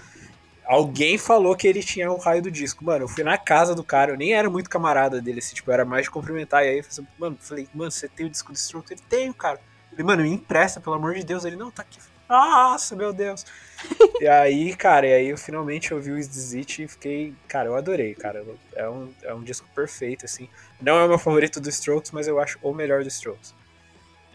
[0.66, 2.84] Alguém falou que ele tinha o raio do disco.
[2.84, 5.70] Mano, eu fui na casa do cara, eu nem era muito camarada dele, assim, tipo,
[5.70, 6.64] eu era mais de cumprimentar.
[6.64, 8.90] E aí eu falei, mano, falei, mano, você tem o disco do Strokes?
[8.92, 9.60] Ele tem, cara.
[9.90, 11.44] Falei, mano, me empresta, pelo amor de Deus.
[11.44, 11.98] Ele, não, tá aqui.
[12.28, 13.44] Nossa, meu Deus.
[14.20, 17.34] e aí, cara, e aí eu finalmente ouvi o Is This It e fiquei.
[17.46, 18.42] Cara, eu adorei, cara.
[18.74, 20.48] É um, é um disco perfeito, assim.
[20.80, 23.54] Não é o meu favorito do Strokes, mas eu acho o melhor do Strokes.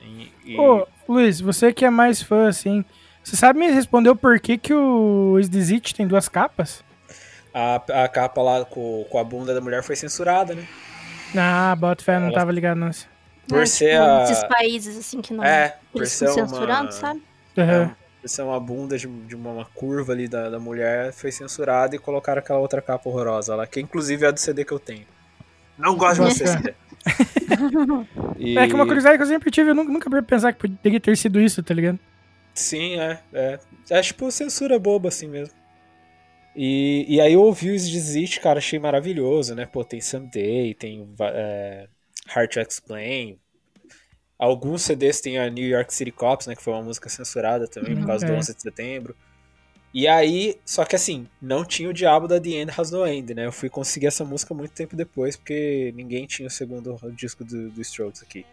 [0.02, 2.86] E, e- Ô, Luiz, você que é mais fã, assim,
[3.24, 6.84] você sabe me responder o porquê que o Is This It tem duas capas?
[7.54, 10.64] a, a capa lá com, com a bunda da mulher foi censurada, né?
[11.36, 13.06] Ah, bota fé, não tava ligado nessa.
[13.48, 14.24] Por Ah, ser tipo, a.
[14.24, 15.44] Esses países, assim, que não...
[15.44, 16.48] É, por eles ser uma.
[16.48, 17.22] censurando, sabe?
[17.58, 17.84] Aham.
[17.84, 21.32] É, por ser uma bunda de, de uma, uma curva ali da, da mulher, foi
[21.32, 24.72] censurada e colocaram aquela outra capa horrorosa lá, que inclusive é a do CD que
[24.72, 25.06] eu tenho.
[25.78, 26.74] Não gosto de você, CD.
[28.38, 31.00] E- É que uma curiosidade que eu sempre tive, eu nunca, nunca pensar que poderia
[31.00, 32.00] ter sido isso, tá ligado?
[32.60, 33.60] Sim, é, é.
[33.90, 35.56] É tipo censura boba assim mesmo.
[36.54, 39.66] E, e aí eu ouvi o Desist, cara, achei maravilhoso, né?
[39.66, 41.88] Pô, tem Someday, tem é,
[42.28, 43.40] Hard to Explain.
[44.38, 46.56] Alguns CDs tem a New York City Cops, né?
[46.56, 48.36] Que foi uma música censurada também, por causa do é.
[48.36, 49.16] 11 de setembro.
[49.94, 53.34] E aí, só que assim, não tinha o diabo da The End Has No End,
[53.34, 53.46] né?
[53.46, 57.70] Eu fui conseguir essa música muito tempo depois, porque ninguém tinha o segundo disco do,
[57.70, 58.46] do Strokes aqui.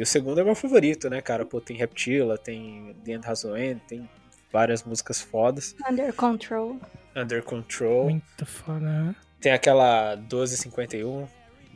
[0.00, 1.44] E o segundo é meu favorito, né, cara?
[1.44, 3.44] Pô, tem Reptila, tem The End Has
[3.86, 4.08] tem
[4.50, 5.76] várias músicas fodas.
[5.86, 6.80] Under Control.
[7.14, 8.08] Under Control.
[8.08, 9.14] Muito foda, né?
[9.42, 11.26] Tem aquela 1251,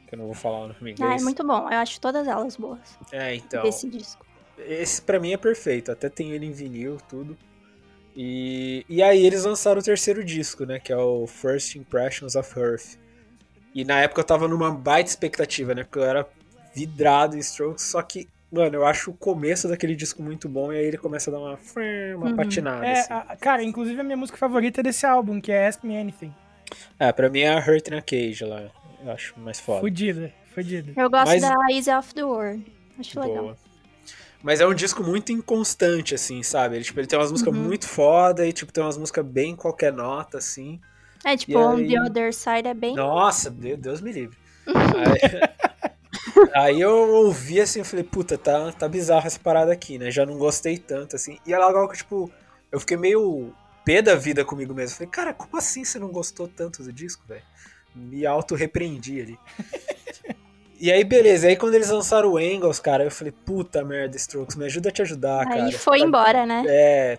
[0.08, 1.20] que eu não vou falar o nome em Ah, inglês.
[1.20, 1.68] é muito bom.
[1.70, 2.80] Eu acho todas elas boas.
[3.12, 3.62] É, então.
[3.62, 4.24] Desse disco.
[4.56, 7.36] Esse pra mim é perfeito, até tem ele em vinil, tudo.
[8.16, 12.58] E, e aí eles lançaram o terceiro disco, né, que é o First Impressions of
[12.58, 12.96] Earth.
[13.74, 16.26] E na época eu tava numa baita expectativa, né, porque eu era
[16.74, 20.76] vidrado em Strokes, só que, mano, eu acho o começo daquele disco muito bom e
[20.78, 21.58] aí ele começa a dar uma,
[22.16, 22.36] uma Uhum.
[22.36, 23.12] patinada, É, assim.
[23.12, 26.34] a- cara, inclusive a minha música favorita é desse álbum, que é Ask Me Anything.
[26.98, 28.62] É, pra mim é a Hurt in a Cage lá,
[29.04, 29.80] eu acho mais foda.
[29.80, 30.92] Fudida, fudida.
[31.00, 32.64] Eu gosto Mas- da Easy Off the World.
[32.98, 33.42] Acho legal.
[33.44, 33.56] Boa.
[34.42, 36.76] Mas é um disco muito inconstante, assim, sabe?
[36.76, 37.62] Ele, tipo, ele tem umas músicas Uhum.
[37.62, 40.78] muito foda e, tipo, tem umas músicas bem qualquer nota, assim.
[41.24, 42.94] É, tipo, E On aí- the Other Side é bem...
[42.94, 44.36] Nossa, Deus, Deus me livre.
[44.66, 45.40] aí,
[46.54, 50.10] aí eu ouvi assim, eu falei, puta, tá, tá bizarro essa parada aqui, né?
[50.10, 51.38] Já não gostei tanto, assim.
[51.46, 52.30] E é legal que, tipo,
[52.72, 53.52] eu fiquei meio
[53.84, 54.96] pé da vida comigo mesmo.
[54.96, 57.42] Falei, cara, como assim você não gostou tanto do disco, velho?
[57.94, 59.38] Me auto-repreendi ali.
[60.80, 61.46] E aí, beleza.
[61.46, 64.92] Aí quando eles lançaram o Angles, cara, eu falei, puta merda, Strokes, me ajuda a
[64.92, 65.64] te ajudar, cara.
[65.64, 66.62] Aí foi Tá- embora, né?
[66.66, 67.18] é.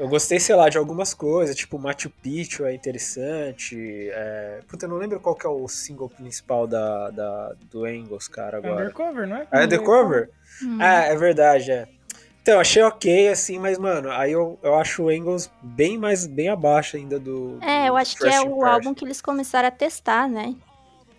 [0.00, 4.08] Eu gostei, sei lá, de algumas coisas, tipo Machu Picchu é interessante.
[4.10, 4.60] É...
[4.66, 8.56] Puta, eu não lembro qual que é o single principal da, da, do Angles, cara,
[8.56, 8.84] agora.
[8.84, 9.46] Undercover, não é?
[9.52, 10.30] Ah, é Undercover?
[10.62, 10.78] Hum.
[10.80, 11.86] Ah, é verdade, é.
[12.40, 16.48] Então, achei ok, assim, mas, mano, aí eu, eu acho o Angles bem mais, bem
[16.48, 17.58] abaixo ainda do.
[17.60, 18.66] É, do eu acho que é o Impression.
[18.66, 20.56] álbum que eles começaram a testar, né?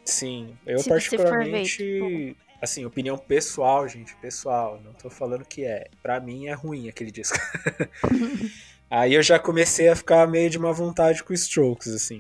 [0.04, 5.88] Sim, eu Se particularmente, tipo- assim, opinião pessoal, gente, pessoal, não tô falando que é.
[6.02, 7.38] Pra mim é ruim aquele disco.
[8.92, 12.18] Aí eu já comecei a ficar meio de má vontade com os Strokes, assim.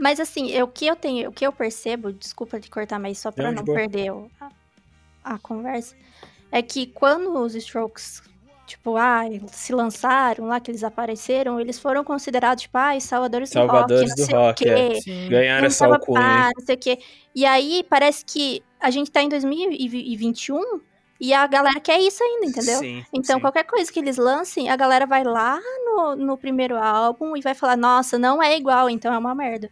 [0.00, 3.30] Mas assim, o que eu tenho, o que eu percebo, desculpa te cortar, mas só
[3.30, 4.50] pra Não, de não perder o- a,
[5.34, 5.94] a conversa,
[6.50, 8.22] é que quando os Strokes,
[8.66, 9.22] tipo, ah,
[9.52, 14.24] se lançaram lá, que eles apareceram, eles foram considerados, tipo, ah, salvadores, Salvadores do rock,
[14.24, 14.70] não do sei o rock, quê.
[14.70, 15.00] é.
[15.02, 15.28] Sim.
[15.28, 16.20] Ganharam essa alcunha.
[16.20, 16.98] papapá, não sei o quê.
[17.34, 20.80] E aí parece que a gente tá em 2021
[21.20, 22.78] e a galera quer isso ainda, entendeu?
[22.78, 23.40] Sim, Então, sim.
[23.40, 27.54] qualquer coisa que eles lancem, a galera vai lá no, no primeiro álbum e vai
[27.54, 29.70] falar, nossa, não é igual, então é uma merda.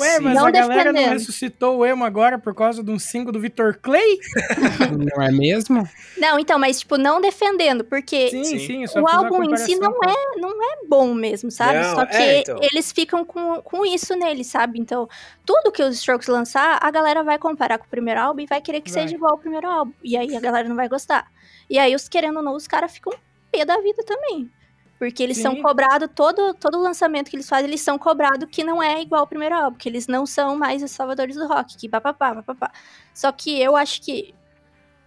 [0.00, 3.32] Ué, mas Não a galera não ressuscitou o emo agora por causa de um single
[3.32, 4.18] do Vitor Clay?
[5.16, 5.88] Não é mesmo?
[6.16, 8.86] Não, então, mas, tipo, não defendendo, porque Sim, Sim.
[8.86, 11.78] sim, o álbum em si não é, não é bom mesmo, sabe?
[11.80, 12.58] Não, Só que é, então.
[12.60, 14.78] eles ficam com, com isso nele, sabe?
[14.80, 15.08] Então,
[15.44, 18.60] tudo que os Strokes lançar, a galera vai comparar com o primeiro álbum e vai
[18.60, 19.02] querer que Vai.
[19.02, 19.92] seja igual ao primeiro álbum.
[20.02, 21.26] E aí a galera não vai gostar.
[21.68, 23.12] E aí, os querendo ou não, os caras ficam
[23.50, 24.50] pé da vida também.
[24.98, 25.62] Porque eles são Sim.
[25.62, 29.26] cobrados, todo, todo lançamento que eles fazem, eles são cobrados que não é igual ao
[29.26, 32.72] primeiro álbum, que eles não são mais os salvadores do rock, que papapá, papapá.
[33.14, 34.34] Só que eu acho que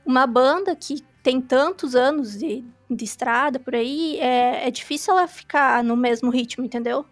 [0.05, 5.27] uma banda que tem tantos anos de, de estrada por aí, é, é difícil ela
[5.27, 7.05] ficar no mesmo ritmo, entendeu?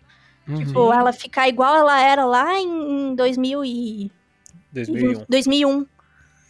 [0.48, 0.56] Uhum.
[0.56, 4.12] Tipo, ela ficar igual ela era lá em, em 2000 e,
[4.72, 5.26] 2001.
[5.28, 5.86] 2001.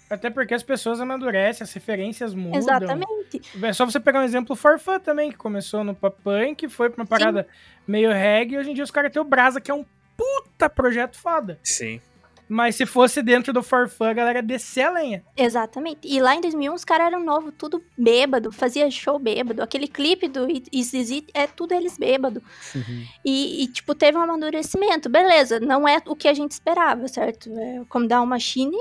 [0.09, 2.57] Até porque as pessoas amadurecem, as referências mudam.
[2.57, 3.41] Exatamente.
[3.61, 6.89] É só você pegar um exemplo, o Forfã também, que começou no pop punk, foi
[6.89, 7.47] pra uma parada
[7.87, 9.85] meio reggae, e hoje em dia os caras têm o Brasa, que é um
[10.17, 11.59] puta projeto foda.
[11.63, 12.01] Sim.
[12.51, 15.23] Mas se fosse dentro do Forfã, a galera ia descer a lenha.
[15.37, 15.99] Exatamente.
[16.03, 19.61] E lá em 2001 os caras eram novos, tudo bêbado, fazia show bêbado.
[19.61, 22.41] Aquele clipe do Is This It é tudo eles bêbado.
[23.23, 25.07] E, e, tipo, teve um amadurecimento.
[25.07, 27.51] Beleza, não é o que a gente esperava, certo?
[27.55, 28.75] É, como dar uma Machine,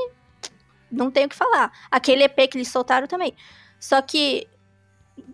[0.90, 1.72] não tenho o que falar.
[1.90, 3.34] Aquele EP que eles soltaram também.
[3.78, 4.46] Só que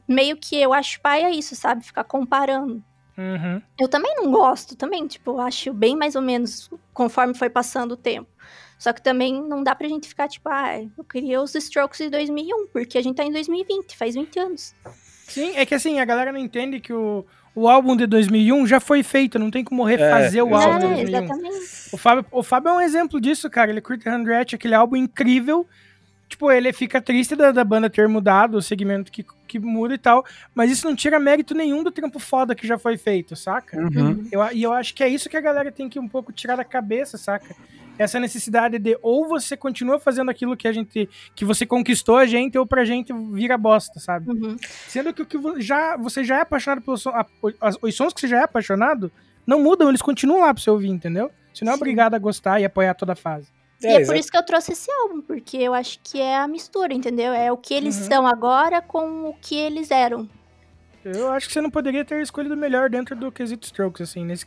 [0.07, 1.85] meio que eu acho paia isso, sabe?
[1.85, 2.83] Ficar comparando.
[3.17, 3.63] Uhum.
[3.79, 7.97] Eu também não gosto, também, tipo, acho bem mais ou menos conforme foi passando o
[7.97, 8.29] tempo.
[8.79, 12.11] Só que também não dá pra gente ficar tipo, ah, eu queria os Strokes de
[12.11, 14.75] 2001, porque a gente tá em 2020, faz 20 anos.
[15.27, 17.25] Sim, é que assim, a galera não entende que o,
[17.55, 21.09] o álbum de 2001 já foi feito, não tem como refazer o álbum É, 2001.
[21.09, 21.57] exatamente.
[21.93, 23.71] O Fábio, o Fábio é um exemplo disso, cara.
[23.71, 25.67] Ele curte Handrat, aquele álbum incrível.
[26.29, 29.99] Tipo, ele fica triste da, da banda ter mudado, o segmento que, que muda e
[29.99, 30.25] tal.
[30.55, 33.77] Mas isso não tira mérito nenhum do trampo foda que já foi feito, saca?
[33.79, 34.27] Uhum.
[34.33, 36.57] Eu, e eu acho que é isso que a galera tem que um pouco tirar
[36.57, 37.55] da cabeça, saca?
[37.99, 41.09] Essa necessidade de ou você continua fazendo aquilo que a gente.
[41.35, 44.29] que você conquistou a gente, ou pra gente vira bosta, sabe?
[44.31, 44.57] Uhum.
[44.89, 47.27] Sendo que o que já, você já é apaixonado pelo som, a-
[47.61, 49.13] as- os sons que você já é apaixonado
[49.47, 51.31] não mudam, eles continuam lá pra você ouvir, entendeu?
[51.53, 51.81] Você não é Sim.
[51.83, 53.49] obrigado a gostar e apoiar toda a fase.
[53.83, 56.37] e é por exa- isso que eu trouxe esse álbum, porque eu acho que é
[56.39, 57.33] a mistura, entendeu?
[57.35, 58.05] É o que eles Uhum.
[58.09, 60.29] são agora com o que eles eram.
[61.05, 64.47] Eu acho que você não poderia ter escolhido melhor dentro do quesito Strokes, assim, nesse,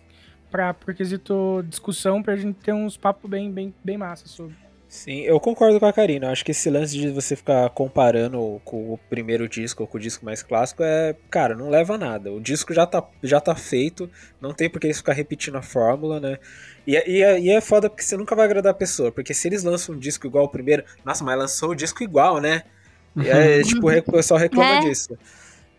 [0.51, 4.55] pra, pro quesito discussão, pra gente ter uns papos bem, bem, bem massa sobre.
[4.89, 6.27] Sim, eu concordo com a Karina.
[6.27, 9.97] Eu acho que esse lance de você ficar comparando com o primeiro disco ou com
[9.97, 12.31] o disco mais clássico é, cara, não leva a nada.
[12.31, 14.09] O disco já tá, já tá feito,
[14.39, 16.37] não tem por que eles ficar repetindo a fórmula, né?
[16.85, 19.33] E, é- e, é- e é foda porque você nunca vai agradar a pessoa, porque
[19.33, 22.63] se eles lançam um disco igual ao primeiro, nossa, mas lançou o disco igual, né?
[23.13, 24.79] E é, tipo, o pessoal reclama É.
[24.79, 25.17] disso.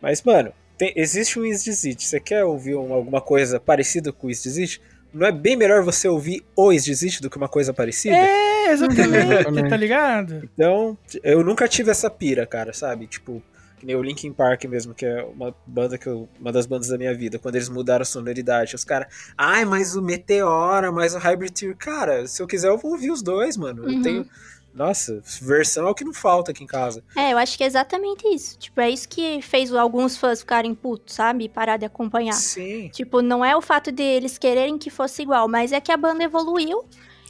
[0.02, 2.06] Mas, mano, tem- existe um Is This It.
[2.06, 4.80] Você quer ouvir um- alguma coisa parecida com o Is This It?
[5.12, 8.14] Não é bem melhor você ouvir o Is This It do que uma coisa parecida?
[8.16, 10.48] É, exatamente, tá ligado?
[10.54, 13.06] Então, eu nunca tive essa pira, cara, sabe?
[13.06, 13.42] Tipo,
[13.78, 16.88] que nem o Linkin Park mesmo, que é uma banda que eu, uma das bandas
[16.88, 19.06] da minha vida, quando eles mudaram a sonoridade, os caras,
[19.36, 23.10] ai, mas o Meteora, mas o Hybrid Theory, cara, se eu quiser eu vou ouvir
[23.10, 23.84] os dois, mano.
[23.84, 24.02] Eu Uhum.
[24.02, 24.26] tenho,
[24.72, 27.02] nossa, versão é o que não falta aqui em casa.
[27.16, 28.58] É, eu acho que é exatamente isso.
[28.58, 31.48] Tipo, é isso que fez alguns fãs ficarem putos, sabe?
[31.48, 32.34] Parar de acompanhar.
[32.34, 32.88] Sim.
[32.90, 35.96] Tipo, não é o fato de eles quererem que fosse igual, mas é que a
[35.96, 36.84] banda evoluiu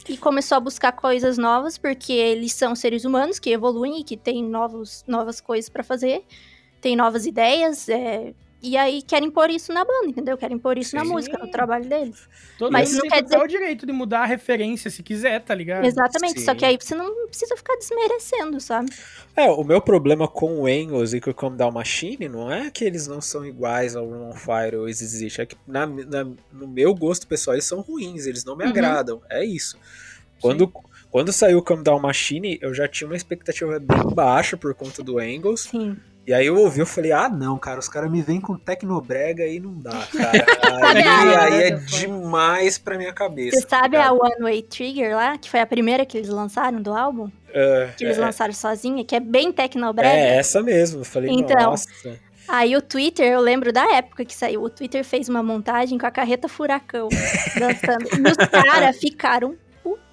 [0.07, 4.17] e começou a buscar coisas novas, porque eles são seres humanos que evoluem e que
[4.17, 6.23] têm novos, novas coisas pra fazer,
[6.81, 10.37] têm novas ideias, é, e aí querem pôr isso na banda, entendeu?
[10.37, 11.11] Querem pôr isso na Sim.
[11.11, 12.27] música, no trabalho deles.
[12.57, 15.55] Todo Mas mundo não tem quer total direito de mudar a referência se quiser, tá
[15.55, 15.85] ligado?
[15.85, 16.57] Exatamente, só Sim.
[16.57, 18.91] que aí você não precisa ficar desmerecendo, sabe?
[19.35, 22.69] É, o meu problema com o Engels e com o Come Down Machine não é
[22.69, 26.27] que eles não são iguais ao Room on Fire ou It, é que na, na-
[26.51, 28.69] no meu gosto pessoal eles são ruins, eles não me Uhum.
[28.71, 29.77] agradam, é isso.
[30.41, 30.71] Quando,
[31.11, 35.03] quando saiu o Come Down Machine, eu já tinha uma expectativa bem baixa por conta
[35.03, 35.97] do Engels, Sim.
[36.29, 39.47] E aí eu ouvi, eu falei, ah não, cara, os caras me vêm com Tecnobrega
[39.47, 40.45] e não dá, cara.
[40.79, 41.03] Aí,
[41.35, 43.59] aí é demais pra minha cabeça.
[43.59, 44.13] Você sabe tá a?
[44.13, 47.31] One Way Trigger lá, que foi a primeira que eles lançaram do álbum?
[47.51, 50.13] É, Que eles é, lançaram sozinha, que é bem tecnobrega.
[50.15, 51.89] é, essa mesmo, eu falei, Então, nossa.
[52.47, 56.05] Aí o Twitter, eu lembro da época que saiu, o Twitter fez uma montagem com
[56.05, 57.09] a carreta furacão
[57.57, 58.05] dançando.
[58.05, 59.55] e os caras ficaram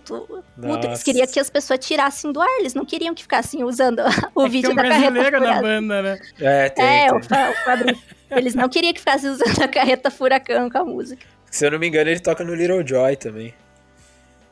[0.06, 0.26] puto.
[0.26, 0.68] puto.
[0.68, 1.04] Eles Nossa.
[1.04, 4.00] queriam que as pessoas tirassem do ar, eles não queriam que ficassem usando
[4.34, 5.62] o É que vídeo tem um da carreta brasileiro na furacão.
[5.62, 6.18] banda, né?
[6.40, 7.12] É, tem, É, tem.
[7.12, 7.18] o,
[7.50, 8.02] o Fabrício.
[8.30, 11.24] Eles não queriam que ficasse usando a carreta furacão com a música.
[11.50, 13.54] Se eu não me engano, ele toca no Little Joy também.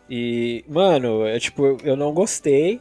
[0.09, 2.81] E, mano, é tipo, eu- eu não gostei.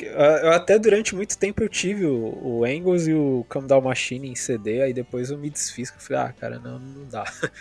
[0.00, 4.30] Eu até durante muito tempo eu tive o, o Angles e o Come Down Machine
[4.30, 7.24] em CD, aí depois eu me desfiz, eu falei, ah, cara, não, não dá.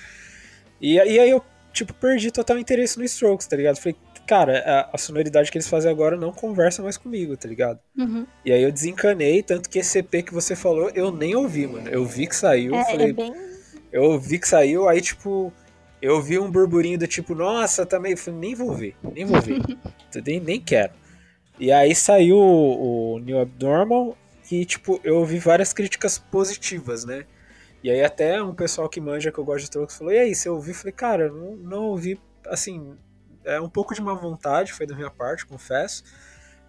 [0.80, 1.44] E, aí- e aí eu,
[1.74, 3.78] tipo, perdi total interesse no Strokes, tá ligado?
[3.78, 3.96] Falei,
[4.28, 7.80] cara, a, a sonoridade que eles fazem agora não conversa mais comigo, tá ligado?
[7.98, 8.28] Uhum.
[8.46, 11.90] E aí eu desencanei, tanto que esse EP que você falou, eu nem ouvi, mano.
[11.90, 13.34] Eu vi que saiu, É, falei, é bem.
[13.92, 15.52] eu vi que saiu, aí tipo,
[16.02, 19.42] eu vi um burburinho do tipo, nossa, também, eu falei, nem vou ver, nem vou
[19.42, 19.60] ver,
[20.26, 20.94] nem, nem quero.
[21.60, 24.16] E aí saiu o, o New Abnormal
[24.52, 27.26] e tipo, eu ouvi várias críticas positivas, né?
[27.84, 30.36] E aí até um pessoal que manja que eu gosto de Strokes falou, e aí,
[30.36, 30.74] você ouviu?
[30.74, 32.96] Eu falei, cara, não, não ouvi, assim,
[33.48, 36.04] é um pouco de má vontade, foi da minha parte, confesso.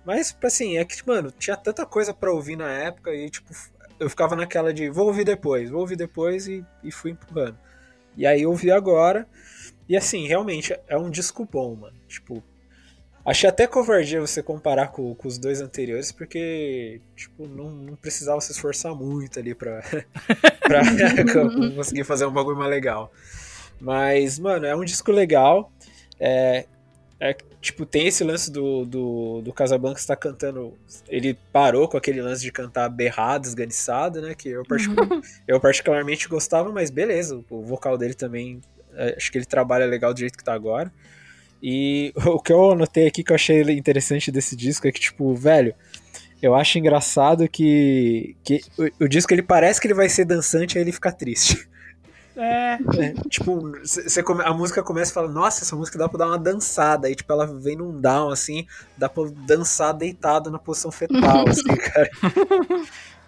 [0.05, 3.53] Mas, assim, é que, mano, tinha tanta coisa pra ouvir na época e, tipo,
[3.99, 7.59] eu ficava naquela de vou ouvir depois, vou ouvir depois e, e fui empurrando.
[8.17, 9.29] E aí eu ouvi agora.
[9.89, 11.97] E assim, realmente é um disco bom, mano.
[12.07, 12.43] Tipo,
[13.25, 18.41] achei até covardia você comparar com, com os dois anteriores, porque, tipo, não, não precisava
[18.41, 19.83] se esforçar muito ali pra,
[20.63, 20.83] pra
[21.75, 23.13] conseguir fazer um bagulho mais legal.
[23.81, 25.73] Mas, mano, é um disco legal.
[26.21, 26.67] É,
[27.21, 30.75] é, tipo, tem esse lance do, do, do Casablanca estar cantando.
[31.09, 34.35] Ele parou com aquele lance de cantar berrado, esganiçado, né?
[34.35, 34.95] Que eu, particu-
[35.49, 38.61] eu particularmente gostava, mas beleza, o vocal dele também.
[38.95, 40.93] é, acho que ele trabalha legal do jeito que tá agora.
[41.63, 45.35] E o que eu anotei aqui que eu achei interessante desse disco é que, tipo,
[45.35, 45.75] velho,
[46.41, 50.79] Eu acho engraçado que, que o, o disco ele parece que ele vai ser dançante,
[50.79, 51.69] aí ele fica triste.
[52.41, 56.19] É, É, tipo, cê, come- a música começa e fala, nossa, essa música dá pra
[56.19, 57.09] dar uma dançada.
[57.09, 58.67] Aí, tipo, ela vem num down, assim,
[58.97, 62.09] dá pra dançar deitado na posição fetal, assim, cara.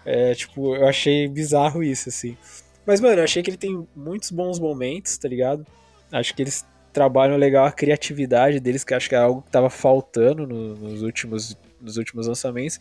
[0.05, 2.37] É, tipo, eu achei bizarro isso, assim.
[2.85, 5.65] Mas, mano, eu achei que ele tem muitos bons momentos, tá ligado?
[6.11, 9.69] Acho que eles trabalham legal a criatividade deles, que acho que é algo que tava
[9.69, 12.79] faltando no- nos, últimos, nos últimos lançamentos.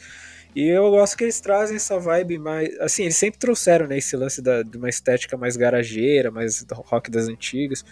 [0.54, 2.76] E eu gosto que eles trazem essa vibe mais.
[2.80, 6.74] Assim, eles sempre trouxeram, né, esse lance da, de uma estética mais garageira, mais do
[6.74, 7.84] rock das antigas.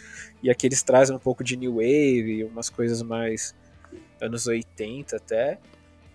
[0.42, 3.54] E aqui eles trazem um pouco de new wave, umas coisas mais
[4.20, 5.58] anos 80 até.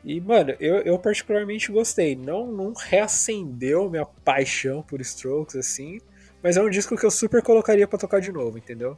[0.04, 2.14] E, mano, eu, eu particularmente gostei.
[2.14, 6.00] Não, não reacendeu minha paixão por Strokes, assim.
[6.42, 8.98] Mas é um disco que eu super colocaria pra tocar de novo, entendeu?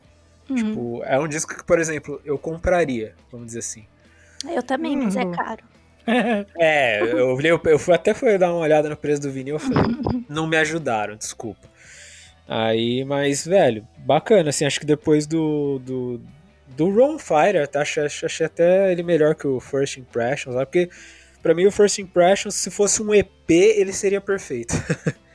[0.50, 0.56] Uhum.
[0.56, 3.86] Tipo, é um disco que, por exemplo, eu compraria, vamos dizer assim.
[4.50, 5.32] Eu também, mas é Uhum.
[5.32, 5.64] caro.
[6.60, 9.60] É, eu, eu, eu fui, até fui dar uma olhada no preço do vinil, eu
[9.60, 9.84] falei,
[10.30, 11.68] não me ajudaram, desculpa.
[12.48, 16.22] Aí, mas, velho, bacana, assim, acho que depois do, do,
[16.76, 20.90] do Ron Fire, até achei, achei até ele melhor que o First Impressions, porque
[21.41, 24.73] pra mim o First Impressions, se fosse um EP, ele seria perfeito.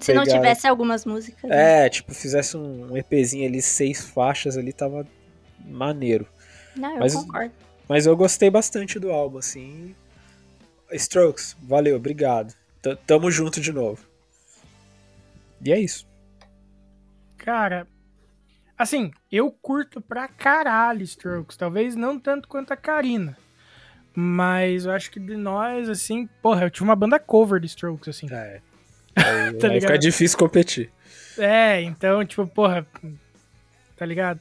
[0.00, 1.50] Se não pegaram- tivesse algumas músicas.
[1.50, 1.86] né?
[1.86, 5.04] É, tipo, fizesse um EPzinho ali, seis faixas ali, tava
[5.64, 6.26] maneiro.
[6.76, 7.52] Não, eu mas- concordo.
[7.88, 9.94] Mas eu gostei bastante do álbum, assim.
[10.92, 12.54] Strokes, valeu, obrigado.
[12.80, 14.02] T- Tamo junto de novo.
[15.64, 16.06] E é isso.
[17.36, 17.86] Cara,
[18.78, 21.56] assim, eu curto pra caralho Strokes.
[21.56, 23.36] Talvez não tanto quanto a Karina.
[24.14, 28.08] Mas eu acho que de nós, assim, porra, eu tinha uma banda cover de Strokes,
[28.08, 28.28] assim.
[28.32, 28.60] É.
[29.16, 30.90] Aí, Tá aí fica difícil competir.
[31.38, 32.84] É, então, tipo, porra,
[33.96, 34.40] tá ligado?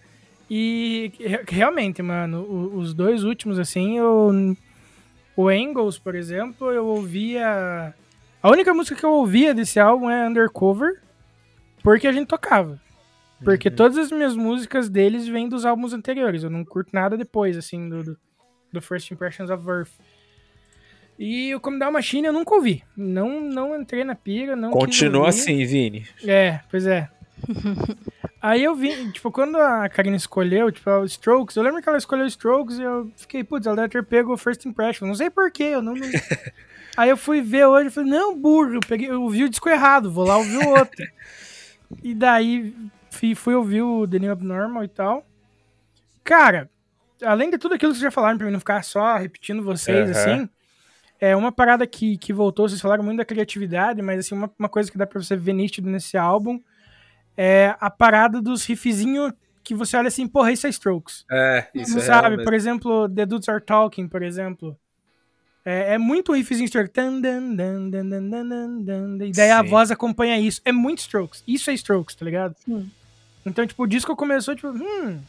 [0.49, 2.41] E re- realmente, mano,
[2.75, 4.55] os dois últimos, assim, eu,
[5.35, 7.93] o Angles, por exemplo, eu ouvia.
[8.41, 11.01] A única música que eu ouvia desse álbum é Undercover,
[11.81, 12.79] porque a gente tocava.
[13.43, 17.57] Porque todas as minhas músicas deles vêm dos álbuns anteriores, eu não curto nada depois,
[17.57, 18.17] assim, do,
[18.71, 19.91] do, First Impressions of Earth.
[21.19, 22.83] E o Come Down Machine eu nunca ouvi.
[22.95, 26.07] Não, não entrei na pira, não Continua assim, Vini.
[26.25, 27.09] É, pois é.
[28.45, 31.97] Aí eu vi, tipo, quando a Karina escolheu, tipo, o Strokes, eu lembro que ela
[31.97, 35.07] escolheu Strokes e eu fiquei, putz, ela deve ter pego o First Impression.
[35.07, 35.93] Não sei porquê, eu não.
[35.95, 36.01] não-
[36.97, 39.69] Aí eu fui ver hoje e falei, não, burro, eu, peguei, eu ouvi o disco
[39.69, 41.07] errado, vou lá ouvir o outro.
[42.03, 42.75] e daí
[43.09, 45.25] fui, fui ouvir o The New Abnormal e tal.
[46.21, 46.69] Cara,
[47.23, 50.09] além de tudo aquilo que vocês já falaram, pra mim não ficar só repetindo vocês,
[50.11, 50.49] assim,
[51.19, 54.67] é uma parada que, que voltou, vocês falaram muito da criatividade, mas assim, uma, uma
[54.69, 56.59] coisa que dá pra você ver nítido nesse álbum
[57.37, 59.33] é a parada dos riffzinhos
[59.63, 61.25] que você olha assim, porra, isso é Strokes.
[61.31, 62.43] É, isso Não é sabe?
[62.43, 64.77] Por exemplo, The Dudes Are Talking, por exemplo.
[65.65, 66.91] É, é muito riffzinho Strokes.
[66.91, 69.69] Tan, dan, dan, dan, dan, dan, dan, dan, E daí a Sim.
[69.69, 70.61] voz acompanha isso.
[70.65, 71.43] É muito Strokes.
[71.47, 72.55] Isso é Strokes, tá ligado?
[72.65, 72.91] Sim.
[73.45, 75.21] Então, tipo, o disco começou, tipo, hum,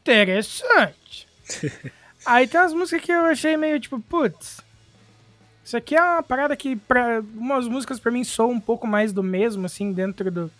[0.00, 1.28] interessante.
[2.24, 4.60] Aí tem umas músicas que eu achei meio, tipo, putz,
[5.64, 9.12] isso aqui é uma parada que, pra, umas músicas pra mim soam um pouco mais
[9.12, 10.50] do mesmo, assim, dentro do,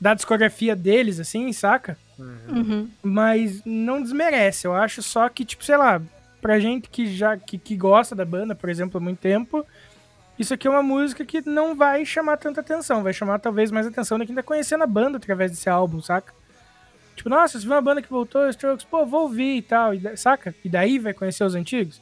[0.00, 1.96] da discografia deles, assim, saca?
[2.18, 2.88] Uhum.
[3.02, 6.00] Mas não desmerece, eu acho só que, tipo, sei lá,
[6.40, 9.66] pra gente que já que, que gosta da banda, por exemplo, há muito tempo,
[10.38, 13.86] isso aqui é uma música que não vai chamar tanta atenção, vai chamar talvez mais
[13.86, 16.32] atenção de quem tá conhecendo a banda através desse álbum, saca?
[17.16, 19.98] Tipo, nossa, você viu uma banda que voltou, Strokes, pô, vou ouvir e tal, e
[19.98, 20.54] da- saca?
[20.64, 22.00] E daí vai conhecer os antigos?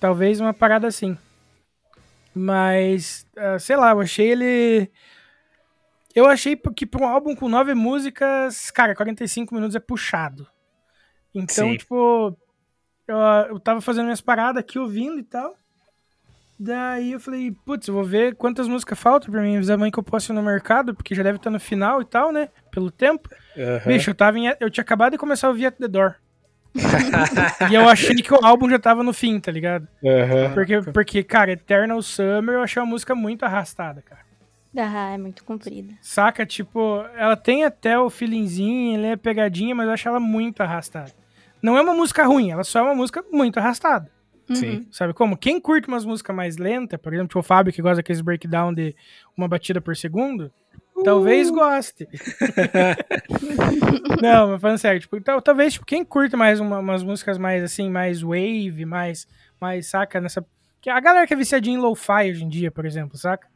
[0.00, 1.18] Talvez uma parada assim.
[2.34, 4.90] Mas, ah, sei lá, eu achei ele.
[6.16, 10.46] Eu achei que pra um álbum com nove músicas, cara, 45 minutos é puxado.
[11.34, 11.76] Então, Sim.
[11.76, 12.34] tipo,
[13.06, 13.18] eu,
[13.50, 15.54] eu tava fazendo minhas paradas aqui ouvindo e tal.
[16.58, 19.90] Daí eu falei, putz, eu vou ver quantas músicas faltam pra mim avisar a mãe
[19.90, 22.48] que eu posso ir no mercado, porque já deve estar no final e tal, né?
[22.72, 23.28] Pelo tempo.
[23.54, 23.82] Aham.
[23.86, 26.14] Bicho, eu tava em, eu tinha acabado de começar a ouvir At The Door.
[27.70, 29.86] e eu achei que o álbum já tava no fim, tá ligado?
[30.02, 30.54] Aham.
[30.54, 34.25] Porque, porque, cara, Eternal Summer eu achei uma música muito arrastada, cara.
[34.78, 35.94] Ah, é muito comprida.
[36.02, 36.44] Saca?
[36.44, 41.12] Tipo, ela tem até o feelingzinho, ela é pegadinha, mas eu acho ela muito arrastada.
[41.62, 44.10] Não é uma música ruim, ela só é uma música muito arrastada.
[44.52, 44.86] Sim.
[44.92, 45.36] Sabe como?
[45.36, 48.72] Quem curte umas músicas mais lentas, por exemplo, tipo o Fábio que gosta daqueles breakdown
[48.72, 48.94] de
[49.36, 50.52] uma batida por segundo,
[51.02, 52.06] talvez goste.
[54.22, 57.62] Não, mas falando sério, tipo, tal- talvez tipo, quem curte mais uma- umas músicas mais
[57.62, 59.26] assim, mais wave, mais,
[59.60, 60.44] mais saca nessa.
[60.80, 63.48] Que a galera que é viciadinha em lo-fi hoje em dia, por exemplo, saca?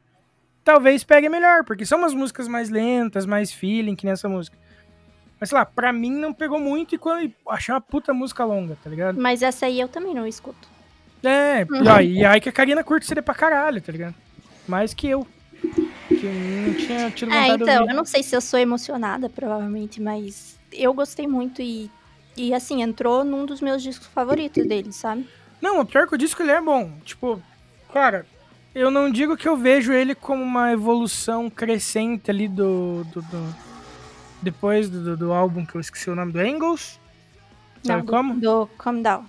[0.64, 4.56] Talvez pegue melhor, porque são umas músicas mais lentas, mais feeling que nessa música.
[5.40, 8.76] Mas sei lá, pra mim não pegou muito e quando achei uma puta música longa,
[8.84, 9.18] tá ligado?
[9.18, 10.68] Mas essa aí eu também não escuto.
[11.24, 14.14] É, e, ó, e aí que a Karina curte CD pra caralho, tá ligado?
[14.68, 15.26] Mais que eu.
[16.08, 20.58] Que não tinha tido É, então, eu não sei se eu sou emocionada, provavelmente, mas
[20.72, 21.90] eu gostei muito e,
[22.36, 25.26] e assim, entrou num dos meus discos favoritos dele, sabe?
[25.60, 26.90] Não, o pior que o disco ele é bom.
[27.04, 27.40] Tipo,
[27.92, 28.26] cara,
[28.74, 33.04] eu não digo que eu vejo ele como uma evolução crescente ali do.
[33.12, 33.70] do, do-
[34.42, 36.98] depois do, do- do álbum que eu esqueci o nome do Angles.
[37.82, 38.40] Sabe Não, do- como?
[38.40, 39.24] Do Calm Down.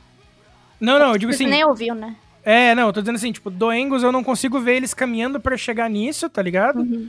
[0.79, 1.51] Não, não, eu digo Você assim.
[1.51, 2.15] nem ouviu, né?
[2.43, 5.39] É, não, eu tô dizendo assim, tipo, do Angles eu não consigo ver eles caminhando
[5.39, 6.79] pra chegar nisso, tá ligado?
[6.79, 7.07] Uhum.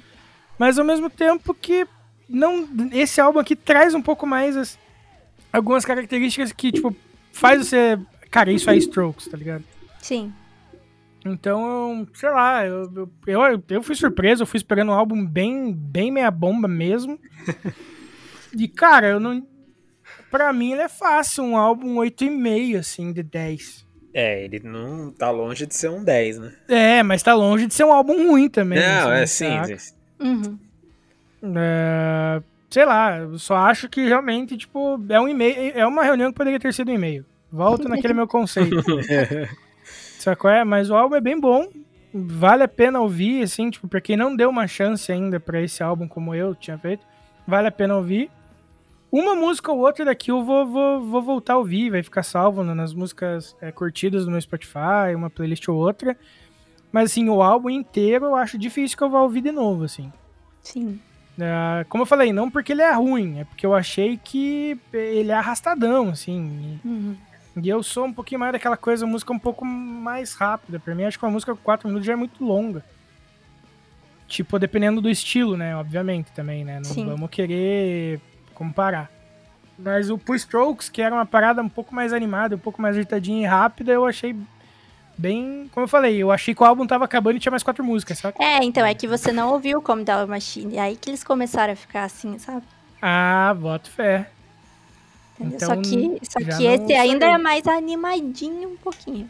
[0.59, 1.87] Mas ao mesmo tempo que
[2.29, 4.79] não esse álbum aqui traz um pouco mais as-
[5.53, 6.95] algumas características que, tipo,
[7.33, 7.99] faz você.
[8.31, 9.65] Cara, isso é Strokes, tá ligado?
[10.01, 10.33] Sim.
[11.25, 12.91] Então, sei lá, eu,
[13.27, 17.19] eu, eu, eu fui surpreso, eu fui esperando um álbum bem, bem meia bomba mesmo.
[18.57, 19.47] e, cara, eu não.
[20.31, 23.87] Pra mim ele é fácil, um álbum 8,5, assim, de 10.
[24.15, 26.53] É, ele não tá longe de ser um 10, né?
[26.69, 28.79] É, mas tá longe de ser um álbum ruim também.
[28.79, 29.95] não, assim, é sim.
[30.21, 30.59] Uhum.
[31.57, 35.73] É, sei lá, eu só acho que realmente, tipo, é um e-mail.
[35.75, 37.25] É uma reunião que poderia ter sido um e-mail.
[37.51, 38.77] Volto naquele meu conceito.
[40.23, 40.51] Sacou?
[40.51, 41.69] É, mas o álbum é bem bom.
[42.15, 45.83] Vale a pena ouvir, assim, tipo, pra quem não deu uma chance ainda pra esse
[45.83, 47.05] álbum como eu tinha feito,
[47.47, 48.31] vale a pena ouvir.
[49.11, 52.63] Uma música ou outra daqui eu vou, vou, vou voltar a ouvir, vai ficar salvo
[52.63, 56.17] na- nas músicas é, curtidas do meu Spotify, uma playlist ou outra.
[56.93, 60.13] Mas, assim, o álbum inteiro eu acho difícil que eu vá ouvir de novo, assim.
[60.63, 61.01] Sim.
[61.39, 65.31] É, como eu falei, não porque ele é ruim, é porque eu achei que ele
[65.31, 66.79] é arrastadão, assim.
[66.85, 67.17] Uhum.
[67.31, 70.79] E eu sou um pouquinho mais daquela coisa, música um pouco mais rápida.
[70.79, 72.85] Pra mim, acho que uma música com 4 minutos já é muito longa.
[74.27, 75.77] Tipo, dependendo do estilo, né?
[75.77, 76.77] Obviamente também, né?
[76.77, 77.07] Não Sim.
[77.07, 78.21] vamos querer
[78.55, 79.11] comparar.
[79.79, 82.97] Mas o Pull Strokes, que era uma parada um pouco mais animada, um pouco mais
[82.97, 84.35] agitadinha e rápida, eu achei
[85.19, 85.69] bem.
[85.73, 88.19] Como eu falei, eu achei que o álbum tava acabando e tinha mais quatro músicas,
[88.19, 88.43] saca?
[88.43, 90.77] É, então, é que você não ouviu o Calm Down Machine.
[90.77, 92.63] É aí que eles começaram a ficar assim, sabe?
[93.01, 94.31] Ah, boto fé.
[95.39, 95.57] Entendeu?
[95.57, 99.29] Então, só que, só que não esse ainda é mais animadinho um pouquinho.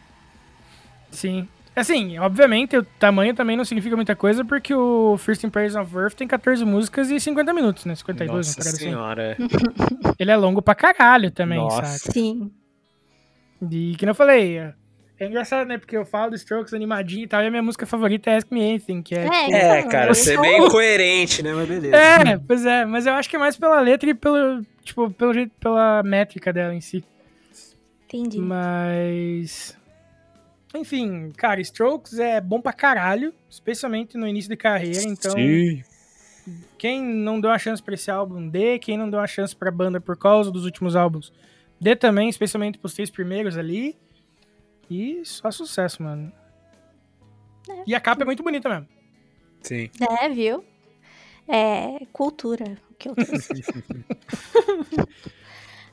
[1.11, 1.47] Sim.
[1.75, 6.13] Assim, obviamente, o tamanho também não significa muita coisa, porque o First Impression of Earth
[6.13, 7.95] tem 14 músicas e 50 minutos, né?
[7.95, 8.85] 52, uma Nossa parada assim.
[8.85, 9.37] senhora.
[10.19, 11.97] Ele é longo pra caralho também, Nossa.
[11.97, 12.11] saca?
[12.11, 12.51] Sim.
[13.71, 14.71] E que eu falei,
[15.19, 15.77] é é engraçado, né?
[15.77, 18.51] Porque eu falo do Strokes animadinho e tal, e a minha música favorita é Ask
[18.51, 19.25] Me Anything, que é...
[19.25, 21.53] É, É, então, cara, eu você é meio incoerente, né?
[21.53, 21.95] Mas beleza.
[21.95, 25.33] É, pois é, mas eu acho que é mais pela letra e pelo, tipo, pelo
[25.33, 27.03] jeito, pela métrica dela em si.
[28.05, 28.39] Entendi.
[28.39, 29.75] Mas.
[30.75, 35.31] Enfim, cara, Strokes é bom pra caralho, especialmente no início de carreira, então.
[35.31, 35.83] Sim.
[36.77, 38.77] Quem não deu uma chance pra esse álbum, dê.
[38.77, 41.31] Quem não deu uma chance pra banda por causa dos últimos álbuns,
[41.79, 43.95] dê também, especialmente pros três primeiros ali.
[44.89, 46.31] E só sucesso, mano.
[47.87, 48.87] E a capa é muito bonita mesmo.
[49.61, 49.89] Sim.
[50.21, 50.63] É, viu?
[51.47, 53.63] É cultura o que eu trouxe.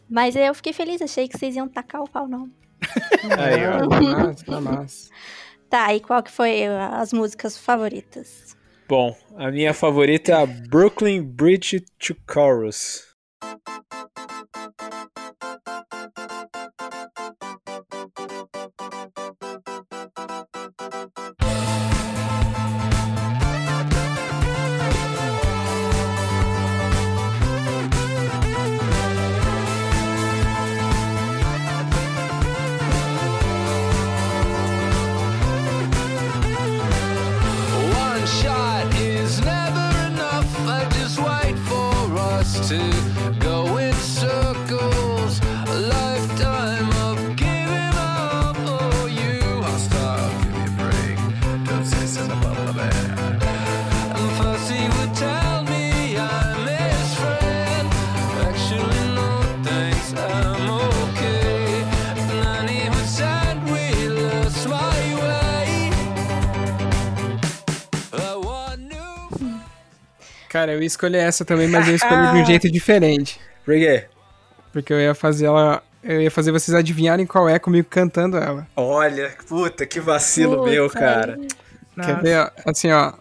[0.08, 2.50] Mas eu fiquei feliz, achei que vocês iam tacar o pau, não.
[3.38, 3.88] Aí, ó.
[3.88, 5.10] Tá massa, tá massa.
[5.68, 8.56] Tá, e qual que foi as músicas favoritas?
[8.88, 13.09] Bom, a minha favorita é a Brooklyn Bridge to Chorus.
[70.90, 73.40] Escolher essa também, mas eu escolhi de um jeito diferente.
[73.64, 74.04] Por quê?
[74.72, 75.82] Porque eu ia fazer ela.
[76.02, 78.66] Eu ia fazer vocês adivinharem qual é comigo cantando ela.
[78.74, 81.38] Olha, puta, que vacilo Puta, meu, cara.
[81.94, 82.14] Nossa.
[82.14, 82.38] Quer ver?
[82.38, 82.50] ó?
[82.70, 83.12] Assim, ó.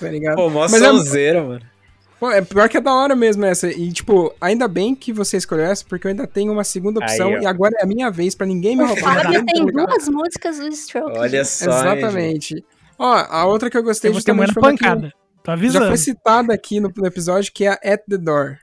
[0.00, 0.36] Tá ligado?
[0.36, 1.75] Pô, mó é- sonzeira, mano.
[2.18, 3.68] Pô, é pior que é da hora mesmo essa.
[3.68, 7.28] E, tipo, ainda bem que você escolheu essa, porque eu ainda tenho uma segunda opção
[7.34, 9.22] Aí, e agora é a minha vez pra ninguém me O roubar.
[9.22, 9.86] Fábio Tá tem ligado?
[9.86, 11.18] duas músicas do Strokes.
[11.18, 11.64] Olha só.
[11.64, 11.70] hein.
[11.98, 12.64] Exatamente.
[12.98, 15.12] Ó, a outra que eu gostei Eu ter justamente foi pancada.
[15.42, 15.86] Tô já avisando.
[15.88, 18.56] foi citada aqui no, no episódio, que é a At the Door.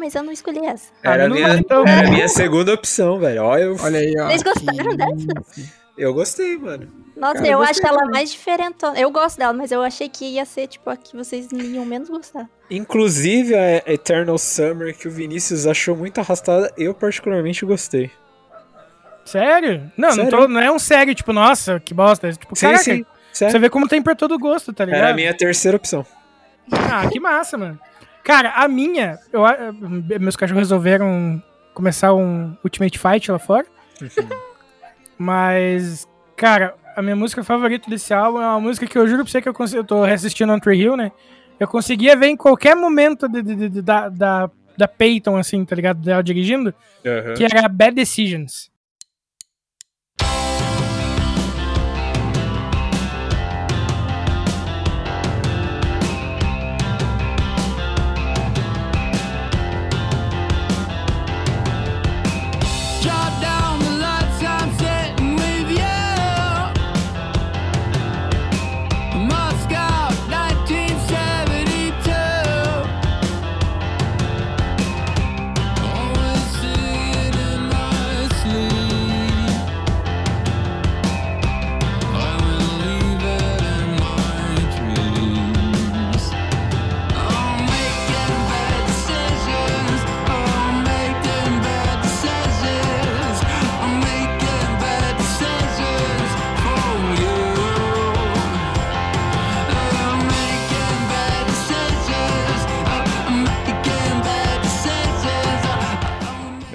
[0.00, 0.88] Mas eu não escolhi essa.
[1.02, 1.46] Era minha,
[1.86, 3.42] era a minha segunda opção, velho.
[3.44, 4.26] Olha, eu, Olha aí, ó.
[4.28, 5.72] Vocês gostaram que- dessa?
[5.96, 6.88] eu gostei, mano.
[7.16, 8.98] Nossa, Cara, eu eu acho ela mais diferentona.
[8.98, 12.08] Eu gosto dela, mas eu achei que ia ser, tipo, a que vocês iam menos
[12.08, 12.48] gostar.
[12.70, 18.10] Inclusive a Eternal Summer, que o Vinícius achou muito arrastada, eu particularmente gostei.
[19.24, 19.92] Sério?
[19.96, 20.30] Não, Sério?
[20.30, 22.28] Não, tô- não é um sério, tipo, nossa, que bosta.
[22.28, 23.04] É Tipo, Sim, caraca, sim.
[23.32, 25.00] você vê como tem pra todo gosto, tá ligado?
[25.02, 26.04] Era a minha terceira opção.
[26.72, 27.78] Ah, que massa, mano.
[28.24, 29.42] Cara, a minha, eu,
[30.20, 31.42] meus cachorros resolveram
[31.74, 33.66] começar um Ultimate Fight lá fora.
[35.18, 39.30] Mas, cara, a minha música favorita desse álbum é uma música que eu juro pra
[39.30, 41.12] você que eu, consigo, eu tô reassistindo on Tree Hill, né?
[41.58, 45.76] Eu conseguia ver em qualquer momento de- de- de- da, da, da Peyton, assim, tá
[45.76, 46.00] ligado?
[46.00, 46.74] Dela dirigindo,
[47.34, 48.69] que era Bad Decisions.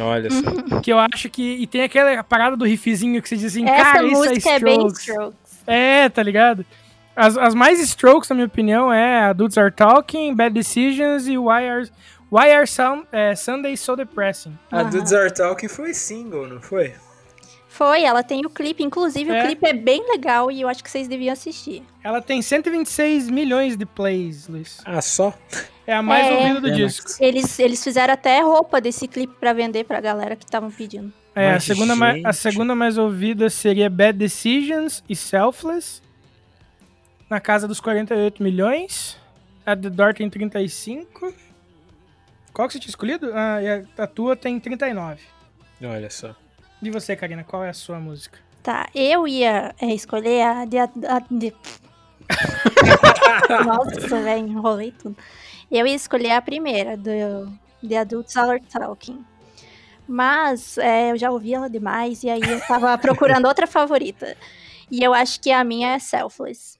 [0.06, 0.42] Olha só.
[0.82, 1.42] Que eu acho que.
[1.62, 4.54] E tem aquela parada do riffzinho que você diz assim, Essa cara, isso música é
[4.56, 5.00] é bem Strokes.
[5.08, 5.64] Strokes.
[5.68, 6.66] É, tá ligado?
[7.16, 11.68] As, as mais strokes, na minha opinião, é Adults Are Talking, Bad Decisions e Why
[11.70, 11.92] Are,
[12.32, 14.58] Why Are Sun, é, Sunday So Depressing.
[14.72, 16.94] A Dudes Are Talking foi single, não foi?
[17.70, 18.84] Foi, ela tem o clipe.
[18.84, 19.40] Inclusive, É.
[19.42, 21.84] o clipe é bem legal e eu acho que vocês deviam assistir.
[22.04, 24.82] Ela tem 126 milhões de plays, Luiz.
[24.86, 25.34] Ah, só?
[25.88, 26.32] É a mais É.
[26.32, 27.12] ouvida do É, disco.
[27.20, 31.14] Eles, eles fizeram até roupa desse clipe pra vender pra galera que estavam pedindo.
[31.36, 36.02] É, a segunda, mais, a segunda mais ouvida seria Bad Decisions e Selfless.
[37.30, 39.18] Na casa dos 48 milhões.
[39.66, 41.34] A The Door tem 35.
[42.54, 43.32] Qual que você tinha escolhido?
[43.34, 43.58] Ah,
[43.98, 45.22] a, a tua tem 39.
[45.84, 46.34] Olha só.
[46.82, 48.40] E você, Karina, qual é a sua música?
[48.64, 50.78] Tá, eu ia é, escolher a de.
[50.78, 50.90] A,
[51.30, 51.54] de...
[53.66, 55.16] Nossa, velho, enrolei tudo.
[55.72, 57.52] Eu ia escolher a primeira, do
[57.88, 59.24] The Adults Are Talking.
[60.08, 64.36] Mas é, eu já ouvi ela demais e aí eu tava procurando outra favorita.
[64.90, 66.78] E eu acho que a minha é Selfless.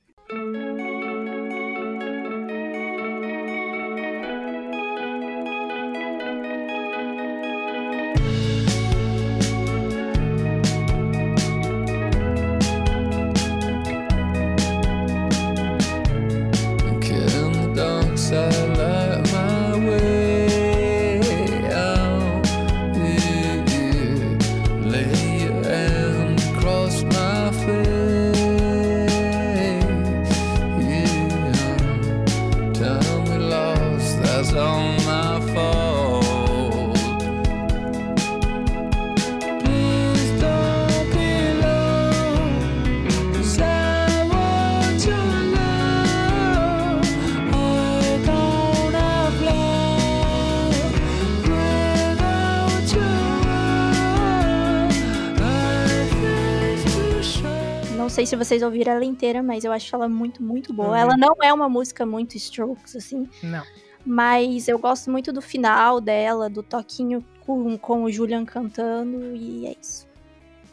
[58.26, 60.98] Sei se vocês ouviram ela inteira, mas eu acho ela muito, muito boa.
[60.98, 63.28] Ela não é uma música muito strokes, assim.
[63.44, 63.64] Não.
[64.06, 69.68] Mas eu gosto muito do final dela, do toquinho com, com o Julian cantando, e
[69.68, 70.08] é isso.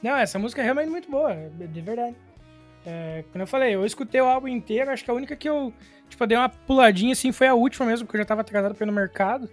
[0.02, 2.16] Não, essa música é realmente muito boa, de verdade.
[2.84, 5.72] É, como eu falei, eu escutei o álbum inteiro, acho que a única que eu,
[6.08, 8.92] tipo, dei uma puladinha assim foi a última mesmo, porque eu já tava atrasado no
[8.92, 9.48] mercado.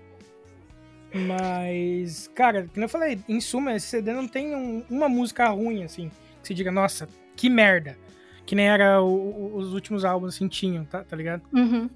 [1.14, 5.84] Mas, cara, como eu falei, em suma, esse CD não tem um- uma música ruim,
[5.84, 6.10] assim,
[6.42, 7.08] que você diga, nossa,
[7.40, 7.98] que merda.
[8.46, 11.44] Que nem era o- os últimos álbuns, assim, tinham, tá, tá ligado?
[11.54, 11.90] Uhum.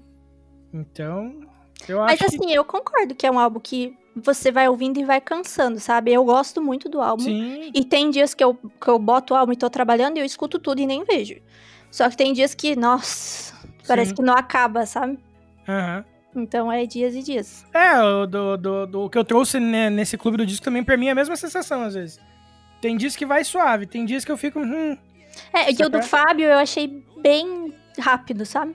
[0.72, 1.34] Então,
[1.88, 4.98] eu acho Mas que assim, eu concordo que é um álbum que você vai ouvindo
[4.98, 6.12] e vai cansando, sabe?
[6.12, 7.24] Eu gosto muito do álbum.
[7.24, 7.70] sim.
[7.74, 10.24] E tem dias que eu, que eu boto o álbum e tô trabalhando e eu
[10.24, 11.36] escuto tudo e nem vejo.
[11.90, 13.54] Só que tem dias que, nossa,
[13.86, 14.16] parece Sim.
[14.16, 15.18] que não acaba, sabe?
[15.68, 16.04] Aham.
[16.36, 17.64] Então é dias e dias.
[17.72, 20.96] É, o do, do, do- que eu trouxe ne- nesse clube do disco também, pra
[20.96, 22.18] mim, é a mesma sensação, às vezes.
[22.80, 24.58] Tem dias que vai suave, tem dias que eu fico.
[24.58, 24.96] Hum,
[25.52, 26.02] É, e o do?
[26.02, 28.74] Fábio eu achei bem rápido, sabe?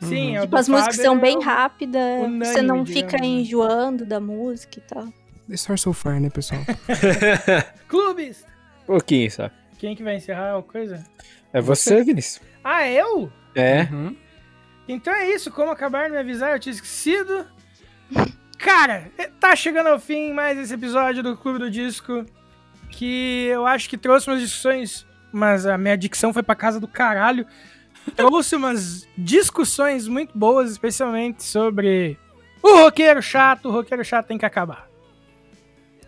[0.00, 3.18] sim, o Tipo, as músicas Fábio são é bem rápidas, unânime, você não digamos, fica
[3.18, 3.26] né?
[3.26, 5.08] enjoando da música e tal.
[5.48, 6.60] The Star So Far, né, pessoal?
[7.88, 8.44] Clubes!
[8.86, 9.50] Pouquinho, só.
[9.78, 11.04] Quem que vai encerrar a coisa?
[11.52, 12.44] É você, Vinícius.
[12.62, 13.30] Ah, eu?
[13.54, 13.88] É.
[13.90, 14.16] Uhum.
[14.88, 17.46] Então é isso, como acabar de me avisar, eu tinha esquecido.
[18.58, 22.24] Cara, tá chegando ao fim mais esse episódio do Clube do Disco,
[22.90, 26.88] que eu acho que trouxe umas discussões, mas a minha dicção foi pra casa do
[26.88, 27.46] caralho.
[28.16, 32.18] Trouxe umas discussões muito boas, especialmente sobre
[32.62, 34.88] o roqueiro chato, o roqueiro chato tem que acabar.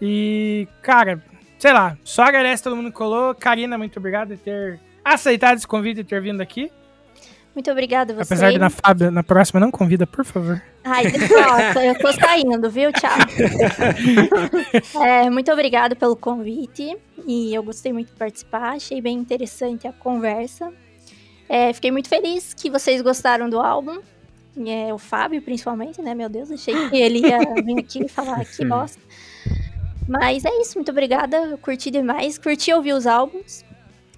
[0.01, 1.23] E, cara,
[1.59, 3.35] sei lá, só agradece todo mundo que colou.
[3.35, 6.71] Karina, muito obrigado por ter aceitado esse convite e ter vindo aqui.
[7.55, 8.35] Muito obrigada a você.
[8.35, 10.63] Apesar de na, Fábio, na próxima não convida, por favor.
[10.85, 12.93] Ai, nossa, eu tô saindo, viu?
[12.93, 13.11] Tchau.
[15.03, 16.97] É, muito obrigada pelo convite.
[17.27, 18.75] E eu gostei muito de participar.
[18.75, 20.73] Achei bem interessante a conversa.
[21.49, 24.01] É, fiquei muito feliz que vocês gostaram do álbum.
[24.67, 26.15] É, o Fábio, principalmente, né?
[26.15, 29.01] Meu Deus, achei que ele ia vir aqui falar que bosta.
[30.09, 31.37] Mas é isso, muito obrigada.
[31.37, 32.39] Eu curti demais.
[32.39, 33.65] Curti ouvir os álbuns.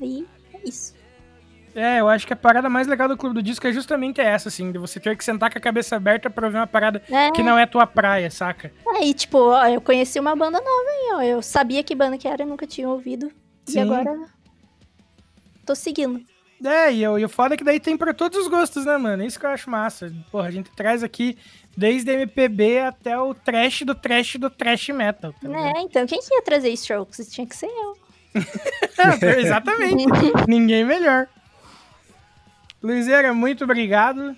[0.00, 0.94] E é isso.
[1.74, 4.48] É, eu acho que a parada mais legal do Clube do Disco é justamente essa,
[4.48, 7.30] assim, de você ter que sentar com a cabeça aberta pra ouvir uma parada É,
[7.30, 8.72] que não é tua praia, saca?
[8.96, 11.22] Aí, tipo, ó, eu conheci uma banda nova aí, ó.
[11.22, 13.30] Eu sabia que banda que era, eu nunca tinha ouvido.
[13.66, 13.78] Sim.
[13.78, 14.20] E agora.
[15.64, 16.20] Tô seguindo.
[16.64, 18.96] É, e, o- e o foda é que daí tem pra todos os gostos, né,
[18.96, 19.24] mano?
[19.24, 20.12] Isso que eu acho massa.
[20.30, 21.36] Porra, a gente traz aqui
[21.76, 25.32] desde MPB até o trash do trash do trash metal.
[25.40, 25.48] Tá?
[25.48, 27.28] É, então, quem que ia trazer Strokes?
[27.32, 27.96] Tinha que ser eu.
[28.36, 30.04] É, exatamente.
[30.46, 31.26] Ninguém melhor.
[32.82, 34.34] Luizeira, muito obrigado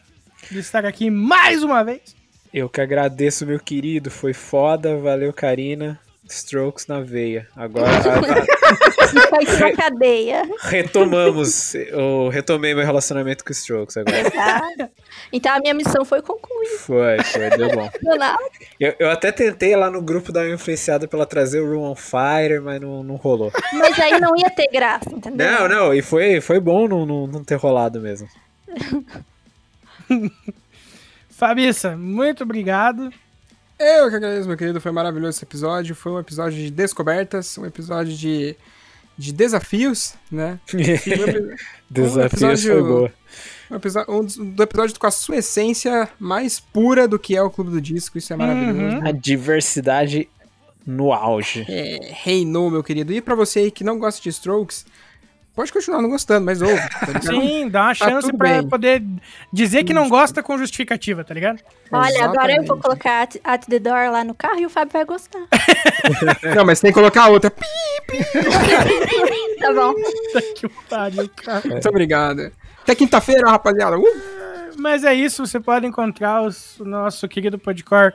[0.51, 2.15] de estar aqui mais uma vez.
[2.53, 4.11] Eu que agradeço, meu querido.
[4.11, 4.97] Foi foda.
[4.99, 5.99] Valeu, Karina.
[6.29, 7.47] Strokes na veia.
[7.55, 7.87] Agora
[9.47, 10.43] Foi na cadeia.
[10.63, 11.75] retomamos.
[11.75, 14.31] Eu retomei meu relacionamento com os Strokes agora.
[14.31, 14.63] Tá?
[15.33, 16.79] Então a minha missão foi concluída.
[16.79, 17.91] Foi, foi, deu bom.
[18.81, 21.91] Eu, eu até tentei lá no grupo dar uma influenciada pra ela trazer o Room
[21.91, 23.53] on Fire, mas não, não rolou.
[23.73, 25.47] Mas aí não ia ter graça, entendeu?
[25.47, 28.29] Não, não, e foi, foi bom não, não, não ter rolado mesmo.
[31.31, 33.13] Fabiça, muito obrigado.
[33.79, 34.81] Eu que agradeço, meu querido.
[34.81, 35.95] Foi maravilhoso esse episódio.
[35.95, 38.57] Foi um episódio de descobertas, um episódio de,
[39.19, 40.59] de desafios, né?
[41.91, 43.13] Desafios episódio- foi boa.
[43.71, 44.25] Um episódio, um
[44.55, 48.19] do episódio com a sua essência mais pura do que é o Clube do Disco.
[48.19, 48.97] Isso é maravilhoso.
[48.97, 49.07] Uhum.
[49.09, 50.29] A diversidade
[50.87, 51.65] no auge.
[51.69, 53.13] É, reinou, meu querido.
[53.13, 54.85] E pra você aí que não gosta de Strokes,
[55.55, 56.77] pode continuar não gostando, mas ouve.
[56.77, 57.21] Tá?
[57.23, 58.69] Sim, dá uma Tá chance tudo pra bem.
[58.69, 59.03] poder
[59.53, 61.61] dizer que não gosta com justificativa, tá ligado?
[61.93, 64.93] Olha, agora eu vou colocar at, at the door lá no carro e o Fábio
[64.93, 65.41] vai gostar.
[66.57, 67.51] Não, mas tem que colocar outra.
[67.51, 67.65] Pi,
[69.61, 69.95] tá bom.
[70.57, 71.63] Que pariu, cara.
[71.67, 72.53] Muito obrigado.
[72.83, 73.99] Até quinta-feira, rapaziada.
[73.99, 74.05] Uh!
[74.77, 78.13] Mas é isso, você pode encontrar os- o nosso querido Podcore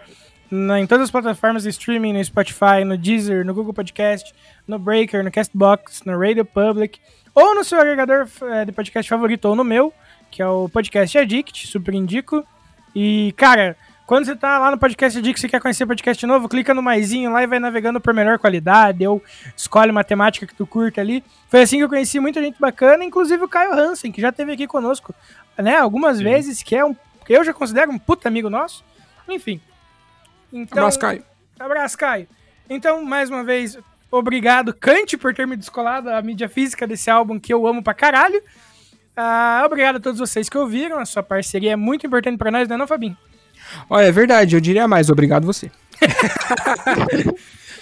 [0.52, 4.34] na- em todas as plataformas de streaming, no Spotify, no Deezer, no Google Podcast,
[4.68, 7.00] no Breaker, no Castbox, no Radio Public,
[7.34, 9.94] ou no seu agregador eh, de podcast favorito, ou no meu,
[10.30, 12.46] que é o Podcast Addict, super indico.
[12.96, 13.76] E, cara,
[14.06, 17.32] quando você tá lá no Podcast Addict e quer conhecer podcast novo, clica no maisinho
[17.32, 19.24] lá e vai navegando por melhor qualidade, ou
[19.56, 21.24] escolhe uma temática que tu curta ali.
[21.48, 24.52] Foi assim que eu conheci muita gente bacana, inclusive o Caio Hansen, que já esteve
[24.52, 25.14] aqui conosco,
[25.58, 26.96] né, algumas vezes, que é um,
[27.30, 28.84] eu já considero um puta amigo nosso.
[29.28, 29.62] Enfim.
[30.52, 31.24] Então, Abraço, Caio.
[31.60, 32.28] Abraço, Caio.
[32.68, 33.78] Então, mais uma vez,
[34.12, 37.94] obrigado, Kant, por ter me descolado a mídia física desse álbum que eu amo pra
[37.94, 38.42] caralho.
[39.16, 41.00] Ah, obrigado a todos vocês que ouviram.
[41.00, 43.18] A sua parceria é muito importante pra nós, né, não, Fabinho?
[43.90, 45.10] Olha, é verdade, eu diria mais.
[45.10, 45.70] Obrigado você.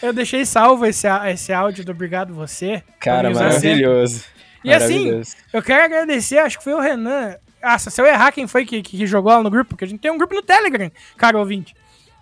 [0.02, 2.84] Eu deixei salvo esse, esse áudio do Obrigado Você.
[3.00, 4.26] Cara, maravilhoso.
[4.64, 5.36] E assim, Maravilhoso.
[5.54, 7.36] eu quero agradecer, acho que foi o Renan.
[7.62, 10.00] Ah, se eu errar quem foi que, que jogou lá no grupo, porque a gente
[10.00, 11.74] tem um grupo no Telegram, cara ouvinte.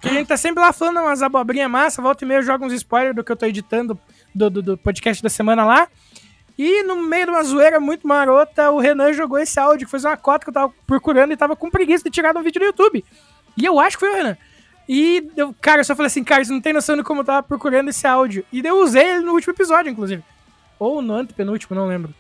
[0.02, 2.66] Que a gente tá sempre lá falando umas abobrinhas massa, volta e meia eu jogo
[2.66, 4.00] uns spoilers do que eu tô editando
[4.34, 5.88] do, do, do podcast da semana lá.
[6.58, 10.00] E no meio de uma zoeira muito marota, o Renan jogou esse áudio, que foi
[10.00, 12.60] uma cota que eu tava procurando e tava com preguiça de tirar de um vídeo
[12.60, 13.04] do YouTube.
[13.58, 14.38] E eu acho que foi o Renan.
[14.88, 17.26] E, eu, cara, eu só falei assim, cara, você não tem noção de como eu
[17.26, 18.46] tava procurando esse áudio.
[18.54, 20.24] E eu usei ele no último episódio, inclusive.
[20.80, 22.14] Ou no antepenúltimo, não lembro.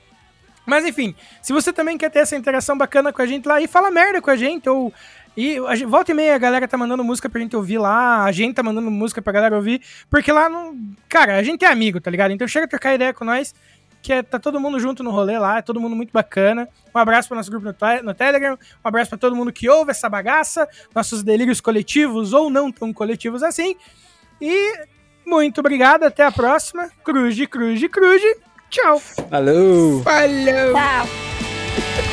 [0.66, 3.68] Mas enfim, se você também quer ter essa interação bacana com a gente lá e
[3.68, 4.92] fala merda com a gente, ou
[5.38, 8.24] E a gente- volta e meia a galera tá mandando música pra gente ouvir lá,
[8.24, 10.78] a gente tá mandando música pra galera ouvir, porque lá não.
[11.10, 12.32] Cara, a gente é amigo, tá ligado?
[12.32, 13.53] Então chega a trocar ideia com nós,
[14.02, 16.70] que é, tá todo mundo junto no rolê lá, é todo mundo muito bacana.
[16.94, 19.91] Um abraço pro nosso grupo no, no Telegram, um abraço pra todo mundo que ouve
[19.91, 23.76] essa bagaça, nossos delírios coletivos ou não tão coletivos assim.
[24.40, 24.74] E
[25.26, 26.90] muito obrigado, até a próxima.
[27.03, 28.22] Cruz, cruz, cruz.
[28.70, 28.99] Tchau.
[28.99, 30.02] Falou!
[30.03, 30.74] Falou!
[30.74, 32.05] Tchau.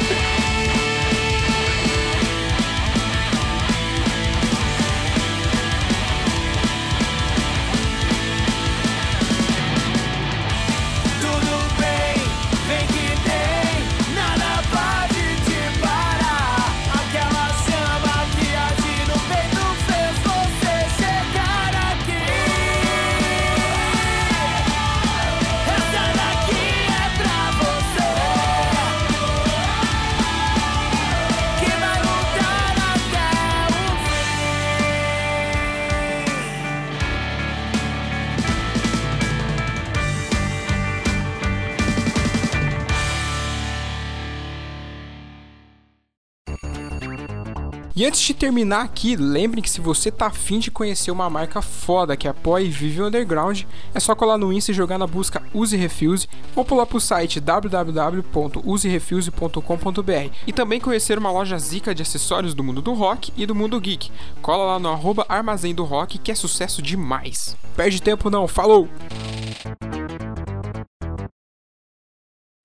[48.03, 51.63] E antes de terminar aqui, lembrem que se você tá afim de conhecer uma marca
[51.63, 53.63] foda que apoia e vive o underground,
[53.95, 57.39] é só colar no Insta e jogar na busca Use Refuse ou pular pro site
[57.39, 63.55] www.userefuse.com.br e também conhecer uma loja zica de acessórios do mundo do rock e do
[63.55, 64.11] mundo geek.
[64.43, 67.57] Cola lá no arroba Armazém do Rock que é sucesso demais.
[67.77, 68.89] Perde tempo não, falou!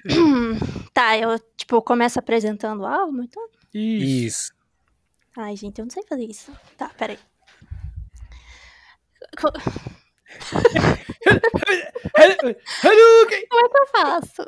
[0.91, 3.43] Tá, eu, tipo, começo apresentando o álbum, então?
[3.71, 4.25] Isso.
[4.25, 4.56] Isso.
[5.37, 6.51] Ai, gente, eu não sei fazer isso.
[6.75, 7.19] Tá, peraí.
[9.39, 9.51] Co-!
[12.81, 14.43] Como é que eu faço?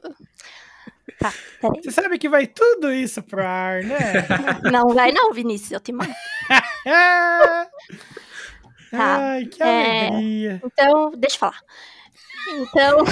[1.20, 1.84] Tá, peraí.
[1.84, 3.98] Você sabe que vai tudo isso pro ar, né?
[4.72, 6.12] Não vai não, Vinícius, eu te mato.
[8.90, 10.08] Tá, Ai, que é.
[10.08, 10.62] alegria.
[10.66, 11.62] Então, deixa eu falar.
[12.58, 13.06] Então,